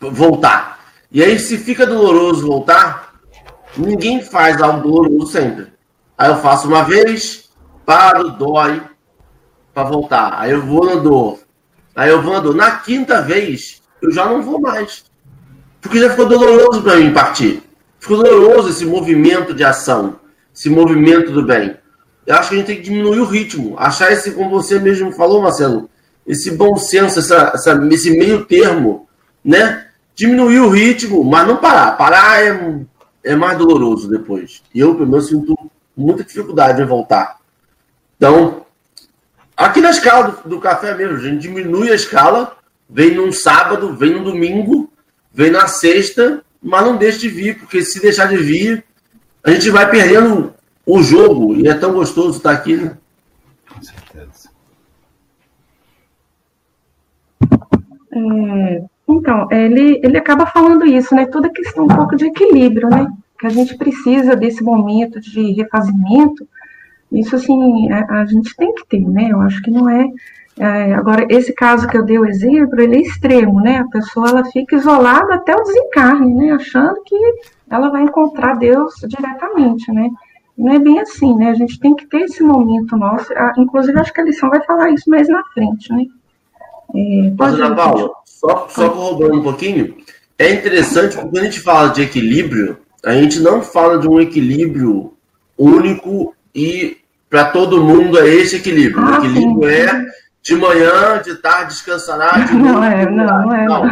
voltar. 0.00 0.78
E 1.10 1.22
aí 1.22 1.38
se 1.38 1.56
fica 1.56 1.86
doloroso 1.86 2.46
voltar, 2.46 3.14
ninguém 3.76 4.22
faz 4.22 4.60
algo 4.60 4.88
doloroso 4.88 5.32
sempre. 5.32 5.66
Aí 6.16 6.30
eu 6.30 6.36
faço 6.36 6.68
uma 6.68 6.82
vez, 6.82 7.48
paro, 7.86 8.30
dói 8.30 8.82
para 9.72 9.84
voltar. 9.84 10.34
Aí 10.38 10.50
eu 10.50 10.62
vou 10.62 10.84
na 10.84 10.96
dor. 10.96 11.38
Aí 11.94 12.10
eu 12.10 12.20
vou 12.20 12.32
na 12.32 12.40
dor. 12.40 12.54
Na 12.54 12.72
quinta 12.72 13.22
vez, 13.22 13.80
eu 14.02 14.10
já 14.10 14.26
não 14.26 14.42
vou 14.42 14.60
mais. 14.60 15.04
Porque 15.80 16.00
já 16.00 16.10
ficou 16.10 16.26
doloroso 16.26 16.82
para 16.82 16.96
mim 16.96 17.12
partir. 17.12 17.62
Ficou 18.00 18.22
doloroso 18.22 18.70
esse 18.70 18.84
movimento 18.84 19.54
de 19.54 19.64
ação, 19.64 20.20
esse 20.54 20.68
movimento 20.68 21.32
do 21.32 21.44
bem. 21.44 21.76
Eu 22.26 22.36
acho 22.36 22.50
que 22.50 22.54
a 22.56 22.58
gente 22.58 22.66
tem 22.66 22.76
que 22.76 22.82
diminuir 22.82 23.20
o 23.20 23.24
ritmo, 23.24 23.74
achar 23.78 24.12
esse, 24.12 24.32
como 24.32 24.50
você 24.50 24.78
mesmo 24.78 25.10
falou, 25.12 25.42
Marcelo, 25.42 25.88
esse 26.26 26.50
bom 26.50 26.76
senso, 26.76 27.18
essa, 27.18 27.52
essa, 27.54 27.88
esse 27.90 28.10
meio 28.10 28.44
termo, 28.44 29.08
né? 29.42 29.87
Diminuir 30.18 30.58
o 30.58 30.68
ritmo, 30.68 31.22
mas 31.22 31.46
não 31.46 31.58
parar. 31.58 31.96
Parar 31.96 32.42
é, 32.42 32.80
é 33.22 33.36
mais 33.36 33.56
doloroso 33.56 34.10
depois. 34.10 34.64
E 34.74 34.80
eu, 34.80 34.96
pelo 34.96 35.08
menos, 35.08 35.28
sinto 35.28 35.56
muita 35.96 36.24
dificuldade 36.24 36.82
em 36.82 36.84
voltar. 36.84 37.38
Então, 38.16 38.66
aqui 39.56 39.80
na 39.80 39.90
escala 39.90 40.32
do, 40.32 40.48
do, 40.48 40.60
café 40.60 40.92
mesmo, 40.92 41.18
a 41.18 41.20
gente 41.20 41.42
diminui 41.42 41.92
a 41.92 41.94
escala, 41.94 42.56
vem 42.90 43.14
num 43.14 43.30
sábado, 43.30 43.94
vem 43.94 44.10
num 44.10 44.24
domingo, 44.24 44.92
vem 45.32 45.52
na 45.52 45.68
sexta, 45.68 46.42
mas 46.60 46.84
não 46.84 46.96
deixa 46.96 47.20
de 47.20 47.28
vir, 47.28 47.56
porque 47.60 47.80
se 47.80 48.02
deixar 48.02 48.26
de 48.26 48.38
vir, 48.38 48.84
a 49.44 49.52
gente 49.52 49.70
vai 49.70 49.88
perdendo 49.88 50.52
o 50.84 51.00
jogo, 51.00 51.54
e 51.54 51.68
é 51.68 51.74
tão 51.74 51.92
gostoso 51.92 52.38
estar 52.38 52.50
aqui, 52.50 52.76
né? 52.76 52.98
Com 53.72 53.80
certeza. 53.80 54.50
É, 58.10 58.82
então, 59.08 59.48
ele, 59.50 60.00
ele 60.02 60.18
acaba 60.18 60.46
falando 60.46 60.84
isso, 60.86 61.14
né? 61.14 61.26
Toda 61.26 61.48
questão 61.48 61.84
um 61.84 61.88
pouco 61.88 62.16
de 62.16 62.26
equilíbrio, 62.26 62.88
né? 62.88 63.06
Que 63.38 63.46
a 63.46 63.50
gente 63.50 63.76
precisa 63.76 64.36
desse 64.36 64.62
momento 64.62 65.20
de 65.20 65.52
refazimento 65.52 66.46
isso, 67.10 67.36
assim, 67.36 67.90
a, 67.90 68.20
a, 68.20 68.26
gente 68.26 68.54
tem 68.54 68.74
que 68.74 68.86
ter, 68.86 69.00
né? 69.00 69.28
Eu 69.30 69.40
acho 69.40 69.62
que 69.62 69.70
não 69.70 69.88
é, 69.88 70.06
é, 70.58 70.94
Agora, 70.94 71.26
esse 71.30 71.54
caso 71.54 71.88
que 71.88 71.96
eu 71.96 72.04
dei 72.04 72.18
o 72.18 72.26
exemplo, 72.26 72.80
ele 72.80 72.96
é 72.96 73.00
extremo, 73.00 73.60
né? 73.60 73.78
A 73.78 73.88
pessoa, 73.88 74.28
ela 74.28 74.44
fica 74.44 74.76
isolada 74.76 75.34
até 75.34 75.54
o 75.54 75.62
desencarne, 75.62 76.34
né? 76.34 76.52
Achando 76.52 77.02
que 77.04 77.16
ela 77.70 77.88
vai 77.88 78.02
encontrar 78.02 78.58
Deus 78.58 78.94
diretamente, 79.06 79.90
né? 79.92 80.10
não 80.56 80.72
é 80.72 80.78
bem 80.80 80.98
assim, 80.98 81.36
né? 81.36 81.50
A 81.50 81.54
gente 81.54 81.78
tem 81.78 81.94
que 81.94 82.04
ter 82.06 82.22
esse 82.22 82.42
momento 82.42 82.96
nosso. 82.96 83.32
Inclusive, 83.56 83.96
acho 84.00 84.12
que 84.12 84.20
a 84.20 84.24
lição 84.24 84.50
vai 84.50 84.60
falar 84.64 84.90
isso 84.90 85.08
mais 85.08 85.28
na 85.28 85.40
frente, 85.54 85.92
né? 85.92 86.04
É, 86.96 87.32
Mas, 87.38 87.54
Ana 87.54 87.76
Paula, 87.76 88.10
só, 88.38 88.68
só 88.68 88.88
corroborando 88.90 89.40
um 89.40 89.42
pouquinho, 89.42 89.96
é 90.38 90.52
interessante 90.52 91.16
porque 91.16 91.28
quando 91.28 91.38
a 91.38 91.44
gente 91.44 91.60
fala 91.60 91.88
de 91.88 92.02
equilíbrio, 92.02 92.78
a 93.04 93.12
gente 93.14 93.40
não 93.40 93.62
fala 93.62 93.98
de 93.98 94.08
um 94.08 94.20
equilíbrio 94.20 95.14
único 95.56 96.34
e 96.54 96.98
para 97.28 97.46
todo 97.46 97.82
mundo 97.82 98.18
é 98.18 98.28
esse 98.28 98.56
equilíbrio. 98.56 99.04
Ah, 99.04 99.20
o 99.20 99.24
equilíbrio 99.24 99.68
sim. 99.68 99.74
é 99.74 100.06
de 100.42 100.54
manhã, 100.54 101.20
de 101.22 101.34
tarde 101.36 101.74
descansará, 101.74 102.38
de 102.46 102.54
não, 102.54 102.82
é, 102.82 103.10
não, 103.10 103.24
não, 103.24 103.54
é. 103.54 103.64
Não. 103.66 103.82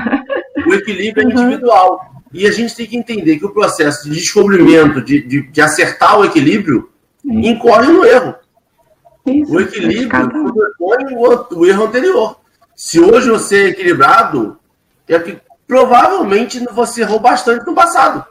O 0.67 0.75
equilíbrio 0.75 1.23
é 1.23 1.27
uhum. 1.27 1.43
individual. 1.43 2.01
E 2.33 2.47
a 2.47 2.53
gente 2.53 2.77
tem 2.77 2.87
que 2.87 2.97
entender 2.97 3.39
que 3.39 3.47
o 3.47 3.53
processo 3.53 4.05
de 4.05 4.15
descobrimento, 4.15 5.01
de, 5.01 5.23
de, 5.23 5.43
de 5.43 5.61
acertar 5.61 6.19
o 6.19 6.25
equilíbrio, 6.25 6.91
incorre 7.25 7.93
no 7.93 8.05
erro. 8.05 8.35
Isso, 9.27 9.53
o 9.53 9.61
equilíbrio 9.61 10.23
sobrepõe 10.31 11.15
o, 11.17 11.59
o 11.59 11.67
erro 11.67 11.85
anterior. 11.85 12.37
Se 12.77 13.01
hoje 13.01 13.31
você 13.31 13.65
é 13.65 13.69
equilibrado, 13.69 14.59
é 15.09 15.19
que 15.19 15.41
provavelmente 15.67 16.62
você 16.73 17.01
errou 17.01 17.19
bastante 17.19 17.67
no 17.67 17.75
passado. 17.75 18.25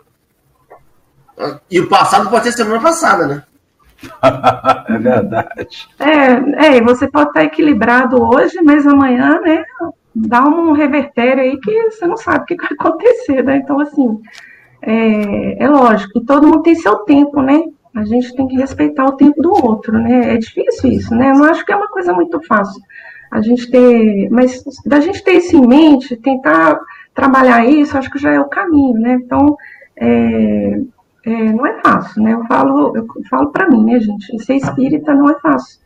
E 1.69 1.79
o 1.79 1.89
passado 1.89 2.29
pode 2.29 2.45
ser 2.45 2.51
semana 2.51 2.79
passada, 2.79 3.27
né? 3.27 3.43
é 4.87 4.97
verdade. 4.99 5.87
É, 5.99 6.75
é, 6.77 6.81
você 6.81 7.07
pode 7.07 7.29
estar 7.29 7.43
equilibrado 7.43 8.21
hoje, 8.21 8.61
mas 8.61 8.85
amanhã, 8.85 9.41
né, 9.41 9.63
dá 10.13 10.43
um 10.43 10.73
revertério 10.73 11.41
aí 11.41 11.59
que 11.59 11.91
você 11.91 12.05
não 12.05 12.15
sabe 12.15 12.43
o 12.43 12.45
que 12.45 12.55
vai 12.55 12.69
acontecer, 12.71 13.43
né? 13.43 13.57
Então, 13.57 13.79
assim, 13.79 14.21
é, 14.81 15.63
é 15.63 15.67
lógico, 15.67 16.19
e 16.19 16.25
todo 16.25 16.47
mundo 16.47 16.61
tem 16.61 16.75
seu 16.75 16.97
tempo, 16.99 17.41
né? 17.41 17.63
A 17.95 18.05
gente 18.05 18.35
tem 18.35 18.47
que 18.47 18.57
respeitar 18.57 19.05
o 19.05 19.15
tempo 19.15 19.41
do 19.41 19.51
outro, 19.51 19.93
né? 19.93 20.35
É 20.35 20.37
difícil 20.37 20.91
isso, 20.91 21.15
né? 21.15 21.31
Eu 21.31 21.35
não 21.35 21.45
acho 21.45 21.65
que 21.65 21.71
é 21.71 21.75
uma 21.75 21.87
coisa 21.87 22.13
muito 22.13 22.39
fácil. 22.45 22.81
A 23.31 23.41
gente 23.41 23.69
ter, 23.69 24.29
mas 24.29 24.63
da 24.85 24.99
gente 24.99 25.23
ter 25.23 25.33
isso 25.33 25.55
em 25.55 25.67
mente, 25.67 26.15
tentar 26.15 26.79
trabalhar 27.13 27.65
isso, 27.65 27.97
acho 27.97 28.11
que 28.11 28.19
já 28.19 28.31
é 28.31 28.39
o 28.39 28.49
caminho, 28.49 28.99
né? 28.99 29.13
Então, 29.13 29.57
é, 29.97 30.79
é, 31.25 31.51
não 31.53 31.65
é 31.65 31.81
fácil, 31.81 32.21
né? 32.21 32.33
Eu 32.33 32.45
falo, 32.45 32.95
eu 32.95 33.07
falo 33.29 33.51
para 33.51 33.69
mim, 33.69 33.83
né, 33.83 33.99
gente? 33.99 34.43
Ser 34.43 34.55
espírita 34.55 35.13
não 35.13 35.29
é 35.29 35.39
fácil. 35.39 35.79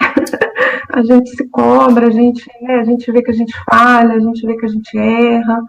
a 0.92 1.02
gente 1.02 1.30
se 1.30 1.48
cobra, 1.48 2.08
a 2.08 2.10
gente, 2.10 2.50
né, 2.60 2.80
a 2.80 2.84
gente 2.84 3.10
vê 3.12 3.22
que 3.22 3.30
a 3.30 3.34
gente 3.34 3.54
falha, 3.64 4.14
a 4.14 4.20
gente 4.20 4.46
vê 4.46 4.56
que 4.56 4.66
a 4.66 4.68
gente 4.68 4.98
erra. 4.98 5.62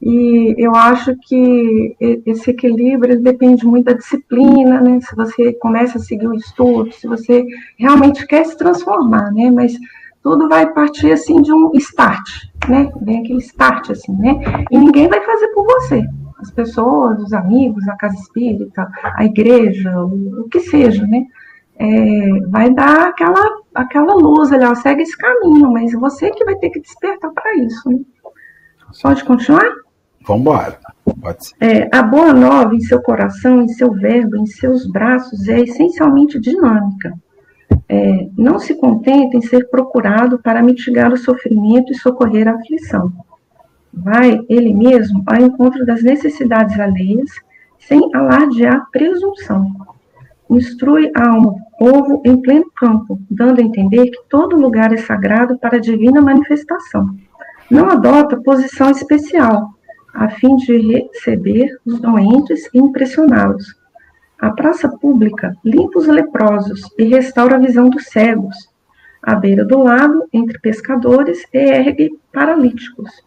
E 0.00 0.54
eu 0.58 0.74
acho 0.74 1.14
que 1.22 1.96
esse 2.24 2.50
equilíbrio 2.50 3.20
depende 3.20 3.66
muito 3.66 3.86
da 3.86 3.94
disciplina, 3.94 4.80
né? 4.80 5.00
Se 5.00 5.16
você 5.16 5.52
começa 5.54 5.98
a 5.98 6.00
seguir 6.00 6.28
o 6.28 6.34
estudo, 6.34 6.92
se 6.92 7.08
você 7.08 7.44
realmente 7.76 8.26
quer 8.26 8.44
se 8.46 8.56
transformar, 8.56 9.32
né? 9.32 9.50
Mas 9.50 9.76
tudo 10.22 10.48
vai 10.48 10.72
partir 10.72 11.12
assim 11.12 11.42
de 11.42 11.52
um 11.52 11.70
start, 11.74 12.28
né? 12.68 12.90
Vem 13.02 13.20
aquele 13.20 13.40
start 13.40 13.90
assim, 13.90 14.12
né? 14.12 14.40
E 14.70 14.78
ninguém 14.78 15.08
vai 15.08 15.20
fazer 15.20 15.48
por 15.48 15.64
você 15.64 16.06
as 16.40 16.50
pessoas, 16.50 17.20
os 17.20 17.32
amigos, 17.32 17.86
a 17.88 17.96
casa 17.96 18.14
espírita, 18.14 18.88
a 19.02 19.24
igreja, 19.24 19.92
o, 20.04 20.48
que 20.50 20.60
seja, 20.60 21.06
né? 21.06 21.26
É, 21.80 22.40
vai 22.48 22.72
dar 22.72 23.08
aquela, 23.08 23.60
aquela 23.74 24.14
luz 24.14 24.52
ali, 24.52 24.64
ó, 24.64 24.74
segue 24.74 25.02
esse 25.02 25.16
caminho, 25.16 25.70
mas 25.72 25.92
você 25.92 26.30
que 26.30 26.44
vai 26.44 26.56
ter 26.56 26.70
que 26.70 26.80
despertar 26.80 27.30
para 27.32 27.54
isso. 27.56 27.88
Né? 27.88 28.00
Pode 29.00 29.24
continuar? 29.24 29.70
Vamos 30.28 30.42
embora. 30.42 30.78
É, 31.60 31.88
a 31.90 32.02
boa 32.02 32.32
nova 32.32 32.74
em 32.74 32.80
seu 32.80 33.02
coração, 33.02 33.62
em 33.62 33.68
seu 33.68 33.92
verbo, 33.92 34.36
em 34.36 34.46
seus 34.46 34.86
braços 34.86 35.48
é 35.48 35.60
essencialmente 35.60 36.38
dinâmica. 36.38 37.14
É, 37.88 38.28
não 38.36 38.58
se 38.58 38.74
contenta 38.74 39.36
em 39.36 39.40
ser 39.40 39.68
procurado 39.70 40.38
para 40.38 40.62
mitigar 40.62 41.12
o 41.12 41.16
sofrimento 41.16 41.90
e 41.90 41.96
socorrer 41.96 42.46
a 42.46 42.52
aflição 42.52 43.10
vai 43.92 44.40
ele 44.48 44.72
mesmo 44.72 45.22
ao 45.26 45.40
encontro 45.40 45.84
das 45.84 46.02
necessidades 46.02 46.78
alheias, 46.78 47.30
sem 47.78 48.00
alardear 48.14 48.88
presunção. 48.90 49.70
Instrui 50.50 51.10
a 51.14 51.28
alma 51.28 51.52
do 51.52 51.60
povo 51.78 52.22
em 52.24 52.40
pleno 52.40 52.70
campo, 52.76 53.20
dando 53.30 53.60
a 53.60 53.64
entender 53.64 54.06
que 54.06 54.22
todo 54.28 54.56
lugar 54.56 54.92
é 54.92 54.96
sagrado 54.96 55.58
para 55.58 55.76
a 55.76 55.80
divina 55.80 56.20
manifestação. 56.20 57.14
Não 57.70 57.90
adota 57.90 58.40
posição 58.40 58.90
especial, 58.90 59.74
a 60.18 60.28
fim 60.28 60.56
de 60.56 60.76
receber 60.76 61.78
os 61.86 62.00
doentes 62.00 62.68
e 62.74 62.78
impressioná-los. 62.78 63.74
A 64.40 64.50
praça 64.50 64.88
pública 64.88 65.56
limpa 65.64 65.98
os 65.98 66.06
leprosos 66.06 66.82
e 66.98 67.04
restaura 67.04 67.56
a 67.56 67.60
visão 67.60 67.88
dos 67.88 68.06
cegos. 68.06 68.56
À 69.22 69.34
beira 69.34 69.64
do 69.64 69.82
lago, 69.82 70.28
entre 70.32 70.58
pescadores, 70.58 71.42
ergue 71.52 72.18
paralíticos 72.32 73.26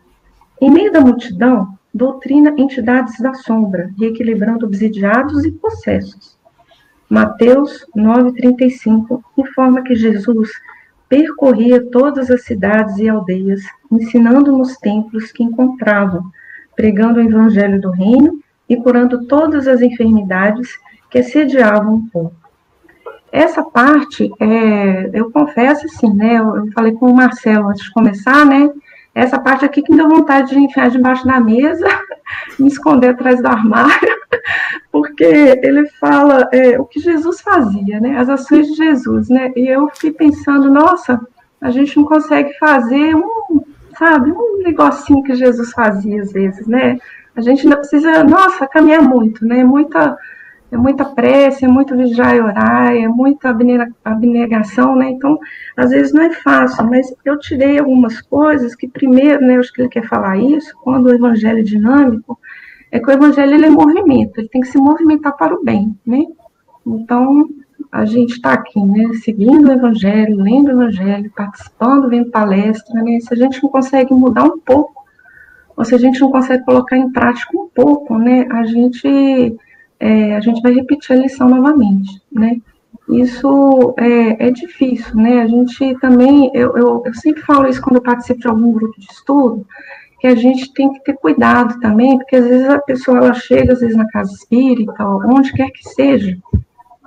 em 0.62 0.70
meio 0.70 0.92
da 0.92 1.02
multidão, 1.02 1.76
doutrina 1.92 2.54
entidades 2.56 3.20
da 3.20 3.34
sombra, 3.34 3.90
reequilibrando 4.00 4.68
obsidiados 4.68 5.44
e 5.44 5.52
possessos. 5.52 6.38
Mateus 7.10 7.84
9,35 7.98 9.24
informa 9.36 9.82
que 9.82 9.96
Jesus 9.96 10.52
percorria 11.10 11.84
todas 11.90 12.30
as 12.30 12.44
cidades 12.44 13.00
e 13.00 13.10
aldeias, 13.10 13.62
ensinando 13.92 14.56
nos 14.56 14.78
templos 14.78 15.32
que 15.32 15.44
encontravam, 15.44 16.30
pregando 16.76 17.20
o 17.20 17.24
evangelho 17.24 17.80
do 17.80 17.92
reino 17.92 18.40
e 18.68 18.78
curando 18.78 19.26
todas 19.28 19.68
as 19.68 19.82
enfermidades 19.82 20.80
que 21.10 21.20
assediavam 21.20 21.96
o 21.96 22.10
povo. 22.10 22.34
Essa 23.32 23.64
parte, 23.64 24.30
é, 24.40 25.10
eu 25.14 25.32
confesso 25.32 25.86
assim, 25.86 26.14
né, 26.14 26.38
eu, 26.38 26.70
falei 26.74 26.92
com 26.94 27.08
o 27.08 27.16
Marcelo 27.16 27.70
antes 27.70 27.86
de 27.86 27.92
começar, 27.92 28.46
né, 28.46 28.70
essa 29.14 29.40
parte 29.40 29.66
aqui 29.66 29.82
que 29.82 29.92
me 29.92 29.98
deu 29.98 30.10
vontade 30.10 30.52
de 30.52 30.60
enfiar 30.60 30.90
debaixo 30.90 31.26
da 31.26 31.40
mesa, 31.40 31.86
me 32.60 32.68
esconder 32.68 33.10
atrás 33.10 33.42
do 33.42 33.48
armário, 33.48 34.16
porque 34.92 35.24
ele 35.24 35.88
fala 36.00 36.48
é, 36.52 36.80
o 36.80 36.86
que 36.86 37.00
Jesus 37.00 37.42
fazia, 37.42 38.00
né? 38.00 38.18
As 38.18 38.30
ações 38.30 38.68
de 38.68 38.76
Jesus, 38.76 39.28
né? 39.30 39.52
E 39.56 39.68
eu 39.68 39.90
fiquei 39.90 40.12
pensando, 40.12 40.72
nossa, 40.72 41.20
a 41.60 41.70
gente 41.70 41.98
não 41.98 42.06
consegue 42.06 42.54
fazer 42.58 43.14
um, 43.16 43.62
sabe, 44.02 44.32
um 44.32 44.64
negocinho 44.64 45.22
que 45.22 45.36
Jesus 45.36 45.72
fazia 45.74 46.24
às 46.24 46.32
vezes, 46.32 46.66
né? 46.66 46.98
A 47.36 47.42
gente 47.42 47.62
ainda 47.62 47.78
precisa, 47.78 48.24
nossa, 48.24 48.68
caminhar 48.68 49.04
muito, 49.04 49.46
né? 49.46 49.64
Muita 49.64 50.18
é 50.72 50.78
muita 50.78 51.04
prece, 51.04 51.66
é 51.66 51.68
muito 51.68 51.96
vigiar 51.98 52.34
e 52.34 52.40
orar, 52.40 52.96
é 52.96 53.06
muita 53.06 53.54
abnegação, 54.06 54.96
né? 54.96 55.10
Então, 55.10 55.38
às 55.76 55.90
vezes 55.92 56.14
não 56.14 56.24
é 56.24 56.32
fácil, 56.32 56.90
mas 56.90 57.14
eu 57.26 57.38
tirei 57.38 57.78
algumas 57.78 58.22
coisas 58.22 58.74
que, 58.74 58.88
primeiro, 58.88 59.46
né, 59.46 59.58
eu 59.58 59.60
acho 59.60 59.74
que 59.74 59.82
ele 59.82 59.90
quer 59.90 60.08
falar 60.08 60.38
isso, 60.38 60.74
quando 60.82 61.08
o 61.08 61.14
evangelho 61.14 61.60
é 61.60 61.64
dinâmico, 61.64 62.40
é 62.90 63.00
que 63.02 63.10
o 63.10 63.12
evangelho 63.12 63.54
ele 63.54 63.66
é 63.66 63.70
movimento, 63.70 64.40
ele 64.40 64.48
tem 64.48 64.62
que 64.62 64.70
se 64.70 64.78
movimentar 64.78 65.36
para 65.36 65.54
o 65.54 65.62
bem, 65.62 65.94
né? 66.06 66.24
Então, 66.88 67.50
a 67.92 68.06
gente 68.06 68.34
está 68.34 68.54
aqui, 68.54 68.80
né, 68.80 69.12
seguindo 69.22 69.68
o 69.68 69.72
evangelho, 69.72 70.38
lendo 70.38 70.68
o 70.68 70.72
evangelho, 70.72 71.32
participando, 71.36 72.10
vendo 72.10 72.32
palestra, 72.32 73.02
né? 73.02 73.20
Se 73.20 73.34
a 73.34 73.38
gente 73.38 73.62
não 73.62 73.70
consegue 73.70 74.14
mudar 74.14 74.46
um 74.46 74.58
pouco, 74.60 75.04
ou 75.76 75.84
se 75.84 75.94
a 75.94 75.98
gente 75.98 76.20
não 76.22 76.32
consegue 76.32 76.64
colocar 76.64 76.98
em 76.98 77.12
prática 77.12 77.58
um 77.58 77.68
pouco, 77.68 78.18
né, 78.18 78.48
a 78.52 78.66
gente 78.66 79.58
é, 80.00 80.36
a 80.36 80.40
gente 80.40 80.62
vai 80.62 80.74
repetir 80.74 81.16
a 81.16 81.20
lição 81.20 81.50
novamente, 81.50 82.22
né? 82.32 82.58
Isso 83.10 83.94
é, 83.98 84.48
é 84.48 84.52
difícil, 84.52 85.16
né? 85.16 85.42
A 85.42 85.48
gente 85.48 85.96
também, 86.00 86.50
eu, 86.54 86.76
eu, 86.78 87.04
eu, 87.06 87.14
sempre 87.14 87.42
falo 87.42 87.68
isso 87.68 87.82
quando 87.82 87.98
eu 87.98 88.02
participo 88.02 88.40
de 88.40 88.48
algum 88.48 88.72
grupo 88.72 89.00
de 89.00 89.06
estudo, 89.06 89.68
que 90.20 90.28
a 90.28 90.36
gente 90.36 90.74
tem 90.74 90.92
que 90.94 91.04
ter 91.04 91.14
cuidado 91.18 91.80
também, 91.80 92.18
porque 92.18 92.38
às 92.38 92.46
vezes 92.46 92.70
a 92.70 92.80
pessoa 92.80 93.18
ela 93.18 93.34
chega, 93.34 93.74
às 93.74 93.82
vezes 93.82 93.96
na 93.96 94.08
casa 94.08 94.32
espírita, 94.32 95.06
onde 95.06 95.52
quer 95.52 95.70
que 95.72 95.84
seja, 95.90 96.38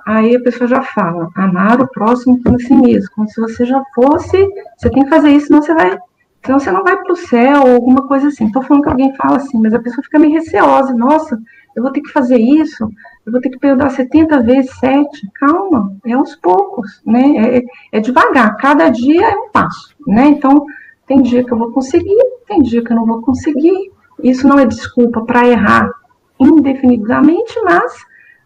aí 0.05 0.35
a 0.35 0.41
pessoa 0.41 0.67
já 0.67 0.81
fala, 0.81 1.29
amar 1.35 1.81
o 1.81 1.87
próximo 1.87 2.41
como 2.43 2.59
si 2.59 2.73
mesmo, 2.75 3.09
como 3.15 3.27
se 3.27 3.41
você 3.41 3.65
já 3.65 3.83
fosse, 3.93 4.47
você 4.77 4.89
tem 4.89 5.03
que 5.03 5.09
fazer 5.09 5.29
isso, 5.29 5.47
senão 5.47 5.61
você 5.61 5.73
vai, 5.73 5.97
senão 6.45 6.59
você 6.59 6.71
não 6.71 6.83
vai 6.83 6.95
para 6.97 7.13
o 7.13 7.17
céu, 7.17 7.63
ou 7.63 7.73
alguma 7.75 8.07
coisa 8.07 8.27
assim. 8.27 8.45
Estou 8.45 8.61
falando 8.61 8.83
que 8.83 8.89
alguém 8.89 9.15
fala 9.15 9.37
assim, 9.37 9.59
mas 9.59 9.73
a 9.73 9.79
pessoa 9.79 10.03
fica 10.03 10.19
meio 10.19 10.33
receosa, 10.33 10.93
nossa, 10.93 11.39
eu 11.75 11.83
vou 11.83 11.91
ter 11.91 12.01
que 12.01 12.11
fazer 12.11 12.37
isso, 12.37 12.89
eu 13.25 13.31
vou 13.31 13.41
ter 13.41 13.49
que 13.49 13.59
perdoar 13.59 13.89
70 13.89 14.41
vezes 14.43 14.71
7. 14.77 15.29
Calma, 15.33 15.91
é 16.05 16.13
aos 16.13 16.35
poucos, 16.35 17.01
né? 17.05 17.57
É, 17.57 17.63
é, 17.91 17.99
devagar, 17.99 18.55
cada 18.57 18.89
dia 18.89 19.29
é 19.29 19.35
um 19.35 19.49
passo, 19.49 19.93
né? 20.07 20.27
Então, 20.27 20.65
tem 21.05 21.21
dia 21.21 21.43
que 21.43 21.51
eu 21.51 21.57
vou 21.57 21.71
conseguir, 21.71 22.17
tem 22.47 22.61
dia 22.61 22.81
que 22.81 22.91
eu 22.91 22.95
não 22.95 23.05
vou 23.05 23.21
conseguir. 23.21 23.91
Isso 24.23 24.47
não 24.47 24.57
é 24.57 24.65
desculpa 24.65 25.21
para 25.25 25.47
errar 25.47 25.91
indefinidamente, 26.39 27.59
mas 27.63 27.93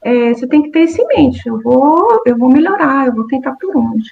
é, 0.01 0.33
você 0.33 0.47
tem 0.47 0.63
que 0.63 0.71
ter 0.71 0.83
isso 0.83 1.01
em 1.01 1.07
mente. 1.07 1.47
Eu 1.47 1.59
vou, 1.62 2.21
eu 2.25 2.38
vou 2.38 2.49
melhorar, 2.49 3.07
eu 3.07 3.13
vou 3.13 3.27
tentar 3.27 3.53
por 3.53 3.75
onde. 3.75 4.12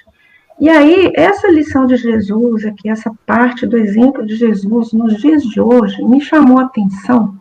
E 0.60 0.68
aí, 0.68 1.12
essa 1.14 1.48
lição 1.48 1.86
de 1.86 1.96
Jesus 1.96 2.64
aqui, 2.64 2.88
essa 2.88 3.12
parte 3.24 3.64
do 3.64 3.76
exemplo 3.76 4.26
de 4.26 4.34
Jesus 4.34 4.92
nos 4.92 5.16
dias 5.16 5.42
de 5.44 5.60
hoje, 5.60 6.02
me 6.02 6.20
chamou 6.20 6.58
a 6.58 6.64
atenção 6.64 7.38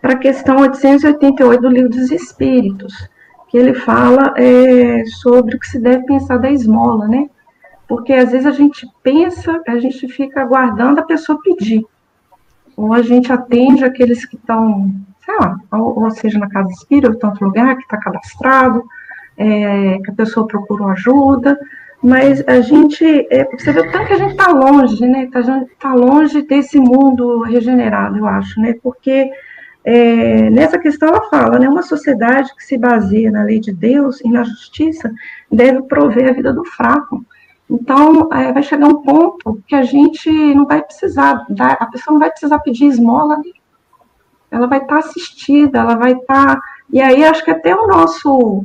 para 0.00 0.14
a 0.14 0.18
questão 0.18 0.58
888 0.58 1.60
do 1.60 1.68
Livro 1.68 1.88
dos 1.88 2.10
Espíritos, 2.10 3.08
que 3.48 3.56
ele 3.56 3.72
fala 3.72 4.34
é, 4.36 5.04
sobre 5.06 5.54
o 5.54 5.60
que 5.60 5.66
se 5.68 5.78
deve 5.78 6.04
pensar 6.04 6.38
da 6.38 6.50
esmola, 6.50 7.06
né? 7.06 7.30
Porque 7.86 8.12
às 8.12 8.32
vezes 8.32 8.46
a 8.46 8.50
gente 8.50 8.88
pensa, 9.02 9.60
a 9.68 9.78
gente 9.78 10.08
fica 10.08 10.40
aguardando 10.40 11.00
a 11.00 11.04
pessoa 11.04 11.40
pedir. 11.42 11.84
Ou 12.76 12.92
a 12.92 13.02
gente 13.02 13.32
atende 13.32 13.84
aqueles 13.84 14.24
que 14.24 14.36
estão, 14.36 14.90
sei 15.24 15.36
lá, 15.36 15.56
ou, 15.72 16.04
ou 16.04 16.10
seja, 16.10 16.38
na 16.38 16.48
casa 16.48 16.70
espírita, 16.70 17.08
ou 17.08 17.18
tanto 17.18 17.44
lugar, 17.44 17.76
que 17.76 17.82
está 17.82 17.96
cadastrado, 17.96 18.84
é, 19.36 19.98
que 19.98 20.10
a 20.10 20.14
pessoa 20.14 20.46
procurou 20.46 20.88
ajuda, 20.88 21.58
mas 22.02 22.42
a 22.48 22.60
gente, 22.60 23.04
é, 23.30 23.48
você 23.56 23.72
vê 23.72 23.88
tanto 23.90 24.06
que 24.06 24.12
a 24.12 24.18
gente 24.18 24.32
está 24.32 24.48
longe, 24.48 25.06
né? 25.06 25.24
Está 25.24 25.64
tá 25.78 25.94
longe 25.94 26.42
desse 26.42 26.78
mundo 26.78 27.42
regenerado, 27.42 28.18
eu 28.18 28.26
acho, 28.26 28.60
né? 28.60 28.74
Porque 28.82 29.30
é, 29.84 30.50
nessa 30.50 30.78
questão 30.78 31.08
ela 31.08 31.28
fala, 31.28 31.60
né? 31.60 31.68
Uma 31.68 31.82
sociedade 31.82 32.54
que 32.56 32.64
se 32.64 32.76
baseia 32.76 33.30
na 33.30 33.44
lei 33.44 33.60
de 33.60 33.72
Deus 33.72 34.20
e 34.20 34.28
na 34.28 34.42
justiça 34.42 35.12
deve 35.50 35.82
prover 35.82 36.28
a 36.28 36.32
vida 36.32 36.52
do 36.52 36.64
fraco. 36.64 37.24
Então, 37.70 38.28
é, 38.32 38.52
vai 38.52 38.62
chegar 38.64 38.88
um 38.88 39.02
ponto 39.02 39.62
que 39.66 39.74
a 39.76 39.84
gente 39.84 40.28
não 40.54 40.66
vai 40.66 40.82
precisar, 40.82 41.46
dar, 41.48 41.76
a 41.80 41.86
pessoa 41.86 42.14
não 42.14 42.20
vai 42.20 42.30
precisar 42.30 42.58
pedir 42.58 42.86
esmola, 42.86 43.40
ela 44.52 44.66
vai 44.66 44.78
estar 44.78 45.00
tá 45.00 45.08
assistida, 45.08 45.80
ela 45.80 45.96
vai 45.96 46.12
estar. 46.12 46.56
Tá, 46.56 46.62
e 46.92 47.00
aí, 47.00 47.24
acho 47.24 47.44
que 47.44 47.50
até 47.50 47.74
o 47.74 47.86
nosso 47.86 48.64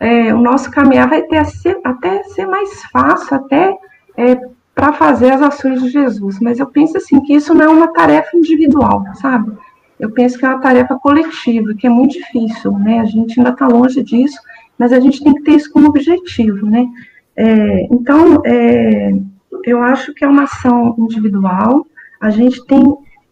é, 0.00 0.34
o 0.34 0.38
nosso 0.38 0.70
caminhar 0.70 1.08
vai 1.08 1.22
ter 1.22 1.44
ser, 1.44 1.78
até 1.84 2.22
ser 2.24 2.46
mais 2.46 2.82
fácil, 2.84 3.36
até 3.36 3.76
é, 4.16 4.40
para 4.74 4.92
fazer 4.94 5.30
as 5.30 5.42
ações 5.42 5.82
de 5.82 5.90
Jesus. 5.90 6.40
Mas 6.40 6.58
eu 6.58 6.66
penso 6.66 6.96
assim 6.96 7.20
que 7.20 7.34
isso 7.34 7.54
não 7.54 7.64
é 7.64 7.68
uma 7.68 7.88
tarefa 7.92 8.36
individual, 8.36 9.04
sabe? 9.14 9.52
Eu 9.98 10.10
penso 10.10 10.38
que 10.38 10.46
é 10.46 10.48
uma 10.48 10.60
tarefa 10.60 10.96
coletiva, 10.96 11.74
que 11.74 11.86
é 11.86 11.90
muito 11.90 12.12
difícil, 12.12 12.72
né? 12.72 13.00
A 13.00 13.04
gente 13.04 13.38
ainda 13.38 13.50
está 13.50 13.68
longe 13.68 14.02
disso, 14.02 14.40
mas 14.78 14.92
a 14.92 14.98
gente 14.98 15.22
tem 15.22 15.34
que 15.34 15.42
ter 15.42 15.52
isso 15.52 15.70
como 15.70 15.88
objetivo, 15.88 16.66
né? 16.66 16.86
É, 17.36 17.86
então, 17.92 18.40
é, 18.46 19.14
eu 19.64 19.82
acho 19.82 20.14
que 20.14 20.24
é 20.24 20.28
uma 20.28 20.44
ação 20.44 20.94
individual. 20.98 21.86
A 22.18 22.30
gente 22.30 22.64
tem 22.64 22.82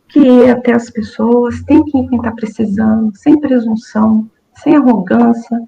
que 0.08 0.20
ir 0.20 0.50
até 0.50 0.72
as 0.72 0.90
pessoas, 0.90 1.62
tem 1.62 1.84
que 1.84 1.98
ir 1.98 2.08
quem 2.08 2.18
está 2.18 2.32
precisando, 2.32 3.16
sem 3.16 3.38
presunção, 3.38 4.28
sem 4.62 4.74
arrogância, 4.74 5.58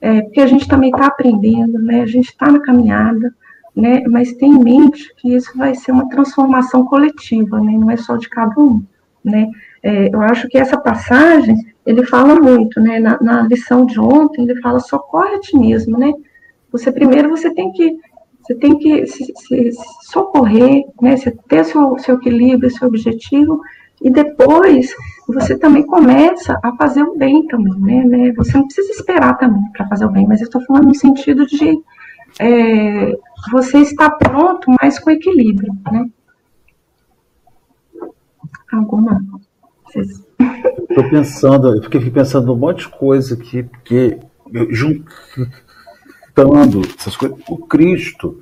é, 0.00 0.22
porque 0.22 0.40
a 0.40 0.46
gente 0.46 0.66
também 0.66 0.90
está 0.90 1.06
aprendendo, 1.06 1.78
né? 1.78 2.02
A 2.02 2.06
gente 2.06 2.28
está 2.30 2.50
na 2.50 2.60
caminhada, 2.60 3.34
né? 3.76 4.02
Mas 4.08 4.32
tem 4.34 4.50
em 4.50 4.64
mente 4.64 5.14
que 5.16 5.34
isso 5.34 5.56
vai 5.56 5.74
ser 5.74 5.92
uma 5.92 6.08
transformação 6.08 6.84
coletiva, 6.86 7.60
né? 7.60 7.72
Não 7.72 7.90
é 7.90 7.96
só 7.96 8.16
de 8.16 8.28
cada 8.28 8.58
um, 8.60 8.82
né? 9.22 9.48
É, 9.82 10.14
eu 10.14 10.20
acho 10.22 10.48
que 10.48 10.56
essa 10.56 10.78
passagem 10.78 11.56
ele 11.84 12.04
fala 12.06 12.34
muito, 12.36 12.80
né? 12.80 12.98
Na, 12.98 13.18
na, 13.20 13.42
lição 13.42 13.84
de 13.84 14.00
ontem 14.00 14.44
ele 14.44 14.60
fala 14.60 14.80
socorre 14.80 15.34
a 15.34 15.40
ti 15.40 15.56
mesmo, 15.56 15.98
né? 15.98 16.12
Você 16.72 16.90
primeiro 16.90 17.28
você 17.28 17.52
tem 17.52 17.70
que 17.72 17.98
você 18.42 18.54
tem 18.54 18.78
que 18.78 19.06
se, 19.06 19.32
se 19.36 19.70
socorrer, 20.02 20.84
né? 21.00 21.16
Você 21.16 21.30
ter 21.48 21.64
seu, 21.64 21.98
seu 21.98 22.16
equilíbrio, 22.16 22.70
seu 22.70 22.88
objetivo 22.88 23.60
e 24.00 24.10
depois 24.10 24.94
você 25.28 25.56
também 25.58 25.84
começa 25.86 26.58
a 26.62 26.74
fazer 26.76 27.02
o 27.02 27.16
bem 27.16 27.46
também, 27.46 27.78
né? 27.80 28.04
né? 28.04 28.32
Você 28.32 28.56
não 28.56 28.64
precisa 28.64 28.92
esperar 28.92 29.36
também 29.36 29.62
para 29.72 29.86
fazer 29.88 30.06
o 30.06 30.10
bem, 30.10 30.26
mas 30.26 30.40
eu 30.40 30.46
estou 30.46 30.64
falando 30.64 30.86
no 30.86 30.94
sentido 30.94 31.46
de 31.46 31.78
é, 32.38 33.18
você 33.52 33.78
estar 33.78 34.10
pronto, 34.10 34.70
mas 34.80 34.98
com 34.98 35.10
equilíbrio, 35.10 35.72
né? 35.92 36.06
Alguma? 38.72 39.22
Estou 39.94 40.24
pensando, 41.10 41.76
eu 41.76 41.82
fiquei 41.82 42.10
pensando 42.10 42.52
um 42.52 42.56
monte 42.56 42.86
de 42.86 42.88
coisa 42.88 43.34
aqui, 43.34 43.64
porque 43.64 44.18
juntando 44.70 45.10
essas 46.96 47.16
coisas, 47.16 47.38
o 47.48 47.58
Cristo 47.58 48.40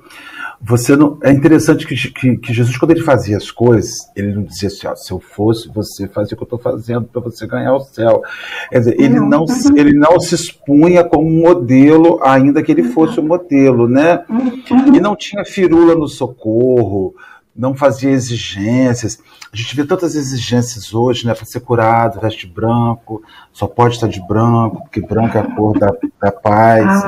você 0.61 0.95
não. 0.95 1.17
É 1.23 1.31
interessante 1.31 1.87
que, 1.87 1.95
que, 1.95 2.37
que, 2.37 2.53
Jesus, 2.53 2.77
quando 2.77 2.91
ele 2.91 3.01
fazia 3.01 3.37
as 3.37 3.49
coisas, 3.49 4.09
ele 4.13 4.33
não 4.33 4.43
dizia 4.43 4.67
assim: 4.67 4.87
ó, 4.87 4.95
se 4.95 5.11
eu 5.11 5.19
fosse 5.19 5.69
você, 5.69 6.07
fazia 6.07 6.33
o 6.33 6.37
que 6.37 6.43
eu 6.43 6.45
estou 6.55 6.59
fazendo 6.59 7.05
para 7.05 7.21
você 7.21 7.47
ganhar 7.47 7.73
o 7.73 7.79
céu. 7.79 8.21
Quer 8.69 8.79
dizer, 8.79 8.99
ele 8.99 9.19
não, 9.21 9.41
uhum. 9.41 9.77
ele 9.77 9.93
não 9.93 10.19
se 10.19 10.35
expunha 10.35 11.03
como 11.03 11.29
modelo, 11.29 12.19
ainda 12.21 12.61
que 12.61 12.71
ele 12.71 12.83
fosse 12.83 13.19
o 13.19 13.23
modelo, 13.23 13.87
né? 13.87 14.25
Uhum. 14.29 14.95
E 14.95 14.99
não 14.99 15.15
tinha 15.15 15.45
firula 15.45 15.95
no 15.95 16.07
socorro, 16.07 17.15
não 17.55 17.73
fazia 17.73 18.11
exigências. 18.11 19.17
A 19.51 19.55
gente 19.55 19.75
vê 19.75 19.85
tantas 19.85 20.13
exigências 20.13 20.93
hoje, 20.93 21.25
né? 21.25 21.33
Para 21.33 21.45
ser 21.45 21.61
curado, 21.61 22.19
veste 22.19 22.45
branco, 22.45 23.23
só 23.51 23.65
pode 23.65 23.95
estar 23.95 24.07
de 24.07 24.25
branco, 24.27 24.81
porque 24.83 25.01
branco 25.01 25.37
é 25.37 25.41
a 25.41 25.55
cor 25.55 25.79
da, 25.79 25.91
da 26.21 26.31
paz. 26.31 27.03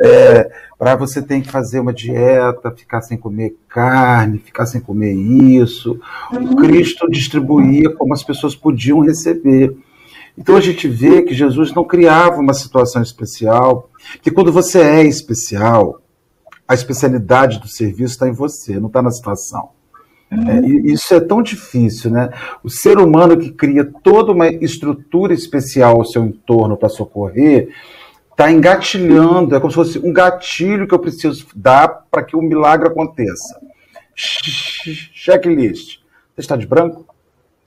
É, 0.00 0.50
para 0.78 0.94
você 0.94 1.20
tem 1.20 1.42
que 1.42 1.50
fazer 1.50 1.80
uma 1.80 1.92
dieta, 1.92 2.70
ficar 2.70 3.02
sem 3.02 3.18
comer 3.18 3.56
carne, 3.68 4.38
ficar 4.38 4.64
sem 4.64 4.80
comer 4.80 5.12
isso. 5.12 6.00
O 6.32 6.54
Cristo 6.54 7.10
distribuía 7.10 7.92
como 7.94 8.14
as 8.14 8.22
pessoas 8.22 8.54
podiam 8.54 9.00
receber. 9.00 9.76
Então 10.36 10.54
a 10.54 10.60
gente 10.60 10.86
vê 10.86 11.22
que 11.22 11.34
Jesus 11.34 11.74
não 11.74 11.84
criava 11.84 12.40
uma 12.40 12.54
situação 12.54 13.02
especial, 13.02 13.90
que 14.22 14.30
quando 14.30 14.52
você 14.52 14.80
é 14.80 15.02
especial, 15.02 16.00
a 16.66 16.74
especialidade 16.74 17.58
do 17.58 17.66
serviço 17.66 18.12
está 18.12 18.28
em 18.28 18.32
você, 18.32 18.78
não 18.78 18.86
está 18.86 19.02
na 19.02 19.10
situação. 19.10 19.70
É, 20.30 20.60
isso 20.92 21.14
é 21.14 21.20
tão 21.20 21.42
difícil, 21.42 22.10
né? 22.10 22.30
O 22.62 22.68
ser 22.68 22.98
humano 22.98 23.36
que 23.36 23.50
cria 23.50 23.84
toda 23.84 24.30
uma 24.30 24.46
estrutura 24.46 25.32
especial 25.32 25.96
ao 25.96 26.04
seu 26.04 26.24
entorno 26.24 26.76
para 26.76 26.90
socorrer, 26.90 27.70
está 28.38 28.52
engatilhando, 28.52 29.56
é 29.56 29.58
como 29.58 29.72
se 29.72 29.74
fosse 29.74 29.98
um 29.98 30.12
gatilho 30.12 30.86
que 30.86 30.94
eu 30.94 30.98
preciso 31.00 31.44
dar 31.56 31.88
para 32.08 32.22
que 32.22 32.36
o 32.36 32.40
milagre 32.40 32.86
aconteça. 32.86 33.60
Checklist. 34.14 35.98
Você 36.34 36.40
está 36.40 36.54
de 36.54 36.64
branco? 36.64 37.04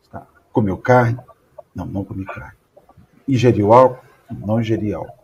Tá. 0.10 0.26
Comeu 0.54 0.78
carne? 0.78 1.20
Não, 1.76 1.86
não 1.86 2.06
comi 2.06 2.24
carne. 2.24 2.54
Ingeriu 3.28 3.74
álcool? 3.74 4.02
Não 4.32 4.62
ingeri 4.62 4.94
álcool. 4.94 5.20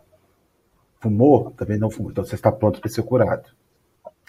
Fumou? 1.00 1.50
Também 1.52 1.78
não 1.78 1.90
fumou. 1.90 2.10
Então 2.10 2.24
você 2.24 2.34
está 2.34 2.52
pronto 2.52 2.78
para 2.78 2.90
ser 2.90 3.02
curado. 3.02 3.48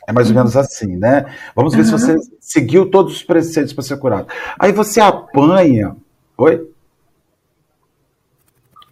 É 0.07 0.13
mais 0.13 0.29
ou 0.29 0.35
menos 0.35 0.55
uhum. 0.55 0.61
assim, 0.61 0.95
né? 0.95 1.35
Vamos 1.53 1.73
ver 1.75 1.81
uhum. 1.81 1.85
se 1.85 1.91
você 1.91 2.17
seguiu 2.39 2.89
todos 2.89 3.17
os 3.17 3.23
preceitos 3.23 3.73
para 3.73 3.83
ser 3.83 3.97
curado. 3.97 4.27
Aí 4.57 4.71
você 4.71 5.01
apanha. 5.01 5.97
Oi? 6.37 6.68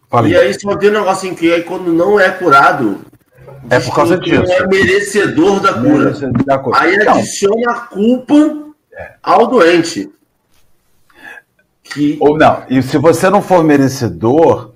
Fala 0.09 0.29
e 0.29 0.35
aí 0.35 0.53
só 0.59 0.75
tem 0.77 0.89
um 0.89 0.93
negócio 0.93 1.29
em 1.29 1.35
que 1.35 1.51
aí 1.51 1.63
quando 1.63 1.91
não 1.91 2.19
é 2.19 2.29
curado. 2.29 3.01
É 3.69 3.79
por 3.79 3.93
causa 3.93 4.17
disso. 4.17 4.43
Não 4.43 4.53
é 4.53 4.67
merecedor 4.67 5.59
da 5.59 5.73
cura. 5.73 6.05
Merecedor 6.05 6.45
da 6.45 6.57
cura. 6.57 6.79
Aí 6.79 6.95
então, 6.95 7.13
adiciona 7.15 7.71
a 7.71 7.79
culpa 7.81 8.33
é. 8.93 9.11
ao 9.21 9.47
doente. 9.47 10.09
Que... 11.83 12.17
Ou 12.19 12.37
não, 12.37 12.63
e 12.69 12.81
se 12.81 12.97
você 12.97 13.29
não 13.29 13.41
for 13.41 13.63
merecedor, 13.63 14.73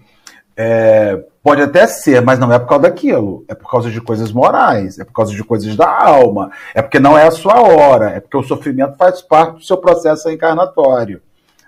é, 0.55 1.21
Pode 1.43 1.59
até 1.63 1.87
ser, 1.87 2.21
mas 2.21 2.37
não 2.37 2.53
é 2.53 2.59
por 2.59 2.67
causa 2.67 2.83
daquilo. 2.83 3.43
É 3.47 3.55
por 3.55 3.69
causa 3.69 3.89
de 3.89 3.99
coisas 3.99 4.31
morais, 4.31 4.99
é 4.99 5.03
por 5.03 5.13
causa 5.13 5.33
de 5.33 5.43
coisas 5.43 5.75
da 5.75 5.89
alma, 5.89 6.51
é 6.75 6.81
porque 6.81 6.99
não 6.99 7.17
é 7.17 7.25
a 7.25 7.31
sua 7.31 7.59
hora, 7.59 8.11
é 8.11 8.19
porque 8.19 8.37
o 8.37 8.43
sofrimento 8.43 8.95
faz 8.95 9.21
parte 9.21 9.55
do 9.55 9.63
seu 9.63 9.77
processo 9.77 10.29
encarnatório. 10.29 11.21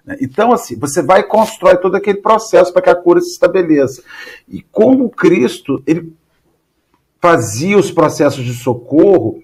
Né? 0.05 0.17
Então, 0.21 0.51
assim, 0.51 0.77
você 0.77 1.01
vai 1.01 1.21
e 1.21 1.27
constrói 1.27 1.77
todo 1.77 1.95
aquele 1.95 2.19
processo 2.19 2.71
para 2.71 2.81
que 2.81 2.89
a 2.89 2.95
cura 2.95 3.21
se 3.21 3.31
estabeleça. 3.31 4.03
E 4.47 4.61
como 4.61 5.09
Cristo, 5.09 5.81
ele 5.85 6.13
fazia 7.21 7.77
os 7.77 7.91
processos 7.91 8.43
de 8.43 8.53
socorro 8.53 9.41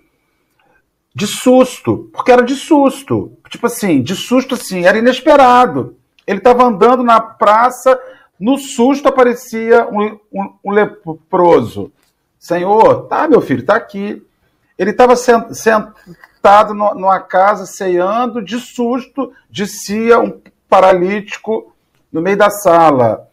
de 1.14 1.28
susto, 1.28 2.10
porque 2.14 2.32
era 2.32 2.44
de 2.44 2.56
susto. 2.56 3.34
Tipo 3.50 3.68
assim, 3.68 4.02
de 4.02 4.16
susto 4.16 4.56
assim, 4.56 4.86
era 4.86 4.98
inesperado. 4.98 5.96
Ele 6.26 6.38
estava 6.38 6.64
andando 6.64 7.04
na 7.04 7.20
praça, 7.20 8.00
no 8.40 8.58
susto 8.58 9.08
aparecia 9.08 9.88
um, 9.92 10.20
um, 10.32 10.54
um 10.66 10.72
leproso. 10.72 11.92
Senhor, 12.38 13.08
tá, 13.08 13.28
meu 13.28 13.42
filho, 13.42 13.66
tá 13.66 13.76
aqui. 13.76 14.26
Ele 14.78 14.92
estava 14.92 15.16
sentado 16.40 16.74
numa 16.74 17.20
casa 17.20 17.66
ceando, 17.66 18.42
de 18.42 18.60
susto, 18.60 19.34
descia 19.50 20.20
um 20.20 20.40
paralítico 20.70 21.74
no 22.12 22.22
meio 22.22 22.38
da 22.38 22.50
sala. 22.50 23.28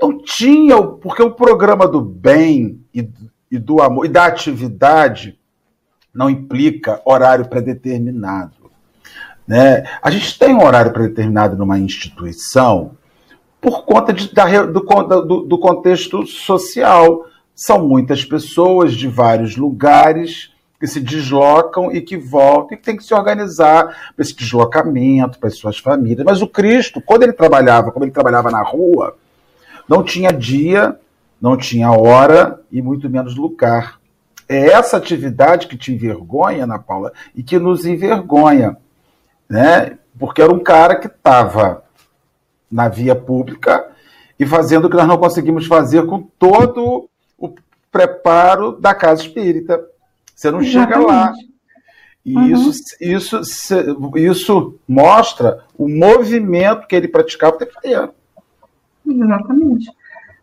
Não 0.00 0.18
tinha, 0.18 0.82
porque 0.82 1.22
o 1.22 1.32
programa 1.32 1.86
do 1.86 2.00
bem 2.00 2.82
e, 2.94 3.06
e 3.50 3.58
do 3.58 3.82
amor 3.82 4.06
e 4.06 4.08
da 4.08 4.24
atividade 4.24 5.38
não 6.14 6.30
implica 6.30 7.02
horário 7.04 7.46
predeterminado. 7.48 8.70
Né? 9.46 9.84
A 10.02 10.10
gente 10.10 10.38
tem 10.38 10.54
um 10.54 10.64
horário 10.64 10.92
predeterminado 10.92 11.56
numa 11.56 11.78
instituição 11.78 12.96
por 13.60 13.84
conta 13.84 14.12
de, 14.12 14.32
da, 14.32 14.64
do, 14.64 14.80
do, 14.80 15.42
do 15.42 15.58
contexto 15.58 16.26
social. 16.26 17.26
São 17.54 17.86
muitas 17.86 18.24
pessoas 18.24 18.94
de 18.94 19.06
vários 19.06 19.56
lugares 19.56 20.52
que 20.78 20.86
se 20.86 21.00
deslocam 21.00 21.90
e 21.92 22.00
que 22.00 22.16
voltam 22.16 22.76
e 22.76 22.76
que 22.76 22.84
tem 22.84 22.96
que 22.96 23.04
se 23.04 23.14
organizar 23.14 23.84
para 24.14 24.22
esse 24.22 24.34
deslocamento, 24.34 25.38
para 25.38 25.48
as 25.48 25.56
suas 25.56 25.78
famílias. 25.78 26.24
Mas 26.24 26.40
o 26.40 26.46
Cristo, 26.46 27.00
quando 27.00 27.24
ele 27.24 27.32
trabalhava, 27.32 27.90
como 27.90 28.04
ele 28.04 28.12
trabalhava 28.12 28.50
na 28.50 28.62
rua, 28.62 29.16
não 29.88 30.02
tinha 30.02 30.30
dia 30.30 30.98
não 31.40 31.56
tinha 31.56 31.90
hora 31.92 32.60
e 32.70 32.82
muito 32.82 33.08
menos 33.08 33.36
lugar. 33.36 33.98
É 34.48 34.70
essa 34.72 34.96
atividade 34.96 35.66
que 35.66 35.76
te 35.76 35.92
envergonha, 35.92 36.64
Ana 36.64 36.78
Paula, 36.78 37.12
e 37.34 37.42
que 37.42 37.58
nos 37.58 37.84
envergonha, 37.84 38.76
né? 39.48 39.98
Porque 40.18 40.42
era 40.42 40.52
um 40.52 40.58
cara 40.58 40.96
que 40.96 41.06
estava 41.06 41.84
na 42.70 42.88
via 42.88 43.14
pública 43.14 43.86
e 44.38 44.46
fazendo 44.46 44.86
o 44.86 44.90
que 44.90 44.96
nós 44.96 45.06
não 45.06 45.18
conseguimos 45.18 45.66
fazer 45.66 46.06
com 46.06 46.22
todo 46.38 47.08
o 47.38 47.54
preparo 47.90 48.72
da 48.72 48.94
casa 48.94 49.22
espírita. 49.22 49.80
Você 50.38 50.52
não 50.52 50.60
Exatamente. 50.60 50.94
chega 50.94 51.04
lá. 51.04 51.32
E 52.24 52.36
uhum. 52.36 52.46
isso, 52.46 52.70
isso, 53.00 53.40
isso 54.14 54.78
mostra 54.86 55.64
o 55.76 55.88
movimento 55.88 56.86
que 56.86 56.94
ele 56.94 57.08
praticava 57.08 57.56
o 57.56 57.58
tempo 57.58 57.72
inteiro. 57.76 58.10
Exatamente. 59.04 59.90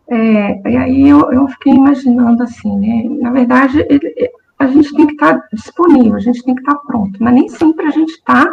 É, 0.08 0.70
e 0.70 0.76
aí 0.76 1.08
eu, 1.08 1.32
eu 1.32 1.48
fiquei 1.48 1.72
imaginando 1.72 2.42
assim, 2.42 2.78
né? 2.78 3.08
Na 3.22 3.30
verdade, 3.30 3.86
ele, 3.88 4.30
a 4.58 4.66
gente 4.66 4.94
tem 4.94 5.06
que 5.06 5.14
estar 5.14 5.42
disponível, 5.50 6.16
a 6.16 6.20
gente 6.20 6.44
tem 6.44 6.54
que 6.54 6.60
estar 6.60 6.74
pronto, 6.74 7.16
mas 7.18 7.34
nem 7.34 7.48
sempre 7.48 7.86
a 7.86 7.90
gente 7.90 8.10
está, 8.10 8.46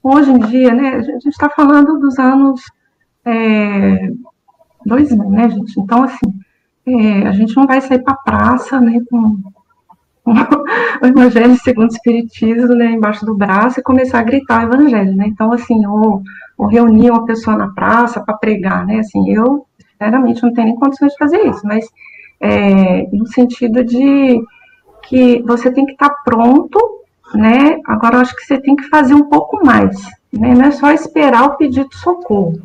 hoje 0.00 0.30
em 0.30 0.38
dia, 0.38 0.72
né? 0.72 0.94
A 0.94 1.02
gente 1.02 1.28
está 1.28 1.50
falando 1.50 1.98
dos 1.98 2.20
anos 2.20 2.60
é, 3.24 4.12
2000, 4.86 5.30
né, 5.30 5.50
gente? 5.50 5.80
Então, 5.80 6.04
assim, 6.04 6.32
é, 6.86 7.26
a 7.26 7.32
gente 7.32 7.56
não 7.56 7.66
vai 7.66 7.80
sair 7.80 7.98
para 7.98 8.14
a 8.14 8.18
praça, 8.18 8.80
né, 8.80 9.00
com, 9.10 9.42
com 9.42 9.53
o 10.26 10.32
Evangelho 11.06 11.56
segundo 11.56 11.90
o 11.90 11.92
Espiritismo, 11.92 12.74
né, 12.74 12.86
embaixo 12.86 13.26
do 13.26 13.34
braço 13.34 13.80
e 13.80 13.82
começar 13.82 14.20
a 14.20 14.24
gritar 14.24 14.62
o 14.62 14.74
Evangelho, 14.74 15.14
né? 15.14 15.26
Então, 15.28 15.52
assim, 15.52 15.84
ou, 15.86 16.22
ou 16.56 16.66
reunir 16.66 17.10
uma 17.10 17.24
pessoa 17.24 17.56
na 17.56 17.68
praça 17.68 18.20
para 18.20 18.36
pregar, 18.36 18.86
né? 18.86 18.98
Assim, 18.98 19.30
eu 19.30 19.66
sinceramente, 19.92 20.42
não 20.42 20.52
tenho 20.52 20.68
nem 20.68 20.76
condições 20.76 21.12
de 21.12 21.18
fazer 21.18 21.46
isso, 21.46 21.60
mas 21.64 21.86
é, 22.40 23.06
no 23.12 23.26
sentido 23.26 23.84
de 23.84 24.42
que 25.02 25.42
você 25.42 25.70
tem 25.70 25.86
que 25.86 25.92
estar 25.92 26.10
tá 26.10 26.22
pronto, 26.24 26.78
né? 27.34 27.80
Agora, 27.86 28.16
eu 28.16 28.20
acho 28.20 28.34
que 28.34 28.44
você 28.44 28.58
tem 28.58 28.76
que 28.76 28.88
fazer 28.88 29.14
um 29.14 29.28
pouco 29.28 29.64
mais, 29.64 29.96
né? 30.32 30.54
Não 30.54 30.64
é 30.64 30.70
só 30.70 30.90
esperar 30.90 31.44
o 31.44 31.56
pedido 31.56 31.88
de 31.88 31.96
socorro. 31.96 32.60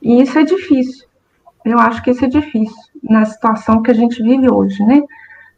E 0.00 0.22
isso 0.22 0.38
é 0.38 0.44
difícil. 0.44 1.06
Eu 1.64 1.78
acho 1.78 2.02
que 2.02 2.10
isso 2.10 2.24
é 2.24 2.28
difícil 2.28 2.76
na 3.02 3.24
situação 3.24 3.82
que 3.82 3.90
a 3.90 3.94
gente 3.94 4.22
vive 4.22 4.50
hoje, 4.50 4.82
né? 4.84 5.02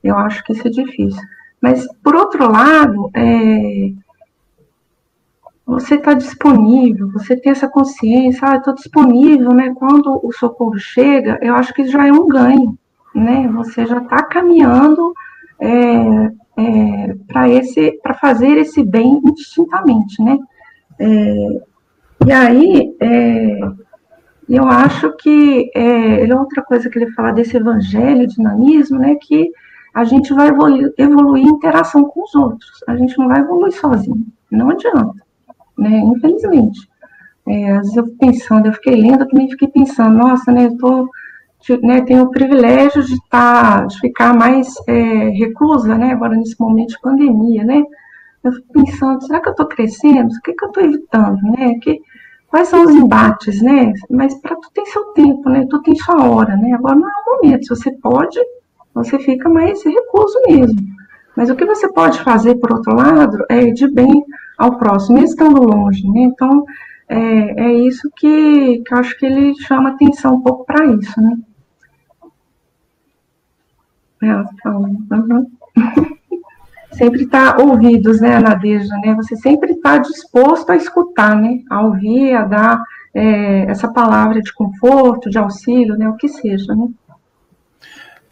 Eu 0.03 0.17
acho 0.17 0.43
que 0.45 0.53
isso 0.53 0.67
é 0.67 0.71
difícil. 0.71 1.23
Mas, 1.61 1.87
por 2.03 2.14
outro 2.14 2.51
lado, 2.51 3.11
é, 3.14 3.92
você 5.66 5.94
está 5.94 6.14
disponível, 6.14 7.11
você 7.12 7.37
tem 7.37 7.53
essa 7.53 7.68
consciência, 7.68 8.49
ah, 8.49 8.57
estou 8.57 8.75
disponível, 8.75 9.53
né? 9.53 9.73
Quando 9.77 10.20
o 10.23 10.33
socorro 10.33 10.79
chega, 10.79 11.38
eu 11.42 11.55
acho 11.55 11.73
que 11.75 11.85
já 11.87 12.07
é 12.07 12.12
um 12.12 12.27
ganho, 12.27 12.77
né? 13.14 13.49
Você 13.55 13.87
já 13.87 13.99
está 13.99 14.23
caminhando 14.25 15.12
é, 15.61 16.33
é, 16.57 17.16
para 17.29 17.49
esse, 17.49 17.92
para 18.03 18.14
fazer 18.14 18.57
esse 18.59 18.83
bem 18.83 19.20
indistintamente, 19.25 20.23
né? 20.23 20.38
É, 20.99 21.62
e 22.27 22.33
aí, 22.33 22.96
é, 23.01 23.61
eu 24.49 24.66
acho 24.66 25.12
que 25.12 25.70
é, 25.75 26.29
é, 26.29 26.35
outra 26.37 26.62
coisa 26.62 26.90
que 26.90 26.99
ele 26.99 27.12
fala 27.12 27.33
desse 27.33 27.57
evangelho, 27.57 28.27
dinamismo, 28.27 28.99
né? 28.99 29.14
Que 29.14 29.51
a 29.94 30.05
gente 30.05 30.33
vai 30.33 30.48
evoluir, 30.48 30.92
evoluir 30.98 31.44
em 31.44 31.50
interação 31.50 32.05
com 32.05 32.22
os 32.22 32.35
outros. 32.35 32.83
A 32.87 32.96
gente 32.96 33.18
não 33.18 33.29
vai 33.29 33.40
evoluir 33.40 33.72
sozinho, 33.72 34.26
não 34.50 34.70
adianta 34.70 35.31
né? 35.81 35.98
Infelizmente. 35.98 36.88
É, 37.48 37.72
às 37.72 37.79
vezes 37.79 37.96
eu 37.96 38.07
pensando, 38.18 38.66
eu 38.66 38.72
fiquei 38.74 38.94
lendo, 38.94 39.22
eu 39.22 39.29
também 39.29 39.50
fiquei 39.50 39.68
pensando, 39.68 40.16
nossa, 40.16 40.53
né, 40.53 40.66
eu 40.66 40.76
tô, 40.76 41.09
né, 41.83 42.03
tenho 42.03 42.24
o 42.24 42.31
privilégio 42.31 43.03
de 43.03 43.16
tá, 43.29 43.85
de 43.87 43.98
ficar 43.98 44.35
mais 44.35 44.74
é, 44.87 45.31
reclusa, 45.31 45.96
né, 45.96 46.12
agora 46.12 46.37
nesse 46.37 46.55
momento 46.61 46.90
de 46.90 47.00
pandemia, 47.00 47.64
né, 47.64 47.83
eu 48.44 48.53
fico 48.53 48.72
pensando, 48.72 49.22
será 49.24 49.40
que 49.40 49.48
eu 49.48 49.53
estou 49.53 49.66
crescendo? 49.66 50.29
O 50.29 50.40
que, 50.42 50.53
que 50.53 50.64
eu 50.64 50.68
estou 50.68 50.85
evitando, 50.85 51.42
né, 51.42 51.74
que, 51.81 52.00
quais 52.48 52.68
são 52.68 52.85
os 52.85 52.94
embates, 52.94 53.61
né, 53.62 53.92
mas 54.11 54.35
para 54.40 54.55
tu 54.57 54.70
tem 54.74 54.85
seu 54.87 55.05
tempo, 55.07 55.48
né, 55.48 55.66
tu 55.68 55.81
tem 55.83 55.96
sua 55.96 56.22
hora, 56.29 56.55
né, 56.57 56.72
agora 56.74 56.94
não 56.94 57.09
é 57.09 57.12
o 57.12 57.42
momento, 57.42 57.62
se 57.64 57.70
você 57.70 57.90
pode, 57.90 58.38
você 58.94 59.18
fica 59.18 59.48
mais 59.48 59.83
recluso 59.85 60.40
mesmo, 60.48 60.81
mas 61.37 61.50
o 61.50 61.57
que 61.57 61.64
você 61.64 61.90
pode 61.92 62.20
fazer, 62.22 62.57
por 62.57 62.72
outro 62.72 62.94
lado, 62.94 63.44
é 63.48 63.70
de 63.70 63.88
bem 63.88 64.24
ao 64.59 64.76
próximo, 64.76 65.14
mesmo 65.14 65.31
estando 65.31 65.62
longe, 65.62 66.07
né? 66.09 66.20
Então, 66.20 66.64
é, 67.09 67.64
é 67.64 67.72
isso 67.72 68.11
que, 68.14 68.83
que 68.87 68.94
eu 68.94 68.98
acho 68.98 69.18
que 69.18 69.26
ele 69.26 69.55
chama 69.62 69.90
atenção 69.90 70.35
um 70.35 70.40
pouco 70.42 70.64
para 70.64 70.85
isso, 70.87 71.20
né? 71.20 71.38
É, 74.22 74.68
uhum. 74.68 75.46
sempre 76.92 77.22
está 77.22 77.57
ouvidos, 77.59 78.20
né, 78.20 78.38
Nadeja, 78.38 78.94
né? 78.98 79.14
Você 79.14 79.35
sempre 79.37 79.72
está 79.72 79.98
disposto 79.98 80.70
a 80.70 80.76
escutar, 80.76 81.35
né? 81.35 81.62
A 81.70 81.81
ouvir, 81.81 82.35
a 82.35 82.44
dar 82.44 82.83
é, 83.14 83.62
essa 83.62 83.90
palavra 83.90 84.42
de 84.42 84.53
conforto, 84.53 85.31
de 85.31 85.38
auxílio, 85.38 85.96
né? 85.96 86.09
O 86.09 86.16
que 86.16 86.29
seja, 86.29 86.74
né? 86.74 86.88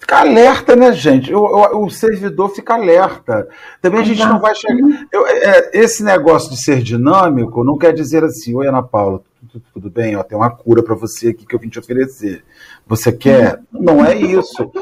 Fica 0.08 0.20
alerta, 0.20 0.74
né, 0.74 0.90
gente? 0.90 1.34
O, 1.34 1.40
o, 1.40 1.84
o, 1.84 1.90
servidor 1.90 2.48
fica 2.48 2.72
alerta. 2.72 3.46
Também 3.82 4.00
a 4.00 4.04
gente 4.04 4.24
não 4.24 4.40
vai 4.40 4.54
chegar. 4.54 5.06
Eu, 5.12 5.26
é, 5.26 5.70
esse 5.74 6.02
negócio 6.02 6.48
de 6.48 6.56
ser 6.56 6.80
dinâmico 6.82 7.62
não 7.62 7.76
quer 7.76 7.92
dizer 7.92 8.24
assim, 8.24 8.54
oi, 8.54 8.66
Ana 8.66 8.82
Paula, 8.82 9.20
tudo, 9.52 9.64
tudo 9.74 9.90
bem? 9.90 10.16
Ó, 10.16 10.22
tem 10.22 10.38
uma 10.38 10.48
cura 10.48 10.82
para 10.82 10.94
você 10.94 11.28
aqui 11.28 11.44
que 11.44 11.54
eu 11.54 11.58
vim 11.58 11.68
te 11.68 11.78
oferecer. 11.78 12.42
Você 12.86 13.12
quer? 13.12 13.60
Não 13.70 14.02
é 14.02 14.16
isso. 14.16 14.72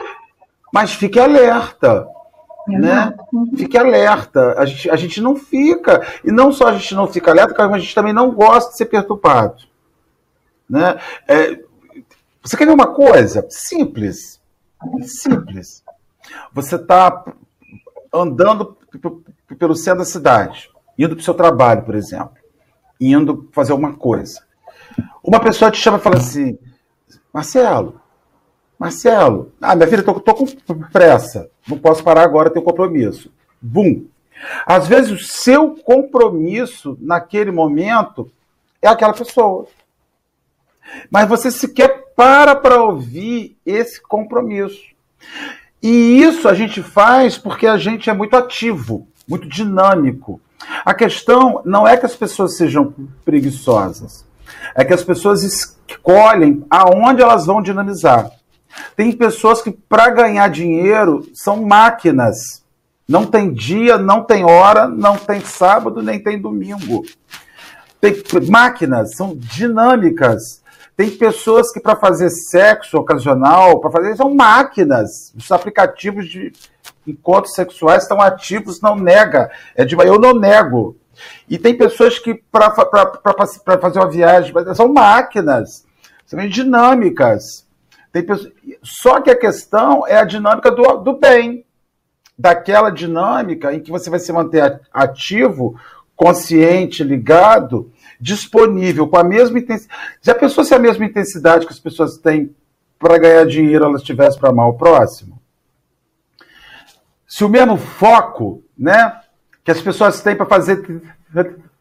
Mas 0.72 0.94
fique 0.94 1.18
alerta. 1.18 2.06
Né? 2.68 3.12
Fique 3.56 3.76
alerta. 3.76 4.54
A 4.56 4.64
gente, 4.64 4.88
a 4.88 4.94
gente 4.94 5.20
não 5.20 5.34
fica. 5.34 6.06
E 6.24 6.30
não 6.30 6.52
só 6.52 6.68
a 6.68 6.72
gente 6.74 6.94
não 6.94 7.08
fica 7.08 7.32
alerta, 7.32 7.66
mas 7.66 7.74
a 7.74 7.78
gente 7.80 7.96
também 7.96 8.12
não 8.12 8.30
gosta 8.30 8.70
de 8.70 8.76
ser 8.76 8.86
perturbado. 8.86 9.56
Né? 10.70 10.96
É, 11.26 11.58
você 12.40 12.56
quer 12.56 12.66
ver 12.66 12.74
uma 12.74 12.94
coisa? 12.94 13.44
Simples 13.50 14.36
Simples. 15.02 15.84
Você 16.52 16.76
está 16.76 17.24
andando 18.12 18.76
pelo 19.58 19.74
centro 19.74 20.00
da 20.00 20.04
cidade, 20.04 20.70
indo 20.98 21.14
para 21.14 21.20
o 21.20 21.24
seu 21.24 21.34
trabalho, 21.34 21.82
por 21.82 21.94
exemplo, 21.94 22.36
indo 23.00 23.48
fazer 23.52 23.72
alguma 23.72 23.94
coisa. 23.94 24.42
Uma 25.22 25.40
pessoa 25.40 25.70
te 25.70 25.78
chama 25.78 25.98
e 25.98 26.00
fala 26.00 26.16
assim: 26.16 26.58
Marcelo, 27.32 28.00
Marcelo, 28.78 29.52
ah, 29.60 29.74
minha 29.74 29.88
filha, 29.88 30.00
estou 30.00 30.34
com 30.34 30.46
pressa, 30.92 31.50
não 31.66 31.78
posso 31.78 32.02
parar 32.02 32.22
agora, 32.22 32.50
tenho 32.50 32.64
compromisso. 32.64 33.30
Bum! 33.60 34.06
Às 34.66 34.86
vezes 34.86 35.10
o 35.10 35.18
seu 35.18 35.76
compromisso 35.76 36.96
naquele 37.00 37.50
momento 37.50 38.30
é 38.82 38.88
aquela 38.88 39.14
pessoa. 39.14 39.66
Mas 41.10 41.28
você 41.28 41.50
sequer 41.50 42.05
para 42.16 42.56
para 42.56 42.82
ouvir 42.82 43.56
esse 43.64 44.00
compromisso. 44.00 44.82
E 45.82 46.22
isso 46.22 46.48
a 46.48 46.54
gente 46.54 46.82
faz 46.82 47.36
porque 47.36 47.66
a 47.66 47.76
gente 47.76 48.08
é 48.08 48.14
muito 48.14 48.34
ativo, 48.34 49.06
muito 49.28 49.46
dinâmico. 49.46 50.40
A 50.84 50.94
questão 50.94 51.60
não 51.64 51.86
é 51.86 51.96
que 51.96 52.06
as 52.06 52.16
pessoas 52.16 52.56
sejam 52.56 52.92
preguiçosas, 53.24 54.24
é 54.74 54.84
que 54.84 54.94
as 54.94 55.04
pessoas 55.04 55.42
escolhem 55.42 56.64
aonde 56.70 57.22
elas 57.22 57.46
vão 57.46 57.62
dinamizar. 57.62 58.30
Tem 58.96 59.12
pessoas 59.12 59.62
que, 59.62 59.70
para 59.70 60.10
ganhar 60.10 60.48
dinheiro, 60.48 61.26
são 61.34 61.64
máquinas. 61.64 62.64
Não 63.08 63.24
tem 63.24 63.52
dia, 63.52 63.96
não 63.96 64.22
tem 64.24 64.44
hora, 64.44 64.88
não 64.88 65.16
tem 65.16 65.40
sábado, 65.40 66.02
nem 66.02 66.20
tem 66.22 66.40
domingo. 66.40 67.04
Tem 68.00 68.14
máquinas, 68.48 69.14
são 69.14 69.34
dinâmicas. 69.36 70.62
Tem 70.96 71.10
pessoas 71.10 71.70
que, 71.70 71.78
para 71.78 71.94
fazer 71.94 72.30
sexo 72.30 72.96
ocasional, 72.96 73.80
para 73.80 73.90
fazer. 73.90 74.16
são 74.16 74.34
máquinas. 74.34 75.32
Os 75.36 75.52
aplicativos 75.52 76.26
de 76.26 76.52
encontros 77.06 77.54
sexuais 77.54 78.04
estão 78.04 78.20
ativos, 78.20 78.80
não 78.80 78.96
nega. 78.96 79.50
É 79.74 79.84
de, 79.84 79.94
eu 79.94 80.18
não 80.18 80.32
nego. 80.32 80.96
E 81.48 81.58
tem 81.58 81.76
pessoas 81.76 82.18
que, 82.18 82.34
para 82.34 82.70
fazer 83.80 83.98
uma 83.98 84.10
viagem, 84.10 84.52
são 84.74 84.92
máquinas, 84.92 85.84
são 86.24 86.46
dinâmicas. 86.48 87.66
Tem 88.10 88.22
pessoas, 88.22 88.52
só 88.82 89.20
que 89.20 89.30
a 89.30 89.38
questão 89.38 90.06
é 90.06 90.16
a 90.16 90.24
dinâmica 90.24 90.70
do, 90.70 90.96
do 90.98 91.18
bem. 91.18 91.64
Daquela 92.38 92.90
dinâmica 92.90 93.72
em 93.72 93.80
que 93.80 93.90
você 93.90 94.10
vai 94.10 94.18
se 94.18 94.30
manter 94.30 94.80
ativo, 94.92 95.78
consciente, 96.14 97.02
ligado, 97.02 97.90
disponível 98.20 99.08
com 99.08 99.16
a 99.16 99.24
mesma 99.24 99.58
intensidade. 99.58 100.00
Já 100.22 100.34
pensou 100.34 100.64
se 100.64 100.74
a 100.74 100.78
mesma 100.78 101.04
intensidade 101.04 101.66
que 101.66 101.72
as 101.72 101.78
pessoas 101.78 102.16
têm 102.18 102.54
para 102.98 103.18
ganhar 103.18 103.46
dinheiro 103.46 103.84
elas 103.84 104.02
tivessem 104.02 104.40
para 104.40 104.50
amar 104.50 104.68
o 104.68 104.74
próximo? 104.74 105.40
Se 107.26 107.44
o 107.44 107.48
mesmo 107.48 107.76
foco, 107.76 108.62
né, 108.76 109.20
que 109.64 109.70
as 109.70 109.80
pessoas 109.80 110.22
têm 110.22 110.36
para 110.36 110.46
fazer 110.46 111.02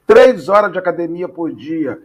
três 0.05 0.49
horas 0.49 0.71
de 0.71 0.79
academia 0.79 1.29
por 1.29 1.53
dia, 1.53 1.99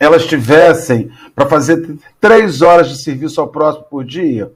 elas 0.00 0.26
tivessem 0.26 1.12
para 1.34 1.46
fazer 1.46 1.98
três 2.20 2.62
horas 2.62 2.88
de 2.88 3.02
serviço 3.02 3.40
ao 3.40 3.48
próximo 3.48 3.84
por 3.84 4.04
dia, 4.04 4.52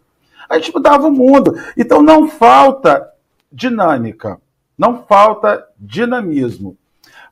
a 0.48 0.56
gente 0.56 0.72
mudava 0.74 1.06
o 1.06 1.12
mundo. 1.12 1.58
Então 1.76 2.02
não 2.02 2.28
falta 2.28 3.08
dinâmica, 3.50 4.40
não 4.76 5.04
falta 5.04 5.66
dinamismo. 5.78 6.76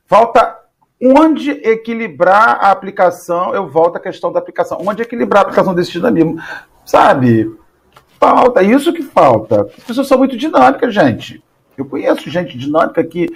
Falta 0.05 0.60
onde 1.01 1.51
equilibrar 1.51 2.59
a 2.61 2.71
aplicação, 2.71 3.55
eu 3.55 3.67
volto 3.67 3.95
à 3.95 3.99
questão 3.99 4.31
da 4.31 4.39
aplicação, 4.39 4.77
onde 4.85 5.01
equilibrar 5.01 5.39
a 5.39 5.43
aplicação 5.43 5.73
desse 5.73 5.91
dinamismo, 5.91 6.39
sabe? 6.85 7.51
Falta, 8.19 8.61
é 8.61 8.65
isso 8.65 8.93
que 8.93 9.01
falta. 9.01 9.61
As 9.77 9.83
pessoas 9.83 10.07
são 10.07 10.19
muito 10.19 10.37
dinâmicas, 10.37 10.93
gente. 10.93 11.43
Eu 11.75 11.85
conheço 11.85 12.29
gente 12.29 12.55
dinâmica 12.55 13.03
que 13.03 13.27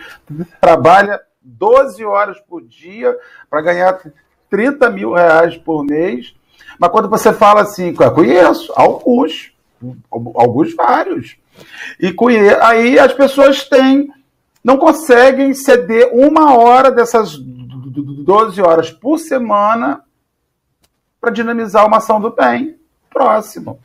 trabalha 0.61 1.20
12 1.41 2.05
horas 2.05 2.39
por 2.39 2.61
dia 2.61 3.18
para 3.49 3.61
ganhar 3.61 3.99
30 4.49 4.89
mil 4.91 5.13
reais 5.13 5.57
por 5.57 5.84
mês, 5.84 6.36
mas 6.80 6.91
quando 6.91 7.09
você 7.09 7.34
fala 7.34 7.61
assim, 7.61 7.93
conheço 7.93 8.72
alguns, 8.76 9.53
alguns 10.11 10.76
vários, 10.76 11.36
e 11.99 12.11
conheço, 12.11 12.61
aí 12.61 12.99
as 12.99 13.13
pessoas 13.13 13.68
têm 13.68 14.07
não 14.66 14.78
conseguem 14.78 15.53
ceder 15.53 16.09
uma 16.11 16.57
hora 16.57 16.89
dessas 16.89 17.38
12 18.02 18.62
horas 18.62 18.91
por 18.91 19.18
semana 19.18 20.02
para 21.20 21.32
dinamizar 21.32 21.86
uma 21.86 21.98
ação 21.98 22.20
do 22.20 22.32
bem. 22.32 22.78
Próximo. 23.10 23.80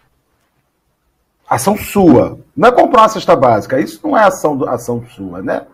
Ação 1.49 1.77
sua. 1.77 2.39
Não 2.57 2.69
é 2.69 2.73
comprar 2.73 3.03
uma 3.03 3.09
cesta 3.09 3.35
básica. 3.35 3.81
Isso 3.81 4.01
não 4.03 4.17
é 4.17 4.25
ação, 4.25 4.57
do, 4.57 4.69
ação 4.69 5.05
sua, 5.15 5.43
né? 5.43 5.67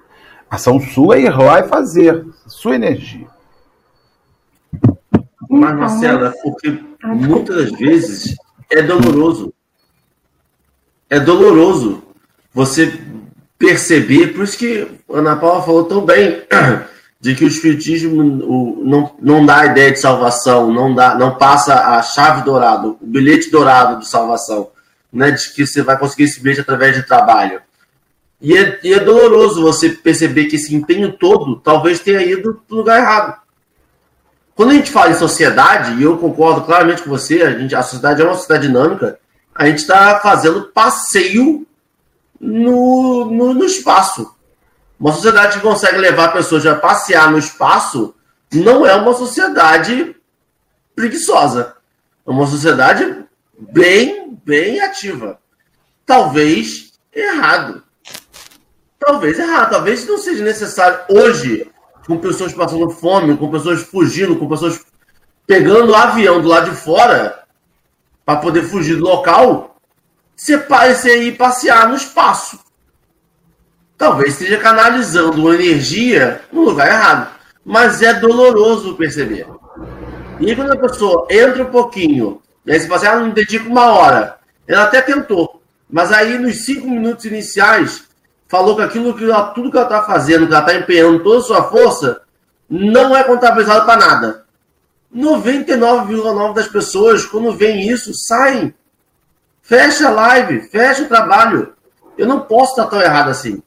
Ação 0.49 0.80
sua 0.80 1.16
é 1.16 1.22
ir 1.22 1.37
lá 1.37 1.61
e 1.61 1.68
fazer. 1.68 2.24
Sua 2.47 2.74
energia. 2.74 3.26
Mas, 5.49 5.70
então, 5.70 5.76
Marcela, 5.76 6.34
porque 6.43 6.82
muitas 7.05 7.72
vezes 7.72 8.37
é 8.70 8.82
doloroso. 8.82 9.53
É 11.09 11.20
doloroso 11.20 12.03
você 12.53 13.01
perceber, 13.59 14.34
por 14.34 14.45
isso 14.45 14.59
que 14.59 14.89
a 15.09 15.18
Ana 15.18 15.37
Paula 15.37 15.62
falou 15.62 15.84
tão 15.84 16.05
bem, 16.05 16.43
de 17.27 17.35
que 17.35 17.45
o 17.45 17.49
espiritismo 17.49 18.22
não, 18.85 19.12
não 19.20 19.45
dá 19.45 19.62
a 19.62 19.66
ideia 19.66 19.91
de 19.91 19.99
salvação, 19.99 20.72
não 20.72 20.95
dá, 20.95 21.16
não 21.16 21.35
passa 21.35 21.74
a 21.74 22.01
chave 22.01 22.45
dourada, 22.45 22.87
o 22.87 22.99
bilhete 23.01 23.51
dourado 23.51 23.99
de 23.99 24.07
salvação, 24.07 24.70
né, 25.12 25.33
de 25.33 25.53
que 25.53 25.66
você 25.66 25.83
vai 25.83 25.99
conseguir 25.99 26.22
esse 26.22 26.41
bilhete 26.41 26.61
através 26.61 26.95
de 26.95 27.03
trabalho. 27.03 27.61
E 28.41 28.57
é, 28.57 28.79
e 28.85 28.95
é 28.95 29.01
doloroso 29.01 29.61
você 29.61 29.89
perceber 29.89 30.45
que 30.45 30.55
esse 30.55 30.72
empenho 30.72 31.14
todo 31.14 31.57
talvez 31.57 31.99
tenha 31.99 32.22
ido 32.22 32.62
para 32.68 32.74
o 32.74 32.79
lugar 32.79 33.01
errado. 33.01 33.41
Quando 34.55 34.70
a 34.70 34.74
gente 34.74 34.93
fala 34.93 35.11
em 35.11 35.14
sociedade, 35.14 36.01
e 36.01 36.05
eu 36.05 36.16
concordo 36.18 36.62
claramente 36.62 37.03
com 37.03 37.11
você, 37.11 37.43
a, 37.43 37.59
gente, 37.59 37.74
a 37.74 37.83
sociedade 37.83 38.22
é 38.22 38.24
uma 38.24 38.35
sociedade 38.35 38.68
dinâmica, 38.68 39.18
a 39.53 39.66
gente 39.66 39.79
está 39.79 40.20
fazendo 40.20 40.70
passeio 40.72 41.66
no, 42.41 43.24
no, 43.33 43.53
no 43.53 43.64
espaço. 43.64 44.33
Uma 44.99 45.12
sociedade 45.12 45.57
que 45.57 45.62
consegue 45.62 45.99
levar 45.99 46.32
pessoas 46.32 46.64
a 46.66 46.74
passear 46.74 47.30
no 47.30 47.38
espaço 47.38 48.14
não 48.53 48.86
é 48.86 48.94
uma 48.94 49.14
sociedade 49.14 50.16
preguiçosa. 50.94 51.76
É 52.26 52.30
uma 52.30 52.47
sociedade 52.47 53.24
bem, 53.59 54.38
bem 54.44 54.80
ativa. 54.80 55.38
Talvez 56.05 56.92
errado. 57.12 57.82
Talvez 58.99 59.38
errado. 59.38 59.70
Talvez 59.70 60.07
não 60.07 60.18
seja 60.18 60.42
necessário 60.42 61.01
hoje, 61.09 61.70
com 62.07 62.18
pessoas 62.18 62.55
passando 62.55 62.88
fome, 62.90 63.36
com 63.36 63.51
pessoas 63.51 63.82
fugindo, 63.82 64.36
com 64.36 64.49
pessoas 64.49 64.80
pegando 65.47 65.92
o 65.92 65.94
avião 65.94 66.40
do 66.40 66.49
lado 66.49 66.70
de 66.70 66.76
fora 66.76 67.44
para 68.24 68.40
poder 68.40 68.62
fugir 68.62 68.97
do 68.97 69.05
local, 69.05 69.76
você, 70.34 71.22
ir 71.22 71.36
passear 71.36 71.88
no 71.88 71.94
espaço. 71.94 72.59
Talvez 73.97 74.34
esteja 74.34 74.59
canalizando 74.59 75.40
uma 75.40 75.55
energia 75.55 76.42
no 76.53 76.62
lugar 76.62 76.88
errado. 76.88 77.34
Mas 77.64 78.03
é 78.03 78.14
doloroso 78.14 78.94
perceber. 78.94 79.47
E 80.38 80.55
quando 80.55 80.72
a 80.72 80.76
pessoa 80.76 81.26
entra 81.30 81.62
um 81.62 81.70
pouquinho, 81.70 82.40
e 82.64 82.72
aí 82.72 82.80
você 82.80 82.86
fala 82.86 82.97
assim, 82.97 83.07
ah, 83.07 83.20
não 83.20 83.30
dedica 83.30 83.68
uma 83.68 83.92
hora. 83.92 84.36
Ela 84.66 84.84
até 84.84 85.01
tentou. 85.01 85.62
Mas 85.90 86.12
aí, 86.12 86.38
nos 86.38 86.64
cinco 86.64 86.88
minutos 86.88 87.24
iniciais, 87.24 88.05
falou 88.49 88.76
que 88.76 88.82
aquilo 88.82 89.14
que 89.14 89.24
ela, 89.24 89.44
tudo 89.51 89.70
que 89.70 89.76
ela 89.76 89.86
está 89.86 90.03
fazendo, 90.03 90.47
que 90.47 90.53
ela 90.53 90.61
está 90.61 90.74
empenhando 90.74 91.22
toda 91.22 91.38
a 91.38 91.42
sua 91.42 91.62
força, 91.64 92.20
não 92.68 93.16
é 93.16 93.24
contabilizado 93.24 93.86
para 93.86 94.01
nada. 94.01 94.44
99,9% 95.14 96.55
das 96.55 96.68
pessoas, 96.68 97.24
quando 97.24 97.57
veem 97.57 97.88
isso, 97.88 98.12
saem 98.14 98.74
Fecha 99.66 100.07
a 100.07 100.12
live, 100.12 100.61
fecha 100.68 101.03
o 101.03 101.09
trabalho. 101.09 101.72
Eu 102.16 102.28
não 102.28 102.42
posso 102.42 102.70
estar 102.70 102.86
tão 102.86 103.03
errado 103.03 103.30
assim. 103.30 103.61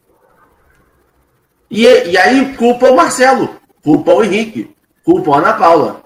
E, 1.69 1.83
e 1.83 2.17
aí 2.17 2.55
culpa 2.55 2.89
o 2.89 2.95
Marcelo, 2.95 3.57
culpa 3.83 4.13
o 4.13 4.23
Henrique, 4.23 4.75
culpa 5.03 5.35
a 5.35 5.37
Ana 5.37 5.53
Paula. 5.53 6.03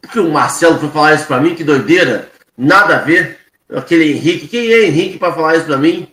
Porque 0.00 0.18
o 0.18 0.30
Marcelo 0.30 0.78
foi 0.78 0.88
falar 0.88 1.14
isso 1.14 1.26
para 1.26 1.40
mim, 1.40 1.54
que 1.54 1.64
doideira, 1.64 2.30
nada 2.56 2.96
a 2.96 3.00
ver. 3.00 3.38
Aquele 3.72 4.12
Henrique, 4.12 4.48
quem 4.48 4.72
é 4.72 4.86
Henrique 4.86 5.18
para 5.18 5.32
falar 5.32 5.56
isso 5.56 5.66
para 5.66 5.76
mim? 5.76 6.08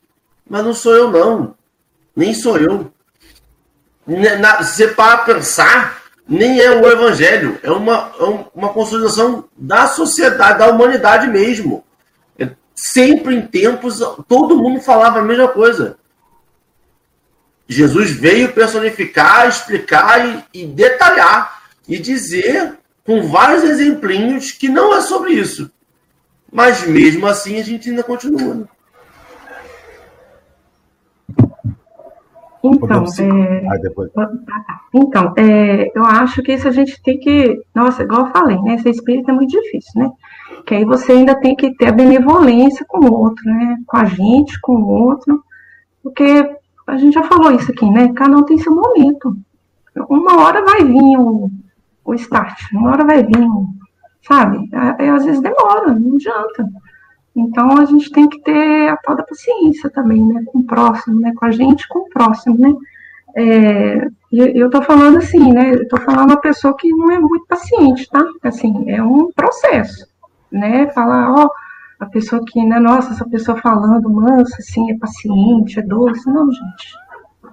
Mas 0.48 0.64
não 0.64 0.74
sou 0.74 0.94
eu, 0.94 1.12
não. 1.12 1.56
Nem 2.16 2.34
sou 2.34 2.58
eu. 2.58 2.92
Na, 4.06 4.64
se 4.64 4.88
para 4.90 5.20
pensar, 5.20 6.02
nem 6.28 6.60
é 6.60 6.72
o 6.72 6.88
evangelho, 6.88 7.58
é 7.64 7.72
uma, 7.72 8.12
é 8.20 8.24
uma 8.54 8.70
consolidação 8.70 9.46
da 9.58 9.88
sociedade, 9.88 10.60
da 10.60 10.68
humanidade 10.68 11.28
mesmo 11.28 11.84
sempre 12.78 13.36
em 13.36 13.42
tempos, 13.42 14.00
todo 14.28 14.58
mundo 14.58 14.80
falava 14.80 15.20
a 15.20 15.24
mesma 15.24 15.48
coisa. 15.48 15.98
Jesus 17.68 18.12
veio 18.12 18.54
personificar, 18.54 19.48
explicar 19.48 20.46
e, 20.54 20.62
e 20.62 20.66
detalhar 20.66 21.62
e 21.88 21.98
dizer 22.00 22.78
com 23.06 23.24
vários 23.28 23.64
exemplinhos 23.64 24.52
que 24.52 24.70
não 24.70 24.96
é 24.96 25.02
sobre 25.02 25.34
isso. 25.34 25.70
Mas 26.52 26.88
mesmo 26.88 27.28
assim 27.28 27.60
a 27.60 27.64
gente 27.64 27.90
ainda 27.90 28.04
continua. 28.04 28.56
Né? 28.56 28.66
Então, 32.64 33.06
é... 33.20 33.68
Ah, 33.68 34.28
tá. 34.46 34.82
então 34.94 35.34
é... 35.38 35.92
eu 35.96 36.04
acho 36.04 36.42
que 36.42 36.54
isso 36.54 36.68
a 36.68 36.72
gente 36.72 37.02
tem 37.02 37.18
que. 37.20 37.62
Nossa, 37.74 38.04
igual 38.04 38.26
eu 38.26 38.32
falei, 38.32 38.60
né? 38.62 38.78
Ser 38.80 38.90
espírita 38.90 39.32
é 39.32 39.36
muito 39.36 39.52
difícil, 39.52 40.02
né? 40.02 40.10
que 40.68 40.76
aí 40.76 40.84
você 40.84 41.14
ainda 41.14 41.34
tem 41.40 41.56
que 41.56 41.74
ter 41.76 41.88
a 41.88 41.94
benevolência 41.94 42.86
com 42.88 43.06
o 43.06 43.14
outro, 43.14 43.44
né? 43.46 43.78
Com 43.88 43.98
a 43.98 44.06
gente, 44.06 44.60
com 44.60 44.74
o 44.74 44.88
outro, 44.88 45.42
porque 46.04 46.57
a 46.88 46.98
gente 46.98 47.14
já 47.14 47.24
falou 47.24 47.52
isso 47.52 47.72
aqui, 47.72 47.90
né? 47.90 48.12
Cada 48.14 48.36
um 48.36 48.44
tem 48.44 48.58
seu 48.58 48.74
momento. 48.74 49.36
Uma 50.10 50.42
hora 50.42 50.64
vai 50.64 50.84
vir 50.84 51.18
o, 51.18 51.52
o 52.06 52.14
start, 52.16 52.72
uma 52.74 52.92
hora 52.92 53.06
vai 53.06 53.24
vir, 53.24 53.48
sabe? 54.28 54.70
É, 55.00 55.10
às 55.10 55.26
vezes 55.26 55.42
demora, 55.42 55.94
não 55.94 56.16
adianta. 56.16 56.68
Então 57.36 57.78
a 57.78 57.86
gente 57.86 58.12
tem 58.12 58.28
que 58.28 58.42
ter 58.42 58.90
a 58.90 58.98
tal 58.98 59.16
da 59.16 59.24
paciência 59.24 59.90
também, 59.90 60.24
né? 60.24 60.44
Com 60.46 60.60
o 60.60 60.64
próximo, 60.64 61.20
né? 61.20 61.34
Com 61.36 61.46
a 61.46 61.52
gente, 61.52 61.88
com 61.88 62.00
o 62.00 62.10
próximo, 62.10 62.58
né? 62.58 62.74
É, 63.36 64.08
eu 64.32 64.70
tô 64.70 64.82
falando 64.82 65.18
assim, 65.18 65.52
né? 65.52 65.76
Eu 65.76 65.88
tô 65.88 65.98
falando 65.98 66.32
uma 66.32 66.42
pessoa 66.42 66.76
que 66.76 66.90
não 66.90 67.12
é 67.12 67.20
muito 67.20 67.46
paciente, 67.48 68.10
tá? 68.10 68.26
Assim, 68.44 68.90
é 68.90 69.04
um 69.04 69.32
processo 69.32 70.08
né? 70.52 70.88
Falar, 70.88 71.32
ó, 71.34 71.50
a 72.00 72.06
pessoa 72.06 72.42
que, 72.46 72.64
né, 72.64 72.80
nossa, 72.80 73.12
essa 73.12 73.28
pessoa 73.28 73.58
falando 73.58 74.10
mansa, 74.10 74.58
assim, 74.60 74.92
é 74.92 74.98
paciente, 74.98 75.80
é 75.80 75.82
doce. 75.82 76.30
Não, 76.30 76.52
gente. 76.52 77.08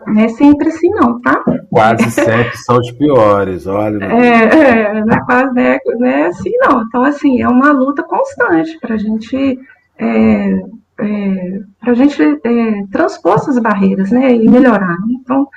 Não 0.07 0.20
é 0.20 0.28
sempre 0.28 0.68
assim, 0.68 0.90
não, 0.90 1.20
tá? 1.20 1.42
Quase 1.70 2.09
sempre 2.12 2.57
são 2.59 2.78
os 2.78 2.90
piores, 2.92 3.66
olha. 3.66 4.05
É, 4.05 4.99
é, 4.99 5.05
não 5.05 5.14
é 5.14 5.24
quase, 5.24 5.55
né, 5.55 5.78
não 5.86 6.07
é 6.07 6.26
assim, 6.26 6.53
não. 6.59 6.82
Então, 6.82 7.03
assim, 7.05 7.40
é 7.40 7.49
uma 7.49 7.72
luta 7.72 8.03
constante 8.03 8.78
para 8.80 8.95
a 8.95 8.99
gente. 8.99 9.59
É, 9.99 10.61
é, 11.01 11.61
para 11.80 11.92
a 11.92 11.95
gente 11.95 12.22
é, 12.22 12.86
transpor 12.92 13.34
essas 13.34 13.59
barreiras, 13.59 14.11
né, 14.11 14.34
e 14.34 14.49
melhorar. 14.49 14.97
Então, 15.11 15.49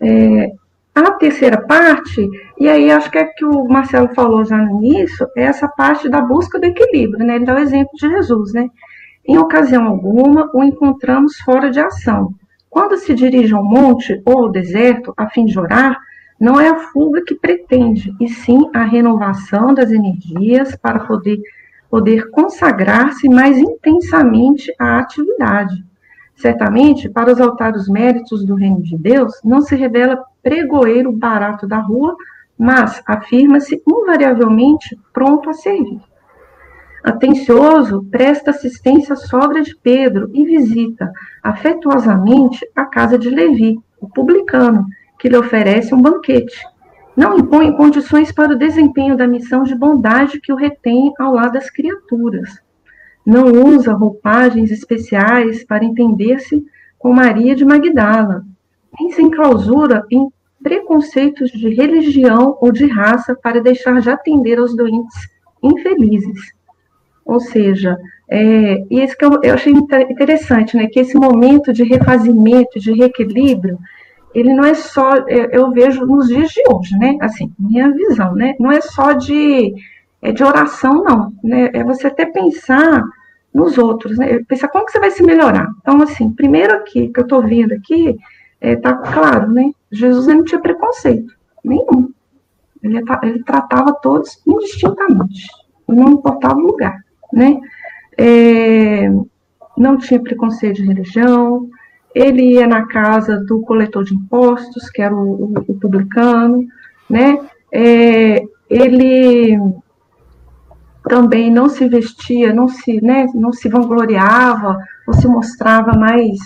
é, 0.00 0.50
a 0.94 1.10
terceira 1.12 1.60
parte, 1.60 2.28
e 2.58 2.68
aí 2.68 2.90
acho 2.90 3.10
que 3.10 3.18
é 3.18 3.24
que 3.24 3.44
o 3.44 3.64
Marcelo 3.64 4.14
falou 4.14 4.44
já 4.44 4.56
no 4.56 4.82
início, 4.82 5.26
é 5.36 5.42
essa 5.42 5.66
parte 5.66 6.08
da 6.08 6.20
busca 6.20 6.58
do 6.58 6.66
equilíbrio, 6.66 7.26
né? 7.26 7.36
Ele 7.36 7.44
dá 7.44 7.54
o 7.54 7.58
exemplo 7.58 7.90
de 7.94 8.08
Jesus, 8.08 8.52
né? 8.52 8.68
Em 9.26 9.36
ocasião 9.36 9.86
alguma, 9.86 10.50
o 10.54 10.62
encontramos 10.62 11.36
fora 11.38 11.70
de 11.70 11.80
ação. 11.80 12.32
Quando 12.70 12.96
se 12.96 13.14
dirige 13.14 13.54
ao 13.54 13.64
monte 13.64 14.20
ou 14.24 14.44
ao 14.44 14.50
deserto 14.50 15.12
a 15.16 15.28
fim 15.28 15.46
de 15.46 15.58
orar, 15.58 15.98
não 16.38 16.60
é 16.60 16.68
a 16.68 16.78
fuga 16.78 17.22
que 17.24 17.34
pretende, 17.34 18.14
e 18.20 18.28
sim 18.28 18.68
a 18.74 18.84
renovação 18.84 19.72
das 19.72 19.90
energias 19.90 20.76
para 20.76 21.00
poder, 21.00 21.40
poder 21.88 22.30
consagrar-se 22.30 23.28
mais 23.28 23.56
intensamente 23.58 24.72
à 24.78 24.98
atividade. 24.98 25.84
Certamente, 26.44 27.08
para 27.08 27.30
exaltar 27.30 27.74
os 27.74 27.88
méritos 27.88 28.44
do 28.44 28.54
reino 28.54 28.82
de 28.82 28.98
Deus, 28.98 29.32
não 29.42 29.62
se 29.62 29.74
revela 29.74 30.22
pregoeiro 30.42 31.10
barato 31.10 31.66
da 31.66 31.78
rua, 31.78 32.14
mas 32.58 33.02
afirma-se 33.06 33.82
invariavelmente 33.88 34.94
pronto 35.10 35.48
a 35.48 35.54
servir. 35.54 36.02
Atencioso, 37.02 38.06
presta 38.10 38.50
assistência 38.50 39.14
à 39.14 39.16
sogra 39.16 39.62
de 39.62 39.74
Pedro 39.74 40.28
e 40.34 40.44
visita 40.44 41.10
afetuosamente 41.42 42.60
a 42.76 42.84
casa 42.84 43.18
de 43.18 43.30
Levi, 43.30 43.80
o 43.98 44.06
publicano, 44.06 44.84
que 45.18 45.30
lhe 45.30 45.38
oferece 45.38 45.94
um 45.94 46.02
banquete. 46.02 46.62
Não 47.16 47.38
impõe 47.38 47.74
condições 47.74 48.30
para 48.30 48.52
o 48.52 48.58
desempenho 48.58 49.16
da 49.16 49.26
missão 49.26 49.62
de 49.62 49.74
bondade 49.74 50.42
que 50.42 50.52
o 50.52 50.56
retém 50.56 51.10
ao 51.18 51.32
lado 51.32 51.54
das 51.54 51.70
criaturas. 51.70 52.62
Não 53.24 53.46
usa 53.46 53.92
roupagens 53.92 54.70
especiais 54.70 55.64
para 55.64 55.84
entender-se 55.84 56.64
com 56.98 57.12
Maria 57.12 57.54
de 57.54 57.64
Magdala, 57.64 58.44
nem 58.98 59.10
se 59.10 59.22
enclausura 59.22 60.04
em 60.10 60.28
preconceitos 60.62 61.50
de 61.50 61.68
religião 61.74 62.56
ou 62.60 62.72
de 62.72 62.86
raça 62.86 63.34
para 63.34 63.60
deixar 63.60 64.00
de 64.00 64.08
atender 64.08 64.58
aos 64.58 64.74
doentes 64.74 65.28
infelizes. 65.62 66.54
Ou 67.24 67.40
seja, 67.40 67.98
é, 68.30 68.84
e 68.90 69.02
isso 69.02 69.16
que 69.16 69.24
eu, 69.24 69.40
eu 69.42 69.54
achei 69.54 69.72
interessante, 69.72 70.76
né, 70.76 70.86
que 70.86 71.00
esse 71.00 71.16
momento 71.16 71.72
de 71.72 71.84
refazimento, 71.84 72.80
de 72.80 72.92
reequilíbrio, 72.92 73.78
ele 74.34 74.52
não 74.52 74.64
é 74.64 74.74
só, 74.74 75.16
eu, 75.28 75.50
eu 75.50 75.70
vejo 75.70 76.04
nos 76.06 76.28
dias 76.28 76.48
de 76.48 76.62
hoje, 76.70 76.96
né, 76.98 77.16
assim, 77.20 77.52
minha 77.58 77.90
visão, 77.92 78.34
né, 78.34 78.54
não 78.58 78.72
é 78.72 78.80
só 78.80 79.12
de, 79.12 79.74
é 80.24 80.32
de 80.32 80.42
oração, 80.42 81.04
não, 81.04 81.32
né, 81.42 81.70
é 81.72 81.84
você 81.84 82.08
até 82.08 82.26
pensar 82.26 83.04
nos 83.54 83.78
outros, 83.78 84.18
né, 84.18 84.40
pensar 84.48 84.68
como 84.68 84.86
que 84.86 84.92
você 84.92 84.98
vai 84.98 85.10
se 85.10 85.22
melhorar. 85.22 85.68
Então, 85.80 86.02
assim, 86.02 86.32
primeiro 86.32 86.74
aqui, 86.74 87.08
que 87.08 87.20
eu 87.20 87.24
estou 87.24 87.42
vendo 87.42 87.72
aqui, 87.72 88.16
é, 88.60 88.74
tá 88.74 88.94
claro, 88.94 89.52
né, 89.52 89.70
Jesus 89.92 90.26
não 90.26 90.42
tinha 90.42 90.60
preconceito, 90.60 91.32
nenhum. 91.64 92.12
Ele, 92.82 93.00
ele 93.22 93.44
tratava 93.44 93.94
todos 94.02 94.42
indistintamente, 94.46 95.46
não 95.86 96.14
importava 96.14 96.56
o 96.56 96.66
lugar 96.66 97.04
né? 97.34 97.60
É, 98.16 99.10
não 99.76 99.98
tinha 99.98 100.22
preconceito 100.22 100.76
de 100.76 100.86
religião, 100.86 101.68
ele 102.14 102.52
ia 102.52 102.66
na 102.66 102.86
casa 102.86 103.36
do 103.44 103.60
coletor 103.62 104.04
de 104.04 104.14
impostos, 104.14 104.88
que 104.90 105.02
era 105.02 105.14
o, 105.14 105.46
o, 105.46 105.52
o 105.66 105.80
publicano, 105.80 106.64
né? 107.10 107.38
É, 107.72 108.40
ele 108.70 109.58
também 111.08 111.50
não 111.50 111.68
se 111.68 111.88
vestia, 111.88 112.52
não 112.52 112.68
se, 112.68 113.00
né, 113.00 113.26
não 113.34 113.52
se 113.52 113.68
vangloriava, 113.68 114.78
ou 115.06 115.14
se 115.14 115.28
mostrava 115.28 115.92
mais, 115.92 116.38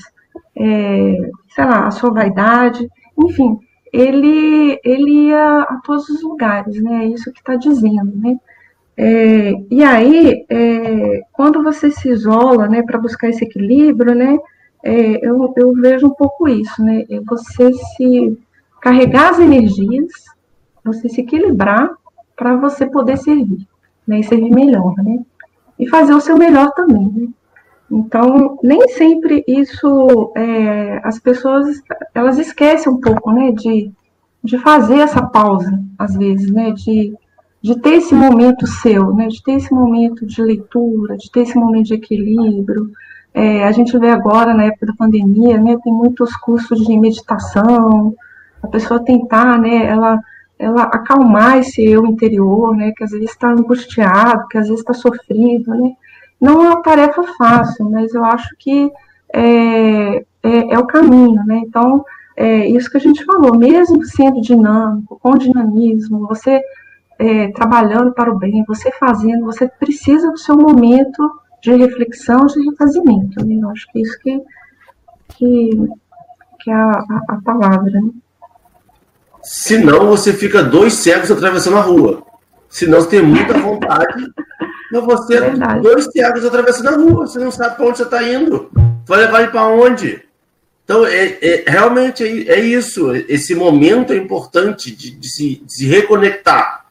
é, 0.57 1.31
sei 1.55 1.65
lá, 1.65 1.87
a 1.87 1.91
sua 1.91 2.11
vaidade, 2.11 2.89
enfim, 3.17 3.59
ele, 3.93 4.79
ele 4.85 5.29
ia 5.29 5.61
a 5.63 5.81
todos 5.85 6.09
os 6.09 6.23
lugares, 6.23 6.83
né, 6.83 7.05
é 7.05 7.09
isso 7.09 7.33
que 7.33 7.39
está 7.39 7.57
dizendo, 7.57 8.13
né, 8.17 8.37
é, 9.01 9.53
e 9.71 9.85
aí, 9.85 10.45
é, 10.51 11.23
quando 11.33 11.63
você 11.63 11.89
se 11.89 12.09
isola, 12.09 12.67
né, 12.67 12.83
para 12.83 12.99
buscar 12.99 13.29
esse 13.29 13.45
equilíbrio, 13.45 14.13
né, 14.13 14.37
é, 14.83 15.25
eu, 15.25 15.55
eu, 15.57 15.73
vejo 15.75 16.09
um 16.09 16.15
pouco 16.15 16.49
isso, 16.49 16.83
né, 16.83 17.05
é 17.09 17.21
você 17.21 17.73
se 17.73 18.39
carregar 18.81 19.31
as 19.31 19.39
energias, 19.39 20.13
você 20.85 21.09
se 21.09 21.21
equilibrar 21.21 21.91
para 22.37 22.57
você 22.57 22.87
poder 22.87 23.19
servir, 23.19 23.67
né, 24.09 24.21
e 24.21 24.25
servir 24.25 24.51
melhor, 24.51 24.95
né, 24.97 25.21
e 25.79 25.87
fazer 25.89 26.15
o 26.15 26.21
seu 26.21 26.37
melhor 26.37 26.73
também, 26.73 27.13
né. 27.15 27.29
Então, 27.91 28.59
nem 28.63 28.87
sempre 28.89 29.45
isso, 29.47 30.33
é, 30.37 31.01
as 31.05 31.19
pessoas, 31.19 31.81
elas 32.15 32.39
esquecem 32.39 32.93
um 32.93 33.01
pouco, 33.01 33.31
né, 33.31 33.53
de, 33.53 33.91
de 34.43 34.59
fazer 34.59 34.99
essa 34.99 35.23
pausa, 35.23 35.79
às 35.99 36.15
vezes, 36.17 36.51
né, 36.51 36.73
de 36.73 37.15
de 37.61 37.79
ter 37.81 37.95
esse 37.95 38.15
momento 38.15 38.67
seu, 38.67 39.13
né, 39.15 39.27
de 39.27 39.43
ter 39.43 39.53
esse 39.53 39.73
momento 39.73 40.25
de 40.25 40.41
leitura, 40.41 41.17
de 41.17 41.31
ter 41.31 41.41
esse 41.41 41.57
momento 41.57 41.87
de 41.87 41.95
equilíbrio. 41.95 42.91
É, 43.35 43.65
a 43.65 43.73
gente 43.73 43.97
vê 43.99 44.11
agora, 44.11 44.55
na 44.55 44.65
época 44.65 44.87
da 44.87 44.95
pandemia, 44.95 45.59
né, 45.59 45.77
tem 45.83 45.93
muitos 45.93 46.35
cursos 46.37 46.81
de 46.87 46.97
meditação, 46.97 48.15
a 48.63 48.69
pessoa 48.69 49.05
tentar, 49.05 49.59
né, 49.59 49.87
ela, 49.87 50.21
ela 50.59 50.83
acalmar 50.85 51.59
esse 51.59 51.85
eu 51.85 52.05
interior, 52.07 52.77
né, 52.77 52.93
que 52.97 53.05
às 53.05 53.11
vezes 53.11 53.31
está 53.31 53.51
angustiado, 53.51 54.49
que 54.49 54.59
às 54.59 54.65
vezes 54.65 54.81
está 54.81 54.93
sofrido, 54.93 55.75
né. 55.75 55.93
Não 56.41 56.65
é 56.65 56.69
uma 56.69 56.83
tarefa 56.83 57.23
fácil, 57.37 57.91
mas 57.91 58.15
eu 58.15 58.25
acho 58.25 58.55
que 58.59 58.91
é, 59.33 60.17
é, 60.43 60.75
é 60.75 60.79
o 60.79 60.87
caminho, 60.87 61.45
né. 61.45 61.63
Então, 61.67 62.05
é 62.37 62.67
isso 62.69 62.91
que 62.91 62.97
a 62.97 63.01
gente 63.01 63.25
falou, 63.25 63.57
mesmo 63.57 64.05
sendo 64.05 64.41
dinâmico, 64.41 65.19
com 65.21 65.37
dinamismo, 65.37 66.27
você 66.27 66.63
é, 67.19 67.49
trabalhando 67.49 68.13
para 68.13 68.33
o 68.33 68.39
bem, 68.39 68.65
você 68.67 68.93
fazendo, 68.93 69.45
você 69.45 69.69
precisa 69.69 70.31
do 70.31 70.39
seu 70.39 70.57
momento 70.57 71.41
de 71.61 71.75
reflexão, 71.75 72.47
de 72.47 72.65
refazimento. 72.71 73.45
Né? 73.45 73.59
Eu 73.61 73.71
acho 73.71 73.87
que 73.91 74.01
isso 74.01 74.19
que, 74.21 74.41
que, 75.31 75.71
que 76.61 76.71
é 76.71 76.75
a, 76.75 76.91
a, 76.91 77.23
a 77.29 77.43
palavra. 77.43 77.91
Né? 77.91 78.11
Senão 79.49 80.09
você 80.09 80.33
fica 80.33 80.63
dois 80.63 80.95
cegos 80.95 81.31
atravessando 81.31 81.77
a 81.79 81.83
rua. 81.83 82.23
Senão 82.69 83.01
você 83.01 83.09
tem 83.09 83.23
muita 83.23 83.55
vontade, 83.55 84.31
mas 84.93 85.05
você 85.05 85.37
é 85.37 85.51
dois 85.81 86.05
cegos 86.13 86.45
atravessando 86.45 86.89
a 86.89 86.97
rua. 86.97 87.27
Você 87.27 87.39
não 87.39 87.51
sabe 87.51 87.77
para 87.77 87.87
onde 87.87 87.97
você 87.99 88.03
está 88.05 88.23
indo. 88.23 88.71
Vai 89.07 89.21
levar 89.21 89.43
ele 89.43 89.51
para 89.51 89.67
onde? 89.67 90.23
Então, 90.85 91.07
é, 91.07 91.39
é 91.41 91.65
realmente 91.67 92.23
é, 92.25 92.59
é, 92.59 92.61
isso. 92.61 93.15
Esse 93.29 93.55
momento 93.55 94.13
é 94.13 94.17
importante 94.17 94.91
de, 94.91 95.11
de, 95.11 95.29
se, 95.29 95.63
de 95.65 95.73
se 95.73 95.87
reconectar 95.87 96.89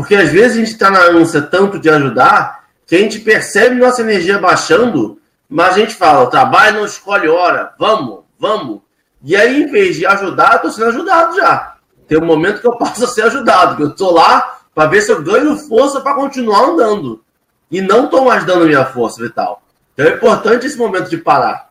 porque 0.00 0.14
às 0.14 0.30
vezes 0.30 0.56
a 0.56 0.60
gente 0.60 0.72
está 0.72 0.90
na 0.90 1.04
ânsia 1.10 1.42
tanto 1.42 1.78
de 1.78 1.90
ajudar 1.90 2.64
que 2.86 2.96
a 2.96 2.98
gente 2.98 3.18
percebe 3.20 3.76
nossa 3.76 4.00
energia 4.00 4.38
baixando, 4.38 5.20
mas 5.46 5.74
a 5.74 5.78
gente 5.78 5.94
fala, 5.94 6.22
o 6.22 6.30
trabalho 6.30 6.78
não 6.78 6.86
escolhe 6.86 7.28
hora, 7.28 7.74
vamos, 7.78 8.20
vamos. 8.38 8.80
E 9.22 9.36
aí, 9.36 9.62
em 9.62 9.70
vez 9.70 9.96
de 9.96 10.06
ajudar, 10.06 10.54
estou 10.54 10.70
sendo 10.70 10.86
ajudado 10.86 11.36
já. 11.36 11.69
Tem 12.10 12.18
um 12.18 12.26
momento 12.26 12.60
que 12.60 12.66
eu 12.66 12.76
passo 12.76 13.04
a 13.04 13.06
ser 13.06 13.22
ajudado, 13.22 13.76
que 13.76 13.82
eu 13.84 13.90
estou 13.90 14.12
lá 14.12 14.58
para 14.74 14.90
ver 14.90 15.00
se 15.00 15.12
eu 15.12 15.22
ganho 15.22 15.56
força 15.56 16.00
para 16.00 16.16
continuar 16.16 16.70
andando. 16.70 17.22
E 17.70 17.80
não 17.80 18.06
estou 18.06 18.24
mais 18.24 18.44
dando 18.44 18.66
minha 18.66 18.84
força 18.84 19.22
vital. 19.22 19.62
Então 19.94 20.06
é 20.06 20.16
importante 20.16 20.66
esse 20.66 20.76
momento 20.76 21.08
de 21.08 21.18
parar. 21.18 21.68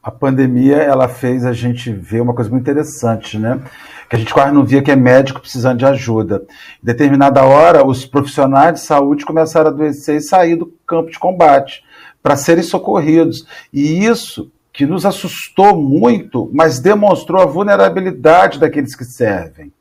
A 0.00 0.12
pandemia, 0.12 0.76
ela 0.76 1.08
fez 1.08 1.44
a 1.44 1.52
gente 1.52 1.92
ver 1.92 2.20
uma 2.20 2.32
coisa 2.32 2.48
muito 2.48 2.62
interessante, 2.62 3.36
né? 3.36 3.60
que 4.08 4.14
a 4.14 4.18
gente 4.20 4.32
quase 4.32 4.54
não 4.54 4.64
via 4.64 4.80
que 4.80 4.92
é 4.92 4.96
médico 4.96 5.40
precisando 5.40 5.78
de 5.78 5.84
ajuda. 5.84 6.46
Em 6.80 6.86
determinada 6.86 7.42
hora, 7.42 7.84
os 7.84 8.06
profissionais 8.06 8.74
de 8.74 8.80
saúde 8.86 9.26
começaram 9.26 9.70
a 9.70 9.72
adoecer 9.72 10.18
e 10.18 10.22
sair 10.22 10.54
do 10.54 10.72
campo 10.86 11.10
de 11.10 11.18
combate 11.18 11.82
para 12.22 12.36
serem 12.36 12.62
socorridos. 12.62 13.44
E 13.72 14.04
isso 14.06 14.52
que 14.76 14.84
nos 14.84 15.06
assustou 15.06 15.74
muito, 15.74 16.50
mas 16.52 16.78
demonstrou 16.78 17.40
a 17.40 17.46
vulnerabilidade 17.46 18.60
daqueles 18.60 18.94
que 18.94 19.06
servem. 19.06 19.72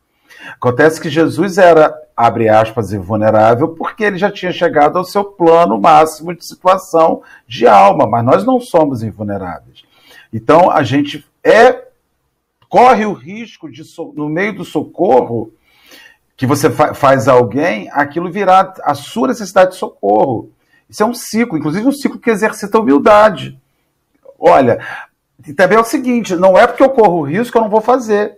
Acontece 0.53 1.01
que 1.01 1.09
Jesus 1.09 1.57
era, 1.57 1.93
abre 2.15 2.47
aspas, 2.47 2.93
invulnerável, 2.93 3.67
porque 3.75 4.05
ele 4.05 4.17
já 4.17 4.31
tinha 4.31 4.53
chegado 4.53 4.97
ao 4.97 5.03
seu 5.03 5.25
plano 5.25 5.77
máximo 5.77 6.33
de 6.33 6.47
situação 6.47 7.21
de 7.45 7.67
alma, 7.67 8.07
mas 8.07 8.23
nós 8.23 8.45
não 8.45 8.57
somos 8.57 9.03
invulneráveis. 9.03 9.83
Então, 10.31 10.71
a 10.71 10.81
gente 10.81 11.27
é 11.43 11.89
corre 12.69 13.05
o 13.05 13.11
risco 13.11 13.69
de, 13.69 13.83
no 14.15 14.29
meio 14.29 14.55
do 14.55 14.63
socorro 14.63 15.51
que 16.37 16.47
você 16.47 16.69
fa 16.69 16.93
faz 16.93 17.27
a 17.27 17.33
alguém, 17.33 17.89
aquilo 17.91 18.31
virar 18.31 18.73
a 18.81 18.93
sua 18.93 19.27
necessidade 19.27 19.71
de 19.71 19.77
socorro. 19.77 20.51
Isso 20.89 21.03
é 21.03 21.05
um 21.05 21.13
ciclo, 21.13 21.57
inclusive 21.57 21.85
um 21.85 21.91
ciclo 21.91 22.17
que 22.17 22.29
exercita 22.29 22.79
humildade. 22.79 23.59
Olha, 24.39 24.79
também 25.55 25.77
é 25.77 25.81
o 25.81 25.85
seguinte: 25.85 26.35
não 26.35 26.57
é 26.57 26.65
porque 26.67 26.83
eu 26.83 26.89
corro 26.89 27.23
risco 27.23 27.51
que 27.51 27.57
eu 27.57 27.63
não 27.63 27.69
vou 27.69 27.81
fazer. 27.81 28.37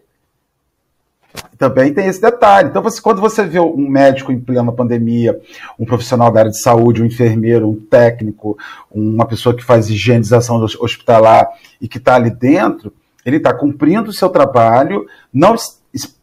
Também 1.58 1.94
tem 1.94 2.08
esse 2.08 2.22
detalhe. 2.22 2.70
Então, 2.70 2.82
você, 2.82 3.02
quando 3.02 3.22
você 3.22 3.44
vê 3.44 3.60
um 3.60 3.90
médico 3.90 4.32
em 4.32 4.40
plena 4.40 4.72
pandemia, 4.72 5.40
um 5.78 5.86
profissional 5.86 6.32
da 6.32 6.40
área 6.42 6.52
de 6.52 6.62
saúde, 6.62 7.02
um 7.02 7.06
enfermeiro, 7.06 7.70
um 7.70 7.76
técnico, 7.76 8.58
uma 8.92 9.26
pessoa 9.26 9.56
que 9.56 9.64
faz 9.64 9.90
higienização 9.90 10.64
hospitalar 10.80 11.48
e 11.82 11.88
que 11.88 11.98
está 11.98 12.16
ali 12.16 12.30
dentro, 12.30 12.94
ele 13.26 13.38
está 13.38 13.54
cumprindo 13.54 14.10
o 14.10 14.14
seu 14.14 14.30
trabalho, 14.30 15.06
não 15.34 15.56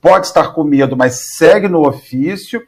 pode 0.00 0.26
estar 0.26 0.52
com 0.52 0.64
medo, 0.64 0.96
mas 0.96 1.36
segue 1.36 1.68
no 1.68 1.86
ofício 1.86 2.62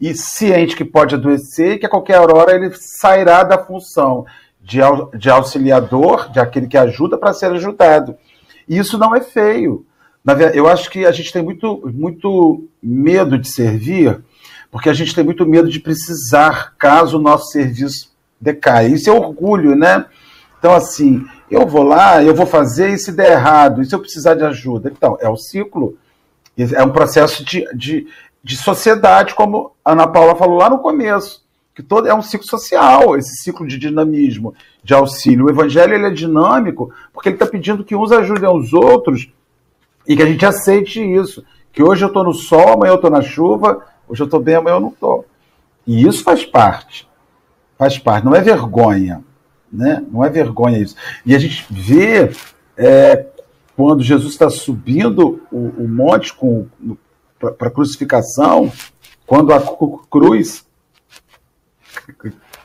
e 0.00 0.14
ciente 0.14 0.76
que 0.76 0.84
pode 0.84 1.14
adoecer 1.14 1.72
e 1.72 1.78
que 1.78 1.86
a 1.86 1.88
qualquer 1.88 2.18
hora 2.18 2.54
ele 2.54 2.72
sairá 2.74 3.42
da 3.42 3.58
função 3.58 4.24
de, 4.60 4.78
de 5.16 5.30
auxiliador, 5.30 6.30
de 6.30 6.40
aquele 6.40 6.66
que 6.66 6.76
ajuda 6.76 7.16
para 7.16 7.32
ser 7.32 7.46
ajudado. 7.52 8.16
E 8.68 8.76
isso 8.78 8.98
não 8.98 9.14
é 9.14 9.20
feio. 9.20 9.84
Eu 10.52 10.68
acho 10.68 10.90
que 10.90 11.06
a 11.06 11.12
gente 11.12 11.32
tem 11.32 11.42
muito, 11.42 11.90
muito 11.94 12.68
medo 12.82 13.38
de 13.38 13.48
servir, 13.48 14.22
porque 14.70 14.90
a 14.90 14.92
gente 14.92 15.14
tem 15.14 15.24
muito 15.24 15.46
medo 15.46 15.70
de 15.70 15.80
precisar 15.80 16.74
caso 16.76 17.18
o 17.18 17.22
nosso 17.22 17.50
serviço 17.50 18.10
decaia. 18.40 18.88
Isso 18.88 19.08
é 19.08 19.12
orgulho, 19.12 19.74
né? 19.74 20.04
Então, 20.58 20.74
assim, 20.74 21.24
eu 21.50 21.66
vou 21.66 21.82
lá, 21.82 22.22
eu 22.22 22.34
vou 22.34 22.46
fazer 22.46 22.90
e 22.90 22.98
se 22.98 23.12
der 23.12 23.32
errado, 23.32 23.80
e 23.80 23.86
se 23.86 23.94
eu 23.94 24.00
precisar 24.00 24.34
de 24.34 24.44
ajuda? 24.44 24.92
Então, 24.94 25.16
é 25.20 25.28
o 25.28 25.36
ciclo, 25.36 25.96
é 26.56 26.82
um 26.82 26.90
processo 26.90 27.44
de, 27.44 27.64
de, 27.74 28.06
de 28.42 28.56
sociedade, 28.56 29.34
como 29.34 29.72
a 29.84 29.92
Ana 29.92 30.06
Paula 30.06 30.34
falou 30.34 30.58
lá 30.58 30.68
no 30.68 30.80
começo, 30.80 31.42
que 31.78 31.82
todo 31.84 32.08
é 32.08 32.12
um 32.12 32.20
ciclo 32.20 32.44
social, 32.44 33.16
esse 33.16 33.36
ciclo 33.36 33.64
de 33.64 33.78
dinamismo, 33.78 34.52
de 34.82 34.94
auxílio. 34.94 35.46
O 35.46 35.48
evangelho 35.48 35.94
ele 35.94 36.06
é 36.06 36.10
dinâmico 36.10 36.92
porque 37.12 37.28
ele 37.28 37.36
está 37.36 37.46
pedindo 37.46 37.84
que 37.84 37.94
uns 37.94 38.10
ajudem 38.10 38.50
os 38.50 38.72
outros 38.72 39.30
e 40.04 40.16
que 40.16 40.22
a 40.24 40.26
gente 40.26 40.44
aceite 40.44 41.00
isso. 41.00 41.44
Que 41.72 41.80
hoje 41.80 42.04
eu 42.04 42.08
estou 42.08 42.24
no 42.24 42.34
sol, 42.34 42.70
amanhã 42.70 42.90
eu 42.90 42.96
estou 42.96 43.12
na 43.12 43.22
chuva, 43.22 43.86
hoje 44.08 44.20
eu 44.20 44.24
estou 44.24 44.40
bem, 44.40 44.56
amanhã 44.56 44.74
eu 44.74 44.80
não 44.80 44.88
estou. 44.88 45.24
E 45.86 46.04
isso 46.04 46.24
faz 46.24 46.44
parte. 46.44 47.08
Faz 47.78 47.96
parte, 47.96 48.24
não 48.24 48.34
é 48.34 48.40
vergonha. 48.40 49.22
Né? 49.72 50.04
Não 50.10 50.24
é 50.24 50.28
vergonha 50.28 50.80
isso. 50.80 50.96
E 51.24 51.32
a 51.32 51.38
gente 51.38 51.64
vê 51.70 52.32
é, 52.76 53.24
quando 53.76 54.02
Jesus 54.02 54.32
está 54.32 54.50
subindo 54.50 55.40
o, 55.52 55.84
o 55.84 55.88
monte 55.88 56.36
para 57.38 57.68
a 57.68 57.70
crucificação, 57.70 58.72
quando 59.24 59.52
a 59.52 59.62
cruz 60.10 60.66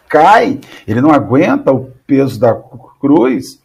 cai, 0.07 0.59
ele 0.87 1.01
não 1.01 1.11
aguenta 1.11 1.71
o 1.71 1.91
peso 2.05 2.39
da 2.39 2.53
cruz, 2.99 3.61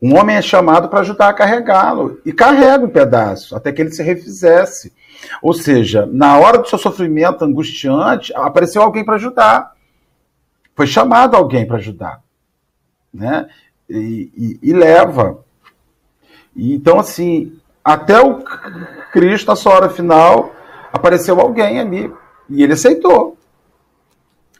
um 0.00 0.18
homem 0.18 0.36
é 0.36 0.42
chamado 0.42 0.88
para 0.88 1.00
ajudar 1.00 1.28
a 1.28 1.34
carregá-lo 1.34 2.20
e 2.24 2.32
carrega 2.32 2.84
um 2.84 2.90
pedaço 2.90 3.56
até 3.56 3.72
que 3.72 3.80
ele 3.80 3.90
se 3.90 4.02
refizesse. 4.02 4.92
Ou 5.40 5.54
seja, 5.54 6.06
na 6.06 6.38
hora 6.38 6.58
do 6.58 6.68
seu 6.68 6.78
sofrimento 6.78 7.44
angustiante, 7.44 8.32
apareceu 8.34 8.82
alguém 8.82 9.04
para 9.04 9.14
ajudar. 9.14 9.72
Foi 10.74 10.86
chamado 10.86 11.34
alguém 11.34 11.66
para 11.66 11.78
ajudar. 11.78 12.20
Né? 13.12 13.48
E, 13.88 14.30
e, 14.36 14.70
e 14.70 14.72
leva. 14.74 15.38
E, 16.54 16.74
então, 16.74 17.00
assim, 17.00 17.58
até 17.82 18.20
o 18.20 18.44
Cristo, 19.12 19.48
na 19.48 19.56
sua 19.56 19.74
hora 19.74 19.88
final, 19.88 20.54
apareceu 20.92 21.40
alguém 21.40 21.80
ali. 21.80 22.12
E 22.50 22.62
ele 22.62 22.74
aceitou. 22.74 23.35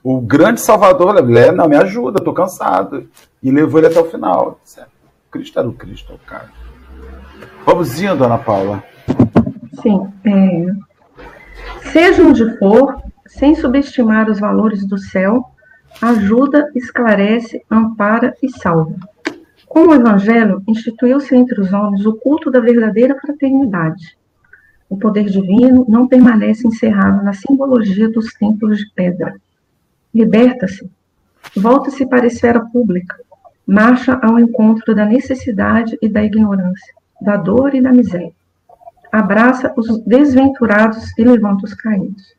O 0.09 0.21
grande 0.21 0.61
Salvador, 0.61 1.21
não, 1.53 1.69
me 1.69 1.75
ajuda, 1.75 2.21
estou 2.21 2.33
cansado. 2.33 3.09
E 3.43 3.51
levou 3.51 3.81
ele 3.81 3.89
até 3.89 3.99
o 3.99 4.05
final. 4.05 4.61
Cristo 5.33 5.59
era 5.59 5.69
o 5.69 5.73
Cristo, 5.73 6.15
o 6.15 6.19
cara. 6.19 6.49
Vamos 7.65 8.01
indo, 8.01 8.23
Ana 8.23 8.39
Paula. 8.39 8.85
Sim. 9.83 10.09
É... 10.25 11.91
Seja 11.91 12.23
onde 12.23 12.57
for, 12.57 13.03
sem 13.27 13.57
subestimar 13.57 14.31
os 14.31 14.39
valores 14.39 14.87
do 14.87 14.97
céu, 14.97 15.45
ajuda, 16.01 16.71
esclarece, 16.77 17.61
ampara 17.69 18.33
e 18.41 18.49
salva. 18.49 18.95
Com 19.67 19.89
o 19.89 19.93
Evangelho, 19.95 20.63
instituiu-se 20.69 21.35
entre 21.35 21.61
os 21.61 21.73
homens 21.73 22.07
o 22.07 22.15
culto 22.15 22.49
da 22.49 22.61
verdadeira 22.61 23.19
fraternidade. 23.21 24.17
O 24.89 24.97
poder 24.97 25.25
divino 25.25 25.85
não 25.89 26.07
permanece 26.07 26.65
encerrado 26.65 27.25
na 27.25 27.33
simbologia 27.33 28.09
dos 28.09 28.33
templos 28.35 28.79
de 28.79 28.89
pedra. 28.95 29.35
Liberta-se, 30.17 30.91
volta-se 31.55 32.07
para 32.07 32.23
a 32.23 32.27
esfera 32.27 32.59
pública, 32.59 33.15
marcha 33.67 34.19
ao 34.23 34.41
encontro 34.41 34.95
da 34.95 35.05
necessidade 35.05 35.99
e 36.01 36.09
da 36.09 36.25
ignorância, 36.25 36.95
da 37.21 37.37
dor 37.37 37.75
e 37.75 37.83
da 37.83 37.93
miséria. 37.93 38.33
Abraça 39.13 39.75
os 39.77 40.03
desventurados 40.07 41.13
e 41.19 41.23
levanta 41.23 41.67
os 41.67 41.75
caídos. 41.75 42.35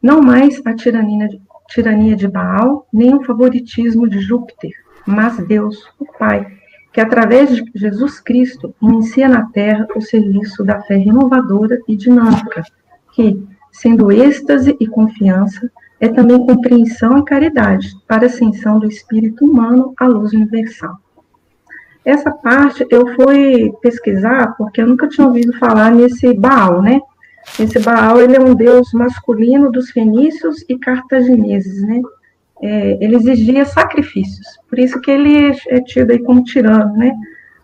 Não 0.00 0.22
mais 0.22 0.64
a 0.64 0.74
tirania, 0.74 1.28
tirania 1.68 2.14
de 2.14 2.28
Baal, 2.28 2.86
nem 2.92 3.12
o 3.16 3.24
favoritismo 3.24 4.08
de 4.08 4.20
Júpiter, 4.20 4.70
mas 5.04 5.38
Deus, 5.38 5.90
o 5.98 6.06
Pai, 6.16 6.46
que 6.92 7.00
através 7.00 7.50
de 7.52 7.64
Jesus 7.74 8.20
Cristo 8.20 8.72
inicia 8.80 9.28
na 9.28 9.46
terra 9.46 9.88
o 9.96 10.00
serviço 10.00 10.62
da 10.62 10.80
fé 10.82 10.94
renovadora 10.94 11.80
e 11.88 11.96
dinâmica, 11.96 12.62
que, 13.12 13.44
sendo 13.72 14.12
êxtase 14.12 14.76
e 14.78 14.86
confiança, 14.86 15.68
é 16.00 16.08
também 16.08 16.44
compreensão 16.46 17.18
e 17.18 17.24
caridade 17.24 17.88
para 18.06 18.24
a 18.24 18.26
ascensão 18.26 18.78
do 18.78 18.86
espírito 18.86 19.44
humano 19.44 19.94
à 19.98 20.06
luz 20.06 20.32
universal. 20.32 20.96
Essa 22.04 22.30
parte 22.30 22.86
eu 22.90 23.14
fui 23.14 23.72
pesquisar 23.82 24.54
porque 24.56 24.80
eu 24.80 24.86
nunca 24.86 25.08
tinha 25.08 25.26
ouvido 25.26 25.52
falar 25.58 25.90
nesse 25.90 26.32
Baal, 26.34 26.80
né? 26.80 27.00
Esse 27.58 27.78
Baal 27.80 28.20
ele 28.20 28.36
é 28.36 28.40
um 28.40 28.54
deus 28.54 28.92
masculino 28.92 29.72
dos 29.72 29.90
fenícios 29.90 30.64
e 30.68 30.78
cartagineses, 30.78 31.82
né? 31.82 32.00
É, 32.62 33.04
ele 33.04 33.16
exigia 33.16 33.64
sacrifícios, 33.66 34.46
por 34.68 34.78
isso 34.78 34.98
que 35.00 35.10
ele 35.10 35.52
é 35.68 35.80
tido 35.80 36.12
aí 36.12 36.18
como 36.20 36.42
tirano, 36.42 36.96
né? 36.96 37.12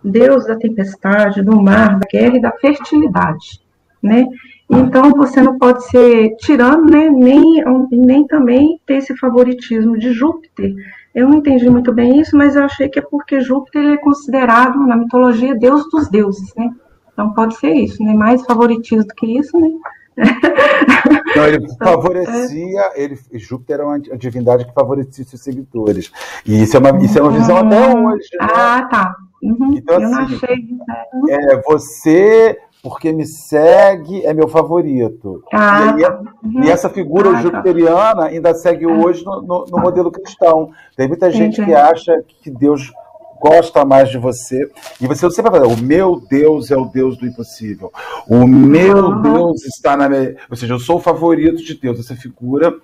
Deus 0.05 0.47
da 0.47 0.57
tempestade, 0.57 1.43
do 1.43 1.63
mar, 1.63 1.99
da 1.99 2.07
guerra 2.11 2.37
e 2.37 2.41
da 2.41 2.53
fertilidade, 2.53 3.61
né? 4.03 4.27
Então 4.73 5.11
você 5.11 5.43
não 5.43 5.59
pode 5.59 5.85
ser 5.89 6.35
tirano, 6.37 6.85
né? 6.87 7.09
Nem, 7.11 7.63
nem 7.91 8.27
também 8.27 8.81
ter 8.87 8.95
esse 8.95 9.17
favoritismo 9.17 9.99
de 9.99 10.13
Júpiter, 10.13 10.75
eu 11.15 11.29
não 11.29 11.39
entendi 11.39 11.69
muito 11.69 11.93
bem 11.93 12.21
isso, 12.21 12.37
mas 12.37 12.57
eu 12.57 12.65
achei 12.65 12.89
que 12.89 12.99
é 12.99 13.03
porque 13.03 13.41
Júpiter 13.41 13.85
é 13.93 13.97
considerado 13.99 14.79
na 14.87 14.97
mitologia 14.97 15.55
deus 15.55 15.89
dos 15.91 16.09
deuses, 16.09 16.55
né? 16.57 16.71
Então 17.13 17.35
pode 17.35 17.57
ser 17.59 17.73
isso, 17.73 18.03
né? 18.03 18.15
Mais 18.15 18.43
favoritismo 18.47 19.05
do 19.05 19.15
que 19.15 19.39
isso, 19.39 19.59
né? 19.61 19.69
Não, 21.37 21.47
ele 21.47 21.65
então, 21.65 21.77
favorecia, 21.77 22.93
ele, 22.95 23.19
Júpiter 23.35 23.77
era 23.77 23.87
uma 23.87 23.99
divindade 23.99 24.65
que 24.65 24.73
favorecia 24.73 25.25
seus 25.25 25.43
seguidores. 25.43 26.11
E 26.47 26.63
isso 26.63 26.77
é 26.77 26.81
uma, 26.81 27.05
isso 27.05 27.19
é 27.19 27.23
uma 27.23 27.33
visão 27.33 27.57
até 27.59 27.95
hum. 27.95 28.07
hoje. 28.07 28.29
Né? 28.33 28.49
Ah, 28.51 28.89
tá. 28.91 29.17
Uhum. 29.43 29.75
Então, 29.75 30.01
eu 30.01 30.07
assim, 30.07 30.15
não 30.15 30.23
achei. 30.23 30.57
Né? 30.57 31.05
É, 31.31 31.63
você 31.63 32.59
porque 32.83 33.13
me 33.13 33.25
segue, 33.25 34.27
é 34.27 34.35
meu 34.35 34.49
favorito. 34.49 35.45
Ah, 35.53 35.95
e, 35.97 36.05
aí, 36.05 36.13
uhum. 36.43 36.65
e, 36.65 36.71
essa 36.71 36.91
figura 36.91 37.31
ah, 37.31 37.35
tá. 37.35 37.41
jupiteriana 37.41 38.25
ainda 38.25 38.53
segue 38.55 38.85
ah. 38.85 38.89
hoje 38.89 39.25
no, 39.25 39.41
no, 39.41 39.67
no, 39.71 39.79
modelo 39.79 40.11
cristão. 40.11 40.71
Tem 40.97 41.07
muita 41.07 41.31
gente 41.31 41.61
Entendi. 41.61 41.69
que 41.69 41.75
acha 41.75 42.25
que 42.43 42.51
Deus 42.51 42.93
gosta 43.41 43.85
mais 43.85 44.11
de 44.11 44.19
você. 44.19 44.69
E 45.01 45.07
você 45.07 45.31
sempre 45.31 45.53
vai 45.53 45.61
falar, 45.61 45.73
o 45.73 45.81
meu 45.81 46.21
Deus 46.29 46.73
é 46.73 46.77
o 46.77 46.87
Deus 46.87 47.17
do 47.17 47.27
impossível. 47.27 47.93
O 48.29 48.47
meu 48.47 48.97
uhum. 48.97 49.23
Deus 49.23 49.65
está 49.65 49.97
na 49.97 50.09
minha... 50.09 50.37
Ou 50.51 50.57
seja, 50.57 50.75
eu 50.75 50.81
sou 50.81 50.97
o 50.97 51.01
favorito 51.01 51.63
de 51.63 51.75
Deus. 51.75 52.01
Essa 52.01 52.17
figura 52.17 52.75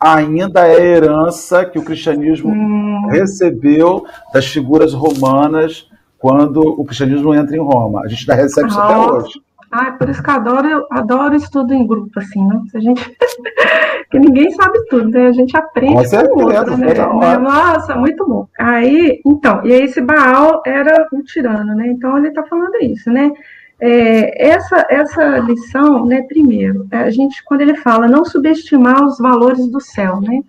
ainda 0.00 0.66
é 0.66 0.80
herança 0.80 1.66
que 1.66 1.78
o 1.78 1.84
cristianismo 1.84 2.50
hum. 2.50 3.08
recebeu 3.10 4.04
das 4.32 4.46
figuras 4.46 4.92
romanas 4.92 5.88
quando 6.18 6.60
o 6.60 6.84
cristianismo 6.84 7.34
entra 7.34 7.56
em 7.56 7.60
Roma. 7.60 8.02
A 8.04 8.08
gente 8.08 8.30
ainda 8.30 8.42
recebe 8.42 8.68
isso 8.68 8.80
até 8.80 8.96
hoje. 8.96 9.40
Ah, 9.70 9.92
por 9.92 10.08
isso 10.08 10.22
que 10.22 10.30
eu 10.30 10.34
adoro, 10.34 10.68
eu 10.68 10.86
adoro 10.90 11.34
estudo 11.34 11.74
em 11.74 11.86
grupo, 11.86 12.18
assim, 12.18 12.44
né? 12.46 12.62
A 12.74 12.78
gente... 12.78 13.16
que 14.10 14.18
ninguém 14.18 14.50
sabe 14.52 14.78
tudo, 14.88 15.10
né? 15.10 15.26
A 15.26 15.32
gente 15.32 15.56
aprende 15.56 15.94
com, 15.94 16.04
certeza, 16.04 16.32
com 16.32 16.40
o 16.40 16.54
outro, 16.54 16.76
né? 16.76 17.38
Nossa, 17.38 17.94
muito 17.96 18.26
bom. 18.26 18.48
Aí, 18.58 19.20
então, 19.26 19.66
e 19.66 19.72
aí 19.72 19.82
esse 19.82 20.00
Baal 20.00 20.62
era 20.64 21.06
um 21.12 21.22
tirano, 21.22 21.74
né? 21.74 21.88
Então 21.88 22.16
ele 22.16 22.28
está 22.28 22.42
falando 22.44 22.76
isso, 22.80 23.10
né? 23.10 23.32
É, 23.78 24.48
essa, 24.48 24.86
essa 24.88 25.38
lição, 25.38 26.06
né, 26.06 26.22
primeiro, 26.22 26.86
a 26.90 27.10
gente, 27.10 27.44
quando 27.44 27.60
ele 27.60 27.76
fala 27.76 28.08
não 28.08 28.24
subestimar 28.24 29.04
os 29.04 29.18
valores 29.18 29.66
do 29.68 29.80
céu, 29.80 30.20
né? 30.20 30.40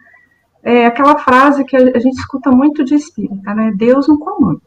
É 0.63 0.85
aquela 0.85 1.17
frase 1.17 1.63
que 1.65 1.75
a 1.75 1.99
gente 1.99 2.17
escuta 2.17 2.51
muito 2.51 2.83
de 2.83 2.95
espírita, 2.95 3.53
né? 3.53 3.73
Deus 3.75 4.07
no 4.07 4.19
comando. 4.19 4.61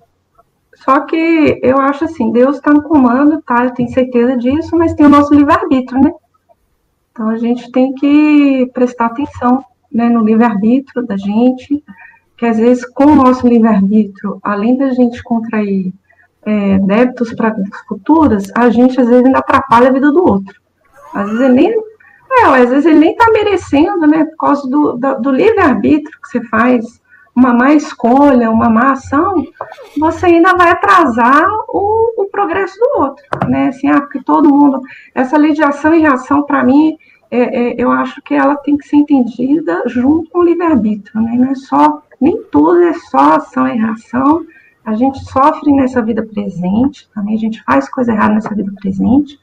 Só 0.84 1.00
que 1.00 1.60
eu 1.62 1.78
acho 1.78 2.04
assim, 2.04 2.32
Deus 2.32 2.56
está 2.56 2.72
no 2.72 2.82
comando, 2.82 3.42
tá? 3.42 3.64
Eu 3.64 3.74
tenho 3.74 3.90
certeza 3.90 4.36
disso, 4.36 4.76
mas 4.76 4.94
tem 4.94 5.06
o 5.06 5.10
nosso 5.10 5.34
livre-arbítrio, 5.34 6.00
né? 6.00 6.12
Então 7.12 7.28
a 7.28 7.36
gente 7.36 7.70
tem 7.70 7.92
que 7.94 8.70
prestar 8.72 9.06
atenção 9.06 9.62
né, 9.92 10.08
no 10.08 10.24
livre-arbítrio 10.24 11.06
da 11.06 11.16
gente, 11.16 11.82
que 12.36 12.46
às 12.46 12.56
vezes 12.56 12.84
com 12.86 13.04
o 13.04 13.14
nosso 13.14 13.46
livre-arbítrio, 13.46 14.38
além 14.42 14.76
da 14.76 14.90
gente 14.92 15.22
contrair 15.22 15.92
é, 16.46 16.78
débitos 16.78 17.34
para 17.34 17.54
futuras, 17.86 18.50
a 18.54 18.70
gente 18.70 18.98
às 18.98 19.06
vezes 19.06 19.26
ainda 19.26 19.40
atrapalha 19.40 19.88
a 19.88 19.92
vida 19.92 20.10
do 20.10 20.24
outro. 20.24 20.54
Às 21.12 21.26
vezes 21.26 21.40
ele 21.42 21.54
nem, 21.54 21.74
é, 22.32 22.44
às 22.44 22.70
vezes 22.70 22.86
ele 22.86 23.00
nem 23.00 23.12
está 23.12 23.30
merecendo, 23.30 24.06
né, 24.06 24.24
por 24.24 24.36
causa 24.36 24.66
do, 24.68 24.96
do, 24.96 25.20
do 25.20 25.30
livre-arbítrio 25.30 26.18
que 26.22 26.28
você 26.28 26.42
faz 26.48 26.99
uma 27.34 27.54
má 27.54 27.72
escolha, 27.72 28.50
uma 28.50 28.68
má 28.68 28.92
ação, 28.92 29.44
você 29.98 30.26
ainda 30.26 30.54
vai 30.54 30.70
atrasar 30.70 31.46
o, 31.68 32.22
o 32.22 32.26
progresso 32.26 32.78
do 32.78 33.00
outro, 33.00 33.24
né? 33.48 33.68
Assim, 33.68 33.88
ah, 33.88 34.00
porque 34.00 34.22
todo 34.22 34.54
mundo. 34.54 34.80
Essa 35.14 35.36
lei 35.36 35.52
de 35.52 35.62
ação 35.62 35.94
e 35.94 36.00
reação, 36.00 36.42
para 36.42 36.64
mim, 36.64 36.96
é, 37.30 37.38
é, 37.40 37.74
eu 37.78 37.90
acho 37.90 38.20
que 38.22 38.34
ela 38.34 38.56
tem 38.56 38.76
que 38.76 38.86
ser 38.86 38.96
entendida 38.96 39.82
junto 39.86 40.28
com 40.30 40.40
o 40.40 40.44
livre-arbítrio, 40.44 41.20
né? 41.22 41.32
Não 41.36 41.50
é 41.50 41.54
só. 41.54 42.02
Nem 42.20 42.42
tudo 42.50 42.82
é 42.82 42.92
só 42.92 43.36
ação 43.36 43.66
e 43.66 43.78
reação. 43.78 44.44
A 44.84 44.94
gente 44.94 45.18
sofre 45.30 45.72
nessa 45.72 46.02
vida 46.02 46.22
presente, 46.22 47.08
também 47.14 47.34
a 47.34 47.38
gente 47.38 47.62
faz 47.62 47.88
coisa 47.88 48.12
errada 48.12 48.34
nessa 48.34 48.54
vida 48.54 48.72
presente. 48.80 49.38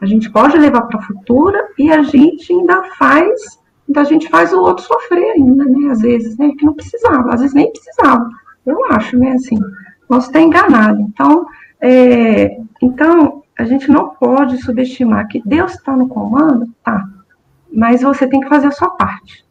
A 0.00 0.06
gente 0.06 0.30
pode 0.30 0.56
levar 0.56 0.82
para 0.82 0.98
a 0.98 1.02
futura 1.02 1.68
e 1.78 1.90
a 1.90 2.02
gente 2.02 2.52
ainda 2.52 2.82
faz 2.98 3.59
então 3.90 4.02
a 4.04 4.06
gente 4.06 4.28
faz 4.28 4.52
o 4.52 4.60
outro 4.60 4.84
sofrer 4.84 5.32
ainda, 5.32 5.64
né? 5.64 5.90
Às 5.90 6.00
vezes, 6.00 6.38
né? 6.38 6.52
Que 6.56 6.64
não 6.64 6.74
precisava, 6.74 7.34
às 7.34 7.40
vezes 7.40 7.54
nem 7.54 7.72
precisava. 7.72 8.30
Eu 8.64 8.84
acho, 8.92 9.18
né? 9.18 9.32
Assim, 9.32 9.58
posso 10.06 10.28
estar 10.28 10.40
enganado. 10.40 11.00
Então, 11.00 11.44
é, 11.80 12.56
então 12.80 13.42
a 13.58 13.64
gente 13.64 13.90
não 13.90 14.10
pode 14.10 14.58
subestimar 14.58 15.26
que 15.28 15.42
Deus 15.44 15.74
está 15.74 15.96
no 15.96 16.08
comando, 16.08 16.72
tá? 16.84 17.04
Mas 17.72 18.02
você 18.02 18.28
tem 18.28 18.40
que 18.40 18.48
fazer 18.48 18.68
a 18.68 18.72
sua 18.72 18.90
parte. 18.90 19.44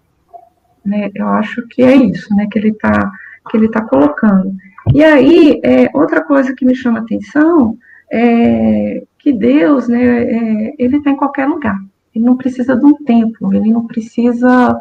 né? 0.86 1.10
Eu 1.14 1.28
acho 1.28 1.68
que 1.68 1.82
é 1.84 1.96
isso, 1.96 2.34
né? 2.36 2.48
Que 2.50 2.60
ele 2.60 2.70
está 2.70 3.12
que 3.50 3.58
ele 3.58 3.70
tá 3.70 3.82
colocando. 3.82 4.56
E 4.94 5.04
aí, 5.04 5.60
é, 5.64 5.90
outra 5.94 6.24
coisa 6.24 6.54
que 6.56 6.66
me 6.66 6.76
chama 6.76 7.00
atenção 7.00 7.78
é 8.12 9.04
que 9.18 9.34
Deus, 9.34 9.88
né? 9.88 10.24
É, 10.24 10.74
ele 10.80 10.98
está 10.98 11.10
em 11.12 11.16
qualquer 11.18 11.48
lugar. 11.48 11.78
Ele 12.14 12.26
não 12.26 12.38
precisa 12.38 12.76
de 12.76 12.86
um 12.86 12.96
templo. 13.04 13.54
Ele 13.54 13.72
não 13.72 13.86
precisa, 13.86 14.80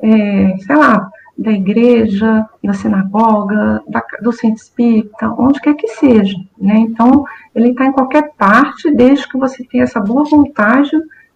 é, 0.00 0.56
sei 0.58 0.76
lá, 0.76 1.10
da 1.36 1.52
igreja, 1.52 2.46
da 2.64 2.72
sinagoga, 2.72 3.82
da, 3.86 4.02
do 4.22 4.32
centro 4.32 4.62
espírita, 4.62 5.28
onde 5.38 5.60
quer 5.60 5.74
que 5.74 5.88
seja. 5.88 6.36
Né? 6.58 6.76
Então, 6.78 7.24
ele 7.54 7.70
está 7.70 7.86
em 7.86 7.92
qualquer 7.92 8.32
parte, 8.36 8.90
desde 8.90 9.28
que 9.28 9.38
você 9.38 9.62
tenha 9.64 9.84
essa 9.84 10.00
boa 10.00 10.24
vontade 10.24 10.90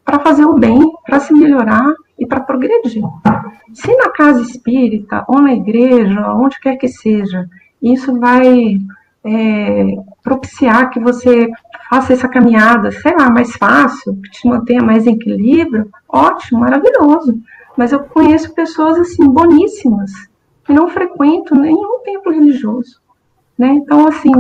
para 0.05 0.19
fazer 0.19 0.45
o 0.45 0.59
bem, 0.59 0.81
para 1.05 1.21
se 1.21 1.33
melhorar 1.33 1.95
e 2.19 2.27
para 2.27 2.41
progredir. 2.41 3.03
Se 3.75 3.95
na 3.97 4.11
casa 4.11 4.41
espírita, 4.41 5.25
ou 5.29 5.41
na 5.41 5.53
igreja, 5.53 6.33
onde 6.35 6.59
quer 6.59 6.77
que 6.77 6.89
seja, 6.89 7.49
isso 7.83 8.19
vai 8.19 8.79
é, 9.25 9.97
propiciar 10.23 10.91
que 10.91 11.01
você 11.01 11.51
faça 11.89 12.13
essa 12.13 12.29
caminhada, 12.29 12.91
sei 12.93 13.15
lá, 13.17 13.31
mais 13.31 13.53
fácil, 13.53 14.17
que 14.23 14.31
te 14.31 14.49
mantenha 14.49 14.83
mais 14.83 15.07
em 15.07 15.15
equilíbrio, 15.15 15.91
ótimo, 16.09 16.61
maravilhoso. 16.61 17.39
Mas 17.77 17.93
eu 17.93 18.01
conheço 18.01 18.55
pessoas 18.55 18.99
assim 18.99 19.27
boníssimas 19.29 20.11
que 20.65 20.73
não 20.73 20.89
frequentam 20.89 21.59
nenhum 21.59 22.01
templo 22.05 22.33
religioso, 22.33 23.01
né? 23.59 23.69
Então 23.69 24.07
assim, 24.07 24.33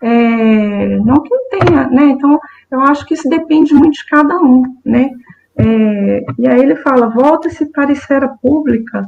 é, 0.00 0.98
não 1.00 1.22
que 1.22 1.30
não 1.30 1.48
tenha, 1.50 1.88
né? 1.88 2.04
Então 2.06 2.38
eu 2.70 2.80
acho 2.80 3.04
que 3.06 3.14
isso 3.14 3.28
depende 3.28 3.74
muito 3.74 3.94
de 3.94 4.06
cada 4.06 4.38
um, 4.38 4.62
né? 4.84 5.10
É, 5.58 6.24
e 6.38 6.48
aí 6.48 6.60
ele 6.60 6.76
fala, 6.76 7.08
volta-se 7.08 7.66
para 7.66 7.88
a 7.88 7.92
esfera 7.92 8.28
pública. 8.42 9.06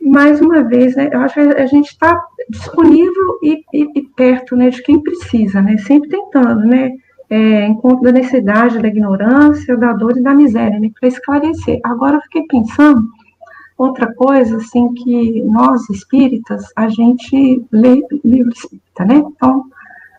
Mais 0.00 0.40
uma 0.40 0.62
vez, 0.62 0.96
né? 0.96 1.08
Eu 1.12 1.20
acho 1.20 1.34
que 1.34 1.40
a 1.40 1.66
gente 1.66 1.88
está 1.88 2.20
disponível 2.48 3.38
e, 3.42 3.64
e, 3.72 3.88
e, 3.94 4.02
perto, 4.16 4.56
né, 4.56 4.70
de 4.70 4.82
quem 4.82 5.00
precisa, 5.00 5.62
né? 5.62 5.78
Sempre 5.78 6.08
tentando, 6.10 6.66
né? 6.66 6.92
é, 7.32 7.68
da 8.02 8.12
necessidade, 8.12 8.78
da 8.78 8.88
ignorância, 8.88 9.74
da 9.74 9.94
dor 9.94 10.18
e 10.18 10.22
da 10.22 10.34
miséria, 10.34 10.78
né, 10.78 10.90
para 11.00 11.08
esclarecer. 11.08 11.80
Agora 11.82 12.16
eu 12.16 12.20
fiquei 12.22 12.42
pensando 12.42 13.08
outra 13.78 14.12
coisa, 14.14 14.58
assim, 14.58 14.92
que 14.92 15.42
nós 15.44 15.88
espíritas, 15.88 16.66
a 16.76 16.90
gente 16.90 17.64
lê 17.72 18.02
livro 18.22 18.52
espírita, 18.52 19.04
né? 19.06 19.14
Então, 19.14 19.64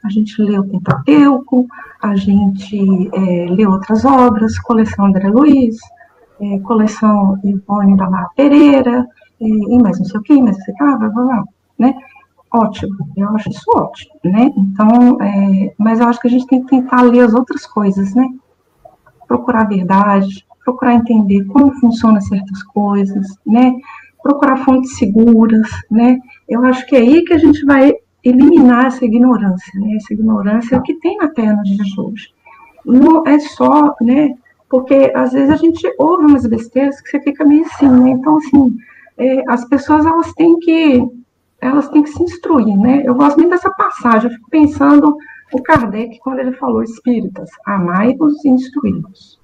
a 0.03 0.09
gente 0.09 0.41
lê 0.41 0.57
o 0.57 0.63
Pentateuco, 0.63 1.67
a 2.01 2.15
gente 2.15 3.09
é, 3.13 3.45
lê 3.47 3.67
outras 3.67 4.03
obras, 4.03 4.57
coleção 4.59 5.05
André 5.05 5.29
Luiz, 5.29 5.77
é, 6.41 6.59
coleção 6.59 7.39
Ivone 7.43 7.95
da 7.95 8.09
Mara 8.09 8.29
Pereira, 8.35 9.05
é, 9.43 9.75
e 9.75 9.81
mais 9.81 9.99
não 9.99 10.05
sei 10.05 10.19
o 10.19 10.43
não 10.43 10.53
sei 10.53 10.73
o 10.73 10.77
que, 10.77 10.83
blá, 10.83 10.97
blá, 10.97 11.09
blá, 11.09 11.43
né? 11.77 11.95
ótimo, 12.53 12.95
eu 13.17 13.29
acho 13.29 13.49
isso 13.49 13.63
ótimo, 13.75 14.13
né? 14.23 14.51
Então, 14.55 15.19
é, 15.19 15.73
mas 15.77 15.99
eu 15.99 16.07
acho 16.07 16.19
que 16.19 16.27
a 16.27 16.31
gente 16.31 16.45
tem 16.45 16.61
que 16.61 16.69
tentar 16.69 17.01
ler 17.01 17.21
as 17.21 17.33
outras 17.33 17.65
coisas, 17.65 18.13
né? 18.13 18.29
Procurar 19.27 19.61
a 19.61 19.67
verdade, 19.67 20.45
procurar 20.63 20.93
entender 20.93 21.43
como 21.45 21.73
funcionam 21.79 22.21
certas 22.21 22.61
coisas, 22.63 23.27
né? 23.45 23.73
Procurar 24.21 24.57
fontes 24.57 24.97
seguras, 24.97 25.67
né? 25.89 26.19
Eu 26.47 26.63
acho 26.65 26.85
que 26.85 26.95
é 26.95 26.99
aí 26.99 27.23
que 27.23 27.33
a 27.33 27.39
gente 27.39 27.65
vai 27.65 27.95
eliminar 28.23 28.85
essa 28.85 29.03
ignorância, 29.03 29.79
né? 29.79 29.95
Essa 29.95 30.13
ignorância 30.13 30.75
é 30.75 30.77
o 30.77 30.83
que 30.83 30.93
tem 30.99 31.17
na 31.17 31.29
Terra 31.29 31.55
nos 31.55 31.67
dias 31.67 31.87
de 31.87 31.99
hoje. 31.99 32.33
Não 32.85 33.25
é 33.25 33.39
só, 33.39 33.95
né? 33.99 34.35
Porque 34.69 35.11
às 35.15 35.33
vezes 35.33 35.49
a 35.49 35.55
gente 35.55 35.91
ouve 35.97 36.25
umas 36.25 36.45
besteiras 36.45 37.01
que 37.01 37.09
você 37.09 37.19
fica 37.19 37.43
meio 37.43 37.65
assim, 37.65 37.89
né? 37.89 38.11
Então, 38.11 38.37
assim, 38.37 38.77
é, 39.17 39.43
as 39.47 39.65
pessoas 39.65 40.05
elas 40.05 40.33
têm 40.33 40.57
que 40.59 41.03
elas 41.61 41.87
têm 41.89 42.03
que 42.03 42.09
se 42.09 42.21
instruir, 42.21 42.77
né? 42.77 43.03
Eu 43.05 43.15
gosto 43.15 43.37
muito 43.37 43.51
dessa 43.51 43.71
passagem, 43.71 44.29
eu 44.29 44.35
fico 44.35 44.49
pensando 44.49 45.15
o 45.53 45.61
Kardec, 45.61 46.19
quando 46.19 46.39
ele 46.39 46.51
falou 46.53 46.83
espíritas, 46.83 47.49
amai-vos 47.65 48.43
e 48.43 48.49
instruí-vos. 48.49 49.39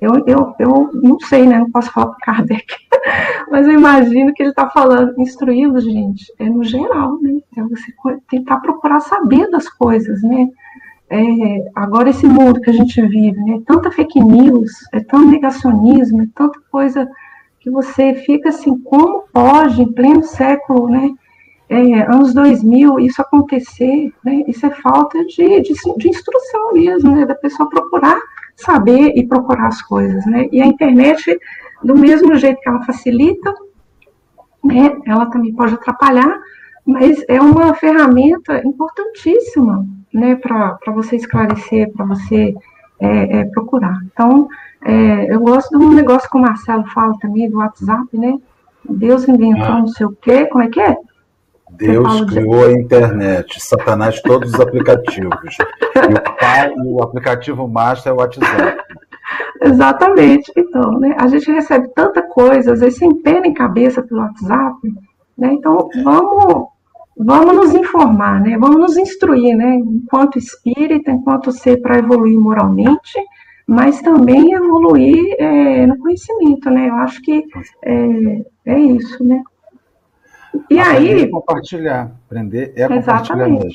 Eu, 0.00 0.24
eu, 0.26 0.54
eu 0.60 0.90
não 0.92 1.18
sei, 1.18 1.44
né? 1.46 1.58
Não 1.58 1.70
posso 1.70 1.90
falar 1.90 2.08
para 2.08 2.34
Kardec, 2.34 2.66
mas 3.50 3.66
eu 3.66 3.72
imagino 3.74 4.32
que 4.32 4.42
ele 4.42 4.50
está 4.50 4.70
falando, 4.70 5.20
instruí-los, 5.20 5.82
gente, 5.82 6.32
é 6.38 6.48
no 6.48 6.62
geral, 6.62 7.20
né? 7.20 7.40
É 7.56 7.62
você 7.62 7.92
tentar 8.30 8.58
procurar 8.58 9.00
saber 9.00 9.50
das 9.50 9.68
coisas, 9.68 10.22
né? 10.22 10.48
É, 11.10 11.70
agora 11.74 12.10
esse 12.10 12.26
mundo 12.26 12.60
que 12.60 12.70
a 12.70 12.72
gente 12.72 13.00
vive, 13.00 13.40
né? 13.42 13.60
Tanta 13.66 13.90
fake 13.90 14.20
news, 14.22 14.70
é 14.92 15.00
tão 15.00 15.26
negacionismo, 15.26 16.22
é 16.22 16.28
tanta 16.34 16.60
coisa 16.70 17.08
que 17.60 17.70
você 17.70 18.14
fica 18.14 18.48
assim, 18.50 18.78
como 18.78 19.24
pode, 19.32 19.82
em 19.82 19.92
pleno 19.92 20.22
século, 20.22 20.88
né? 20.88 21.10
é, 21.68 22.02
anos 22.02 22.32
2000, 22.32 22.98
isso 23.00 23.20
acontecer, 23.20 24.12
né, 24.24 24.42
isso 24.46 24.64
é 24.64 24.70
falta 24.70 25.22
de, 25.26 25.60
de, 25.60 25.74
de, 25.98 26.08
instrução 26.08 26.72
mesmo, 26.72 27.14
né, 27.14 27.26
da 27.26 27.34
pessoa 27.34 27.68
procurar 27.68 28.18
saber 28.56 29.12
e 29.14 29.26
procurar 29.26 29.68
as 29.68 29.82
coisas, 29.82 30.24
né, 30.26 30.48
e 30.50 30.62
a 30.62 30.66
internet, 30.66 31.38
do 31.84 31.94
mesmo 31.96 32.34
jeito 32.36 32.60
que 32.60 32.68
ela 32.68 32.82
facilita, 32.84 33.54
né, 34.64 34.96
ela 35.06 35.26
também 35.26 35.54
pode 35.54 35.74
atrapalhar, 35.74 36.40
mas 36.86 37.22
é 37.28 37.40
uma 37.40 37.74
ferramenta 37.74 38.62
importantíssima, 38.64 39.86
né, 40.12 40.36
para 40.36 40.78
você 40.86 41.16
esclarecer, 41.16 41.92
para 41.92 42.06
você 42.06 42.54
é, 43.00 43.38
é, 43.38 43.44
procurar. 43.46 43.98
Então, 44.12 44.48
é, 44.84 45.32
eu 45.32 45.40
gosto 45.40 45.76
de 45.76 45.84
um 45.84 45.92
negócio 45.92 46.28
que 46.28 46.36
o 46.36 46.40
Marcelo 46.40 46.84
fala 46.88 47.14
também, 47.20 47.50
do 47.50 47.58
WhatsApp, 47.58 48.06
né, 48.16 48.38
Deus 48.88 49.28
inventou 49.28 49.64
ah. 49.64 49.78
não 49.80 49.88
sei 49.88 50.06
o 50.06 50.16
quê, 50.20 50.46
como 50.46 50.64
é 50.64 50.68
que 50.68 50.80
é? 50.80 50.96
Deus 51.70 52.24
criou 52.24 52.64
a 52.64 52.72
internet, 52.72 53.60
Satanás 53.60 54.20
todos 54.22 54.54
os 54.54 54.60
aplicativos. 54.60 55.56
e 55.58 56.14
o, 56.14 56.36
pai, 56.36 56.72
o 56.76 57.02
aplicativo 57.02 57.68
master 57.68 58.10
é 58.10 58.14
o 58.14 58.18
WhatsApp. 58.18 58.78
Exatamente. 59.60 60.50
Então, 60.56 60.98
né, 60.98 61.14
a 61.18 61.26
gente 61.26 61.50
recebe 61.50 61.88
tanta 61.94 62.22
coisa, 62.22 62.72
às 62.72 62.80
vezes 62.80 62.98
sem 62.98 63.14
pena 63.22 63.46
em 63.46 63.54
cabeça 63.54 64.02
pelo 64.02 64.20
WhatsApp. 64.20 64.76
Né, 65.36 65.52
então, 65.52 65.88
vamos, 66.02 66.68
vamos 67.18 67.54
nos 67.54 67.74
informar, 67.74 68.40
né, 68.40 68.56
vamos 68.58 68.78
nos 68.78 68.96
instruir, 68.96 69.56
né, 69.56 69.74
enquanto 69.76 70.38
espírita, 70.38 71.10
enquanto 71.10 71.52
ser 71.52 71.80
para 71.82 71.98
evoluir 71.98 72.38
moralmente, 72.38 73.18
mas 73.66 74.00
também 74.00 74.54
evoluir 74.54 75.34
é, 75.38 75.86
no 75.86 75.98
conhecimento. 75.98 76.70
Né, 76.70 76.88
eu 76.88 76.94
acho 76.96 77.20
que 77.22 77.44
é, 77.84 78.44
é 78.66 78.78
isso, 78.78 79.22
né. 79.24 79.42
E 80.70 80.78
aí. 80.78 81.22
É 81.22 81.26
compartilhar. 81.28 82.12
Aprender 82.26 82.72
é 82.76 82.88
compartilhar 82.88 83.48
mesmo. 83.48 83.70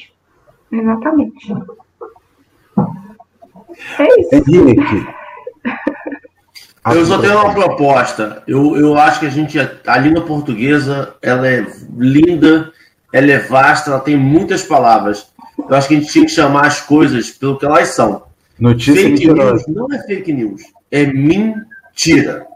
Exatamente. 0.71 1.53
É 3.99 4.19
isso. 4.19 4.35
Henrique. 4.35 5.07
Eu 6.85 7.05
só 7.05 7.17
tenho 7.17 7.39
uma 7.39 7.53
proposta. 7.53 8.43
Eu, 8.45 8.75
eu 8.75 8.97
acho 8.97 9.21
que 9.21 9.25
a 9.25 9.29
gente, 9.29 9.57
a 9.57 9.97
língua 9.97 10.25
portuguesa, 10.25 11.15
ela 11.21 11.47
é 11.47 11.65
linda, 11.97 12.73
ela 13.13 13.31
é 13.31 13.37
vasta, 13.37 13.91
ela 13.91 13.99
tem 13.99 14.17
muitas 14.17 14.63
palavras. 14.63 15.27
Eu 15.57 15.75
acho 15.75 15.87
que 15.87 15.95
a 15.95 15.99
gente 15.99 16.11
tinha 16.11 16.25
que 16.25 16.31
chamar 16.31 16.65
as 16.65 16.81
coisas 16.81 17.29
pelo 17.29 17.59
que 17.59 17.65
elas 17.65 17.89
são. 17.89 18.23
Notícia 18.59 18.95
fake 18.95 19.27
news 19.27 19.67
não 19.67 19.93
é 19.93 19.99
fake 19.99 20.33
news, 20.33 20.61
é 20.91 21.05
mentira. 21.05 22.47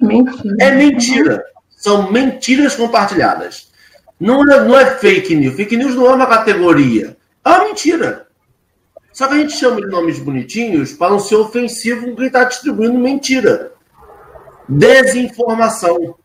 Mentira. 0.00 0.56
É 0.58 0.74
mentira. 0.74 1.44
São 1.76 2.10
mentiras 2.10 2.74
compartilhadas. 2.74 3.70
Não 4.18 4.42
é, 4.52 4.64
não 4.64 4.78
é 4.78 4.86
fake 4.96 5.34
news. 5.34 5.54
Fake 5.54 5.76
news 5.76 5.94
não 5.94 6.06
é 6.06 6.14
uma 6.14 6.26
categoria. 6.26 7.16
É 7.44 7.48
uma 7.48 7.64
mentira. 7.64 8.26
Só 9.12 9.28
que 9.28 9.34
a 9.34 9.38
gente 9.38 9.52
chama 9.52 9.80
de 9.80 9.86
nomes 9.86 10.18
bonitinhos 10.18 10.92
para 10.92 11.10
não 11.10 11.18
ser 11.18 11.36
ofensivo 11.36 12.06
com 12.06 12.16
quem 12.16 12.26
está 12.26 12.44
distribuindo 12.44 12.98
mentira. 12.98 13.72
Desinformação. 14.68 16.16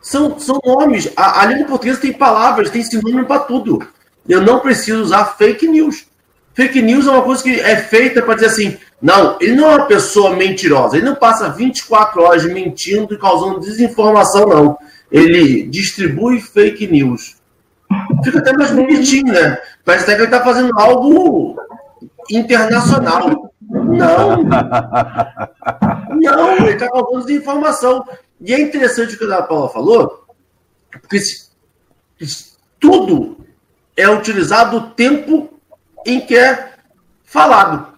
São, 0.00 0.38
são 0.38 0.60
nomes. 0.64 1.10
A, 1.16 1.42
a 1.42 1.46
língua 1.46 1.66
portuguesa 1.66 2.00
tem 2.00 2.12
palavras, 2.12 2.70
tem 2.70 2.82
sinônimo 2.82 3.26
para 3.26 3.40
tudo. 3.40 3.86
Eu 4.28 4.40
não 4.40 4.60
preciso 4.60 5.02
usar 5.02 5.36
fake 5.36 5.66
news. 5.68 6.06
Fake 6.54 6.82
news 6.82 7.06
é 7.06 7.10
uma 7.10 7.22
coisa 7.22 7.42
que 7.42 7.60
é 7.60 7.76
feita 7.76 8.22
para 8.22 8.34
dizer 8.34 8.46
assim: 8.46 8.78
não, 9.00 9.36
ele 9.40 9.54
não 9.54 9.70
é 9.70 9.76
uma 9.76 9.86
pessoa 9.86 10.36
mentirosa. 10.36 10.96
Ele 10.96 11.06
não 11.06 11.14
passa 11.14 11.48
24 11.48 12.22
horas 12.22 12.44
mentindo 12.44 13.14
e 13.14 13.18
causando 13.18 13.60
desinformação, 13.60 14.46
não 14.46 14.78
ele 15.10 15.64
distribui 15.64 16.40
fake 16.40 16.86
news. 16.86 17.36
Fica 18.22 18.38
até 18.38 18.52
mais 18.52 18.70
bonitinho, 18.70 19.32
né? 19.32 19.58
Parece 19.84 20.04
até 20.04 20.14
que 20.14 20.20
ele 20.20 20.26
está 20.26 20.44
fazendo 20.44 20.78
algo 20.78 21.56
internacional. 22.30 23.52
Não. 23.68 24.44
Não, 26.20 26.52
ele 26.58 26.72
está 26.72 26.88
causando 26.88 27.26
desinformação. 27.26 28.04
E 28.40 28.54
é 28.54 28.60
interessante 28.60 29.14
o 29.14 29.18
que 29.18 29.32
a 29.32 29.42
Paula 29.42 29.68
falou, 29.68 30.24
porque 30.90 31.18
tudo 32.78 33.44
é 33.96 34.08
utilizado 34.08 34.76
o 34.76 34.90
tempo 34.90 35.60
em 36.06 36.20
que 36.20 36.36
é 36.36 36.72
falado. 37.24 37.88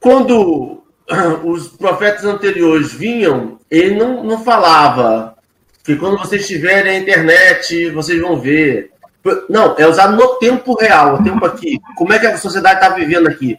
Quando 0.00 0.82
os 1.44 1.68
profetas 1.68 2.24
anteriores 2.24 2.92
vinham, 2.92 3.58
ele 3.70 3.96
não, 3.96 4.24
não 4.24 4.42
falava 4.42 5.36
que 5.84 5.94
quando 5.94 6.18
vocês 6.18 6.46
tiverem 6.46 6.96
a 6.96 6.98
internet, 6.98 7.90
vocês 7.90 8.20
vão 8.20 8.40
ver. 8.40 8.90
Não, 9.48 9.76
é 9.78 9.86
usado 9.86 10.16
no 10.16 10.34
tempo 10.38 10.74
real, 10.74 11.14
o 11.14 11.22
tempo 11.22 11.44
aqui. 11.46 11.80
Como 11.96 12.12
é 12.12 12.18
que 12.18 12.26
a 12.26 12.36
sociedade 12.36 12.80
está 12.80 12.94
vivendo 12.94 13.28
aqui? 13.28 13.58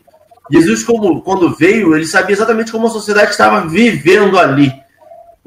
Jesus, 0.52 0.84
como, 0.84 1.22
quando 1.22 1.56
veio, 1.56 1.96
ele 1.96 2.06
sabia 2.06 2.34
exatamente 2.34 2.72
como 2.72 2.88
a 2.88 2.90
sociedade 2.92 3.32
estava 3.32 3.68
vivendo 3.68 4.38
ali. 4.38 4.72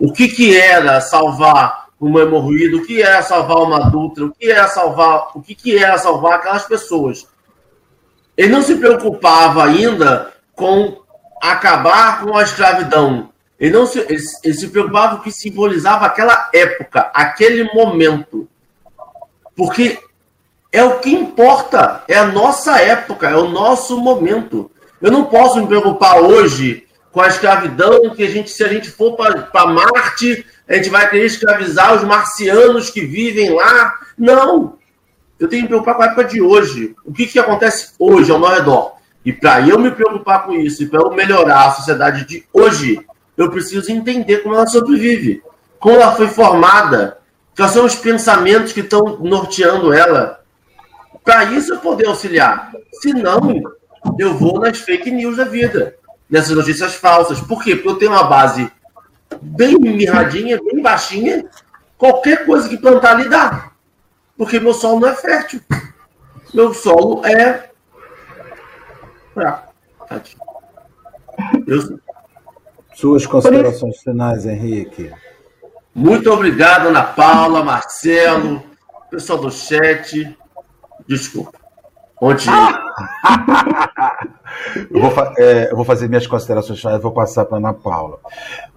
O 0.00 0.10
que, 0.12 0.28
que 0.28 0.58
era 0.58 0.98
salvar 1.02 1.88
uma 2.00 2.22
hemorroída, 2.22 2.78
o 2.78 2.86
que 2.86 3.02
era 3.02 3.22
salvar 3.22 3.58
uma 3.58 3.84
adulta, 3.84 4.24
o 4.24 4.32
que 4.32 4.50
era 4.50 4.66
salvar, 4.66 5.32
o 5.34 5.42
que, 5.42 5.54
que 5.54 5.76
era 5.76 5.98
salvar 5.98 6.38
aquelas 6.38 6.64
pessoas. 6.64 7.28
Ele 8.34 8.50
não 8.50 8.62
se 8.62 8.76
preocupava 8.76 9.62
ainda 9.62 10.32
com 10.54 11.02
acabar 11.42 12.22
com 12.22 12.34
a 12.34 12.42
escravidão. 12.42 13.28
Ele 13.58 13.74
não 13.74 13.84
se, 13.84 13.98
ele, 13.98 14.22
ele 14.42 14.54
se 14.54 14.68
preocupava 14.68 15.16
com 15.16 15.20
o 15.20 15.24
que 15.24 15.30
simbolizava 15.30 16.06
aquela 16.06 16.48
época, 16.54 17.10
aquele 17.12 17.64
momento. 17.74 18.48
Porque 19.54 19.98
é 20.72 20.82
o 20.82 21.00
que 21.00 21.10
importa, 21.10 22.02
é 22.08 22.16
a 22.16 22.24
nossa 22.24 22.80
época, 22.80 23.28
é 23.28 23.36
o 23.36 23.50
nosso 23.50 24.00
momento. 24.00 24.70
Eu 25.02 25.12
não 25.12 25.26
posso 25.26 25.60
me 25.60 25.66
preocupar 25.66 26.22
hoje 26.22 26.86
com 27.12 27.20
a 27.20 27.28
escravidão, 27.28 28.10
que 28.10 28.22
a 28.22 28.30
gente, 28.30 28.50
se 28.50 28.62
a 28.62 28.68
gente 28.68 28.90
for 28.90 29.16
para 29.16 29.66
Marte, 29.66 30.46
a 30.68 30.74
gente 30.74 30.90
vai 30.90 31.08
querer 31.08 31.26
escravizar 31.26 31.94
os 31.94 32.04
marcianos 32.04 32.90
que 32.90 33.00
vivem 33.00 33.50
lá. 33.50 33.94
Não! 34.16 34.78
Eu 35.38 35.48
tenho 35.48 35.62
que 35.62 35.62
me 35.62 35.68
preocupar 35.68 35.96
com 35.96 36.02
a 36.02 36.06
época 36.06 36.24
de 36.24 36.40
hoje. 36.40 36.94
O 37.04 37.12
que, 37.12 37.26
que 37.26 37.38
acontece 37.38 37.94
hoje 37.98 38.30
ao 38.30 38.38
meu 38.38 38.50
redor? 38.50 38.96
E 39.24 39.32
para 39.32 39.66
eu 39.66 39.78
me 39.78 39.90
preocupar 39.90 40.44
com 40.44 40.52
isso, 40.52 40.82
e 40.82 40.86
para 40.86 41.00
eu 41.00 41.10
melhorar 41.10 41.66
a 41.66 41.72
sociedade 41.72 42.26
de 42.26 42.44
hoje, 42.52 43.00
eu 43.36 43.50
preciso 43.50 43.90
entender 43.90 44.38
como 44.38 44.54
ela 44.54 44.66
sobrevive, 44.66 45.42
como 45.78 45.96
ela 45.96 46.14
foi 46.14 46.28
formada, 46.28 47.18
quais 47.56 47.72
são 47.72 47.84
os 47.84 47.94
pensamentos 47.94 48.72
que 48.72 48.80
estão 48.80 49.18
norteando 49.18 49.92
ela. 49.92 50.40
Para 51.24 51.44
isso 51.44 51.74
eu 51.74 51.78
poder 51.78 52.06
auxiliar. 52.06 52.70
Se 53.00 53.12
não, 53.12 53.62
eu 54.18 54.34
vou 54.34 54.60
nas 54.60 54.78
fake 54.78 55.10
news 55.10 55.36
da 55.36 55.44
vida, 55.44 55.96
nessas 56.30 56.56
notícias 56.56 56.94
falsas. 56.94 57.40
Por 57.40 57.62
quê? 57.62 57.74
Porque 57.74 57.88
eu 57.88 57.96
tenho 57.96 58.12
uma 58.12 58.24
base 58.24 58.70
bem 59.40 59.78
mirradinha, 59.78 60.58
bem 60.62 60.80
baixinha. 60.80 61.44
Qualquer 61.98 62.46
coisa 62.46 62.68
que 62.68 62.78
plantar 62.78 63.16
ali 63.16 63.28
dá. 63.28 63.72
Porque 64.36 64.60
meu 64.60 64.72
solo 64.72 65.00
não 65.00 65.08
é 65.08 65.14
fértil. 65.14 65.60
Meu 66.54 66.72
solo 66.72 67.24
é 67.26 67.70
fraco. 69.34 69.74
Eu... 71.66 72.00
Suas 72.94 73.26
considerações 73.26 73.98
finais, 74.02 74.44
Henrique. 74.44 75.10
Muito 75.94 76.30
obrigado, 76.30 76.88
Ana 76.88 77.02
Paula, 77.02 77.64
Marcelo, 77.64 78.62
pessoal 79.10 79.38
do 79.38 79.50
chat. 79.50 80.36
Desculpa. 81.06 81.58
Onde... 82.20 82.46
eu, 84.90 85.00
vou, 85.00 85.12
é, 85.38 85.70
eu 85.70 85.76
vou 85.76 85.84
fazer 85.84 86.08
minhas 86.08 86.26
considerações 86.26 86.80
finais, 86.80 87.02
vou 87.02 87.12
passar 87.12 87.44
para 87.44 87.58
Ana 87.58 87.72
Paula. 87.72 88.18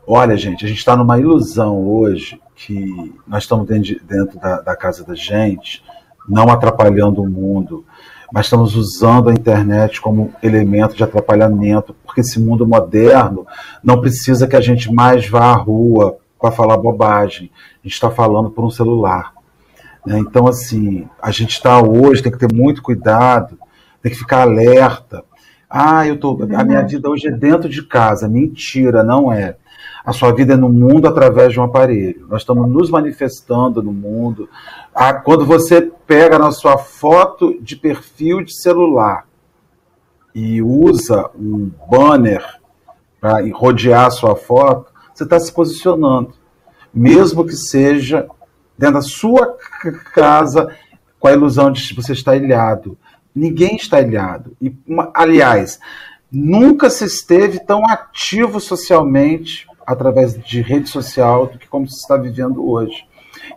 Olha, 0.05 0.35
gente, 0.35 0.65
a 0.65 0.67
gente 0.67 0.77
está 0.77 0.95
numa 0.95 1.19
ilusão 1.19 1.77
hoje 1.77 2.39
que 2.55 3.13
nós 3.27 3.43
estamos 3.43 3.67
dentro, 3.67 3.95
dentro 4.05 4.39
da, 4.39 4.61
da, 4.61 4.75
casa 4.75 5.03
da 5.03 5.15
gente, 5.15 5.83
não 6.27 6.49
atrapalhando 6.49 7.21
o 7.21 7.29
mundo, 7.29 7.85
mas 8.31 8.47
estamos 8.47 8.75
usando 8.75 9.29
a 9.29 9.33
internet 9.33 10.01
como 10.01 10.33
elemento 10.41 10.95
de 10.95 11.03
atrapalhamento, 11.03 11.95
porque 12.05 12.21
esse 12.21 12.39
mundo 12.39 12.67
moderno 12.67 13.45
não 13.83 14.01
precisa 14.01 14.47
que 14.47 14.55
a 14.55 14.61
gente 14.61 14.91
mais 14.91 15.27
vá 15.27 15.51
à 15.51 15.55
rua 15.55 16.17
para 16.39 16.51
falar 16.51 16.77
bobagem. 16.77 17.49
A 17.75 17.87
gente 17.87 17.93
está 17.93 18.09
falando 18.09 18.49
por 18.49 18.65
um 18.65 18.69
celular. 18.69 19.33
Né? 20.05 20.19
Então, 20.19 20.47
assim, 20.47 21.07
a 21.21 21.31
gente 21.31 21.51
está 21.51 21.81
hoje, 21.81 22.21
tem 22.21 22.31
que 22.31 22.37
ter 22.37 22.53
muito 22.53 22.81
cuidado, 22.81 23.57
tem 24.03 24.11
que 24.11 24.17
ficar 24.17 24.41
alerta. 24.41 25.23
Ah, 25.69 26.05
eu 26.05 26.19
tô, 26.19 26.37
a 26.55 26.63
minha 26.63 26.81
vida 26.83 27.09
hoje 27.09 27.29
é 27.29 27.31
dentro 27.31 27.69
de 27.69 27.81
casa. 27.81 28.27
Mentira, 28.27 29.01
não 29.01 29.31
é. 29.31 29.55
A 30.05 30.11
sua 30.11 30.33
vida 30.33 30.53
é 30.53 30.57
no 30.57 30.67
mundo 30.67 31.07
através 31.07 31.53
de 31.53 31.59
um 31.59 31.63
aparelho. 31.63 32.27
Nós 32.29 32.41
estamos 32.41 32.69
nos 32.69 32.91
manifestando 32.91 33.81
no 33.81 33.93
mundo. 33.93 34.49
Ah, 34.93 35.13
quando 35.13 35.45
você 35.45 35.89
pega 36.05 36.37
na 36.37 36.51
sua 36.51 36.77
foto 36.77 37.57
de 37.61 37.77
perfil 37.77 38.43
de 38.43 38.53
celular 38.53 39.25
e 40.35 40.61
usa 40.61 41.29
um 41.33 41.71
banner 41.89 42.43
para 43.21 43.39
rodear 43.53 44.07
a 44.07 44.11
sua 44.11 44.35
foto, 44.35 44.91
você 45.13 45.23
está 45.23 45.39
se 45.39 45.51
posicionando. 45.53 46.33
Mesmo 46.93 47.45
que 47.45 47.55
seja 47.55 48.27
dentro 48.77 48.95
da 48.95 49.01
sua 49.01 49.57
casa 50.13 50.75
com 51.17 51.29
a 51.29 51.31
ilusão 51.31 51.71
de 51.71 51.87
que 51.87 51.95
você 51.95 52.11
está 52.11 52.35
ilhado. 52.35 52.97
Ninguém 53.35 53.75
está 53.75 53.99
ilhado. 54.01 54.55
E, 54.61 54.75
aliás, 55.13 55.79
nunca 56.31 56.89
se 56.89 57.05
esteve 57.05 57.59
tão 57.59 57.87
ativo 57.87 58.59
socialmente 58.59 59.67
através 59.85 60.33
de 60.41 60.61
rede 60.61 60.89
social 60.89 61.47
do 61.47 61.57
que 61.57 61.67
como 61.67 61.87
se 61.87 61.97
está 61.97 62.17
vivendo 62.17 62.67
hoje. 62.69 63.05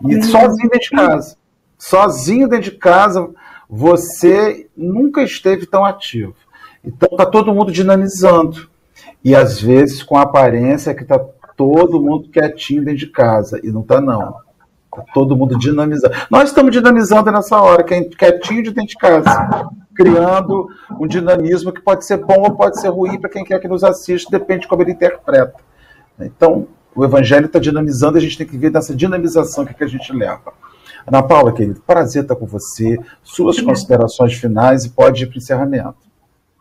E 0.03 0.17
uhum. 0.17 0.23
sozinho 0.23 0.71
dentro 0.71 0.81
de 0.81 0.91
casa. 0.91 1.37
Sozinho 1.79 2.49
dentro 2.49 2.71
de 2.71 2.79
casa, 2.79 3.31
você 3.69 4.69
nunca 4.77 5.23
esteve 5.23 5.67
tão 5.67 5.85
ativo. 5.85 6.35
Então 6.85 7.09
está 7.11 7.27
todo 7.27 7.55
mundo 7.55 7.73
dinamizando. 7.73 8.69
E 9.23 9.35
às 9.35 9.61
vezes 9.61 10.03
com 10.03 10.17
a 10.17 10.23
aparência 10.23 10.95
que 10.95 11.03
está 11.03 11.19
todo 11.57 12.01
mundo 12.01 12.29
quietinho 12.29 12.85
dentro 12.85 13.01
de 13.01 13.07
casa. 13.09 13.61
E 13.63 13.71
não 13.71 13.83
está 13.83 14.01
não. 14.01 14.37
Todo 15.13 15.37
mundo 15.37 15.59
dinamizando. 15.59 16.15
Nós 16.31 16.49
estamos 16.49 16.73
dinamizando 16.73 17.31
nessa 17.31 17.61
hora, 17.61 17.83
quietinho 17.85 18.63
de 18.63 18.71
dentro 18.71 18.91
de 18.91 18.97
casa. 18.97 19.69
Criando 19.95 20.69
um 21.01 21.07
dinamismo 21.07 21.73
que 21.73 21.81
pode 21.81 22.05
ser 22.05 22.19
bom 22.19 22.41
ou 22.41 22.55
pode 22.55 22.81
ser 22.81 22.89
ruim 22.89 23.19
para 23.19 23.31
quem 23.31 23.45
quer 23.45 23.59
que 23.59 23.69
nos 23.69 23.83
assista, 23.83 24.31
depende 24.31 24.63
de 24.63 24.69
como 24.69 24.83
ele 24.83 24.93
interpreta. 24.93 25.55
Então, 26.21 26.69
o 26.95 27.05
evangelho 27.05 27.47
está 27.47 27.59
dinamizando, 27.59 28.19
a 28.19 28.21
gente 28.21 28.39
tem 28.39 28.47
que 28.47 28.57
ver 28.57 28.71
dessa 28.71 28.95
dinamização 28.95 29.65
que, 29.65 29.75
que 29.75 29.85
a 29.85 29.89
gente 29.89 30.13
leva. 30.13 30.53
Ana 31.07 31.23
Paula, 31.23 31.53
querido, 31.53 31.81
prazer 31.87 32.23
estar 32.23 32.35
com 32.35 32.47
você. 32.47 32.99
Suas 33.23 33.61
considerações 33.61 34.35
finais 34.35 34.85
e 34.85 34.91
pode 34.91 35.23
ir 35.23 35.27
para 35.27 35.37
o 35.37 35.39
encerramento. 35.39 35.97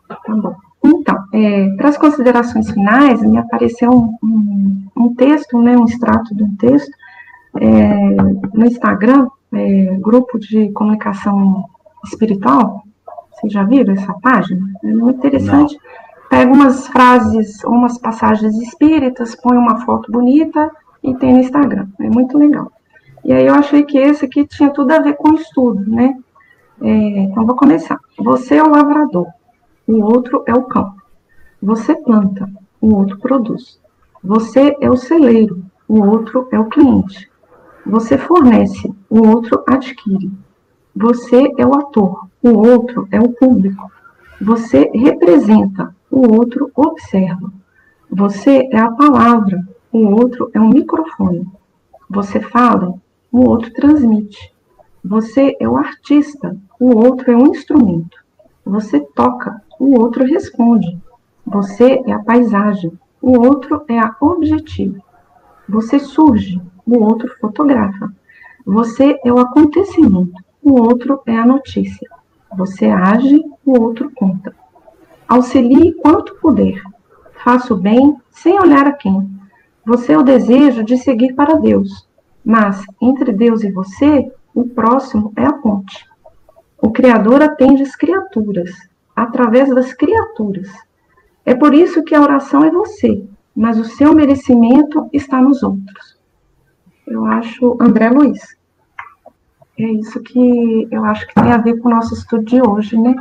Tá 0.08 0.18
bom. 0.28 0.54
Então, 0.84 1.16
é, 1.32 1.68
para 1.76 1.88
as 1.88 1.98
considerações 1.98 2.70
finais, 2.70 3.20
me 3.22 3.38
apareceu 3.38 3.90
um, 3.90 4.16
um, 4.22 4.86
um, 4.96 5.14
texto, 5.14 5.60
né, 5.60 5.76
um 5.76 5.84
extrato 5.84 6.34
de 6.34 6.44
um 6.44 6.54
texto, 6.56 6.90
é, 7.60 7.94
no 8.54 8.66
Instagram, 8.66 9.28
é, 9.52 9.96
grupo 10.00 10.38
de 10.38 10.70
comunicação 10.72 11.64
espiritual. 12.04 12.82
Vocês 13.32 13.52
já 13.52 13.64
viram 13.64 13.92
essa 13.92 14.12
página? 14.14 14.66
É 14.82 14.92
muito 14.92 15.18
interessante. 15.18 15.74
Não 15.74 16.28
pega 16.28 16.52
umas 16.52 16.88
frases, 16.88 17.62
umas 17.64 17.98
passagens 17.98 18.54
espíritas, 18.56 19.34
põe 19.36 19.56
uma 19.56 19.84
foto 19.84 20.10
bonita 20.10 20.70
e 21.02 21.14
tem 21.14 21.32
no 21.32 21.40
Instagram. 21.40 21.86
É 22.00 22.08
muito 22.08 22.36
legal. 22.36 22.70
E 23.24 23.32
aí 23.32 23.46
eu 23.46 23.54
achei 23.54 23.82
que 23.82 23.98
esse 23.98 24.24
aqui 24.24 24.46
tinha 24.46 24.70
tudo 24.70 24.90
a 24.92 25.00
ver 25.00 25.14
com 25.14 25.34
estudo, 25.34 25.84
né? 25.90 26.16
É, 26.80 26.88
então 26.88 27.44
vou 27.44 27.56
começar. 27.56 27.98
Você 28.18 28.56
é 28.56 28.62
o 28.62 28.70
lavrador, 28.70 29.26
o 29.86 30.02
outro 30.02 30.42
é 30.46 30.54
o 30.54 30.62
campo. 30.64 31.02
Você 31.62 31.94
planta, 31.94 32.48
o 32.80 32.94
outro 32.94 33.18
produz. 33.18 33.80
Você 34.22 34.76
é 34.80 34.90
o 34.90 34.96
celeiro, 34.96 35.64
o 35.88 36.00
outro 36.04 36.48
é 36.52 36.58
o 36.58 36.66
cliente. 36.66 37.30
Você 37.88 38.18
fornece, 38.18 38.92
o 39.08 39.28
outro 39.28 39.62
adquire. 39.64 40.32
Você 40.92 41.52
é 41.56 41.64
o 41.64 41.72
ator, 41.72 42.26
o 42.42 42.48
outro 42.48 43.06
é 43.12 43.20
o 43.20 43.28
público. 43.28 43.88
Você 44.40 44.90
representa, 44.92 45.94
o 46.10 46.34
outro 46.34 46.68
observa. 46.74 47.52
Você 48.10 48.68
é 48.72 48.78
a 48.78 48.90
palavra, 48.90 49.62
o 49.92 50.00
outro 50.00 50.50
é 50.52 50.60
um 50.60 50.70
microfone. 50.70 51.46
Você 52.10 52.40
fala, 52.40 52.94
o 53.30 53.48
outro 53.48 53.72
transmite. 53.72 54.52
Você 55.04 55.56
é 55.60 55.68
o 55.68 55.76
artista, 55.76 56.58
o 56.80 56.92
outro 56.96 57.30
é 57.30 57.36
um 57.36 57.46
instrumento. 57.52 58.18
Você 58.64 58.98
toca, 58.98 59.62
o 59.78 59.96
outro 60.00 60.24
responde. 60.24 60.98
Você 61.46 62.02
é 62.04 62.12
a 62.12 62.18
paisagem, 62.18 62.92
o 63.22 63.38
outro 63.38 63.84
é 63.86 63.96
a 63.96 64.16
objetivo. 64.20 65.00
Você 65.68 66.00
surge, 66.00 66.60
o 66.86 67.02
outro 67.02 67.28
fotografa. 67.40 68.12
Você 68.64 69.18
é 69.24 69.32
o 69.32 69.38
acontecimento, 69.38 70.32
o 70.62 70.80
outro 70.80 71.20
é 71.26 71.36
a 71.36 71.44
notícia. 71.46 72.08
Você 72.56 72.86
age, 72.86 73.42
o 73.64 73.80
outro 73.80 74.10
conta. 74.14 74.54
Auxilie 75.28 75.92
quanto 75.94 76.36
puder. 76.36 76.80
Faça 77.42 77.74
o 77.74 77.76
bem 77.76 78.16
sem 78.30 78.58
olhar 78.58 78.86
a 78.86 78.92
quem. 78.92 79.28
Você 79.84 80.12
é 80.12 80.18
o 80.18 80.22
desejo 80.22 80.82
de 80.82 80.96
seguir 80.96 81.34
para 81.34 81.54
Deus, 81.54 82.08
mas 82.44 82.84
entre 83.00 83.32
Deus 83.32 83.62
e 83.62 83.70
você, 83.70 84.30
o 84.54 84.64
próximo 84.68 85.32
é 85.36 85.44
a 85.44 85.52
ponte. 85.52 86.06
O 86.80 86.90
Criador 86.90 87.42
atende 87.42 87.82
as 87.82 87.94
criaturas, 87.94 88.70
através 89.14 89.72
das 89.74 89.92
criaturas. 89.92 90.68
É 91.44 91.54
por 91.54 91.74
isso 91.74 92.02
que 92.02 92.14
a 92.14 92.20
oração 92.20 92.64
é 92.64 92.70
você, 92.70 93.24
mas 93.54 93.78
o 93.78 93.84
seu 93.84 94.14
merecimento 94.14 95.08
está 95.12 95.40
nos 95.40 95.62
outros. 95.62 96.15
Eu 97.06 97.24
acho 97.24 97.76
André 97.80 98.10
Luiz. 98.10 98.56
É 99.78 99.84
isso 99.84 100.20
que 100.22 100.88
eu 100.90 101.04
acho 101.04 101.26
que 101.26 101.34
tem 101.34 101.52
a 101.52 101.58
ver 101.58 101.78
com 101.78 101.88
o 101.88 101.92
nosso 101.92 102.14
estudo 102.14 102.44
de 102.44 102.62
hoje, 102.62 102.98
né? 102.98 103.14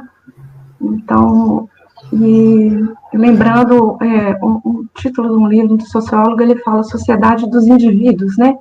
Então, 0.81 1.69
e 2.13 2.71
lembrando 3.13 3.97
é, 4.01 4.37
o, 4.41 4.61
o, 4.63 4.85
título 4.95 5.29
de 5.29 5.43
um 5.43 5.47
livro 5.47 5.75
do 5.75 5.87
sociólogo, 5.87 6.41
ele 6.41 6.55
fala 6.57 6.83
Sociedade 6.83 7.49
dos 7.49 7.67
Indivíduos, 7.67 8.37
né? 8.37 8.57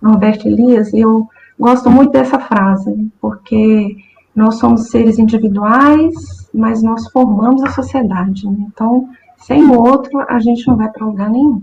Norberto 0.00 0.46
Elias, 0.46 0.92
e 0.92 1.00
eu 1.00 1.28
gosto 1.58 1.90
muito 1.90 2.12
dessa 2.12 2.38
frase, 2.38 3.10
porque 3.20 3.96
nós 4.34 4.56
somos 4.56 4.88
seres 4.88 5.18
individuais, 5.18 6.14
mas 6.52 6.82
nós 6.82 7.08
formamos 7.10 7.62
a 7.62 7.70
sociedade. 7.70 8.46
Né? 8.46 8.66
Então, 8.72 9.08
sem 9.38 9.64
o 9.64 9.80
outro, 9.80 10.20
a 10.28 10.38
gente 10.38 10.66
não 10.66 10.76
vai 10.76 10.90
para 10.90 11.06
lugar 11.06 11.30
nenhum. 11.30 11.62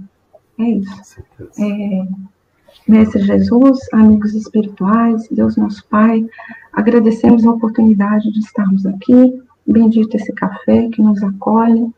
É 0.59 0.63
isso. 0.63 1.21
É, 1.59 2.07
Mestre 2.87 3.21
Jesus, 3.21 3.79
amigos 3.93 4.33
espirituais, 4.33 5.27
Deus 5.29 5.55
nosso 5.55 5.85
Pai, 5.87 6.25
agradecemos 6.73 7.45
a 7.45 7.51
oportunidade 7.51 8.31
de 8.31 8.39
estarmos 8.39 8.85
aqui. 8.85 9.39
Bendito 9.67 10.15
esse 10.15 10.33
café 10.33 10.89
que 10.89 11.01
nos 11.01 11.21
acolhe, 11.21 11.89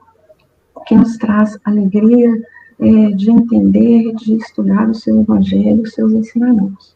que 0.85 0.95
nos 0.95 1.17
traz 1.17 1.57
alegria 1.63 2.29
é, 2.79 3.11
de 3.11 3.31
entender, 3.31 4.13
de 4.15 4.35
estudar 4.35 4.89
o 4.89 4.93
seu 4.93 5.21
Evangelho, 5.21 5.83
os 5.83 5.93
seus 5.93 6.11
ensinamentos. 6.11 6.95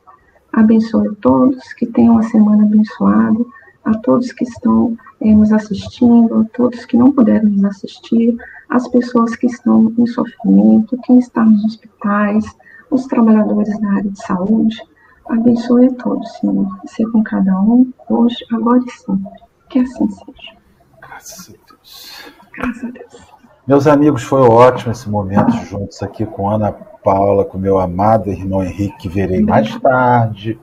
Abençoe 0.52 1.16
todos, 1.22 1.72
que 1.74 1.86
tenham 1.86 2.16
uma 2.16 2.24
semana 2.24 2.64
abençoada, 2.64 3.46
a 3.86 3.98
todos 4.00 4.34
que 4.34 4.44
estão 4.44 4.98
é, 5.22 5.34
nos 5.34 5.54
assistindo, 5.54 6.42
a 6.42 6.44
todos 6.56 6.86
que 6.86 6.98
não 6.98 7.12
puderam 7.12 7.50
nos 7.50 7.64
assistir, 7.64 8.36
as 8.70 8.86
pessoas 8.90 9.36
que 9.36 9.48
estão 9.48 9.94
em 9.98 10.06
sofrimento, 10.06 11.00
quem 11.06 11.20
está 11.20 11.46
nos 11.46 11.64
hospitais, 11.64 12.44
os 12.90 13.06
trabalhadores 13.06 13.80
da 13.80 13.90
área 13.92 14.10
de 14.10 14.22
saúde. 14.22 14.82
Abençoe 15.30 15.88
a 15.88 15.94
todos, 15.94 16.32
Senhor, 16.34 16.68
ser 16.86 17.06
com 17.12 17.22
cada 17.24 17.60
um, 17.60 17.92
hoje, 18.08 18.38
agora 18.52 18.80
e 18.80 18.92
sempre. 18.92 19.32
Que 19.70 19.80
assim 19.80 20.10
seja. 20.10 20.58
Graças 21.02 21.50
a 21.50 21.58
Deus. 21.68 22.34
Graças 22.54 22.84
a 22.84 22.92
Deus. 22.92 23.38
Meus 23.68 23.86
amigos, 23.86 24.24
foi 24.24 24.42
ótimo 24.42 24.94
esse 24.94 25.10
momento 25.10 25.52
juntos 25.66 26.02
aqui 26.02 26.26
com 26.26 26.50
Ana 26.50 26.72
Paula, 26.72 27.44
com 27.44 27.58
meu 27.58 27.78
amado 27.78 28.30
irmão 28.30 28.64
Henrique, 28.64 28.98
que 28.98 29.10
verei 29.10 29.42
mais 29.42 29.78
tarde. 29.80 30.58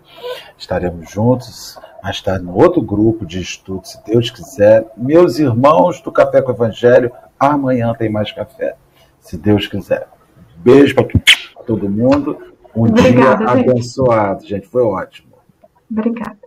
Estaremos 0.56 1.10
juntos 1.10 1.78
mais 2.02 2.20
tarde 2.20 2.44
no 2.44 2.54
outro 2.54 2.80
grupo 2.80 3.26
de 3.26 3.40
estudo, 3.40 3.86
se 3.86 4.02
Deus 4.04 4.30
quiser. 4.30 4.86
Meus 4.96 5.38
irmãos 5.38 6.00
do 6.00 6.10
Café 6.10 6.40
com 6.40 6.52
o 6.52 6.54
Evangelho, 6.54 7.12
amanhã 7.38 7.94
tem 7.94 8.10
mais 8.10 8.32
café, 8.32 8.76
se 9.20 9.36
Deus 9.36 9.66
quiser. 9.66 10.08
Beijo 10.56 10.94
para 10.94 11.04
todo 11.66 11.88
mundo. 11.88 12.38
Um 12.74 12.86
Obrigada, 12.88 13.44
dia 13.44 13.56
gente. 13.56 13.70
abençoado, 13.70 14.46
gente. 14.46 14.66
Foi 14.66 14.82
ótimo. 14.82 15.34
Obrigada. 15.90 16.43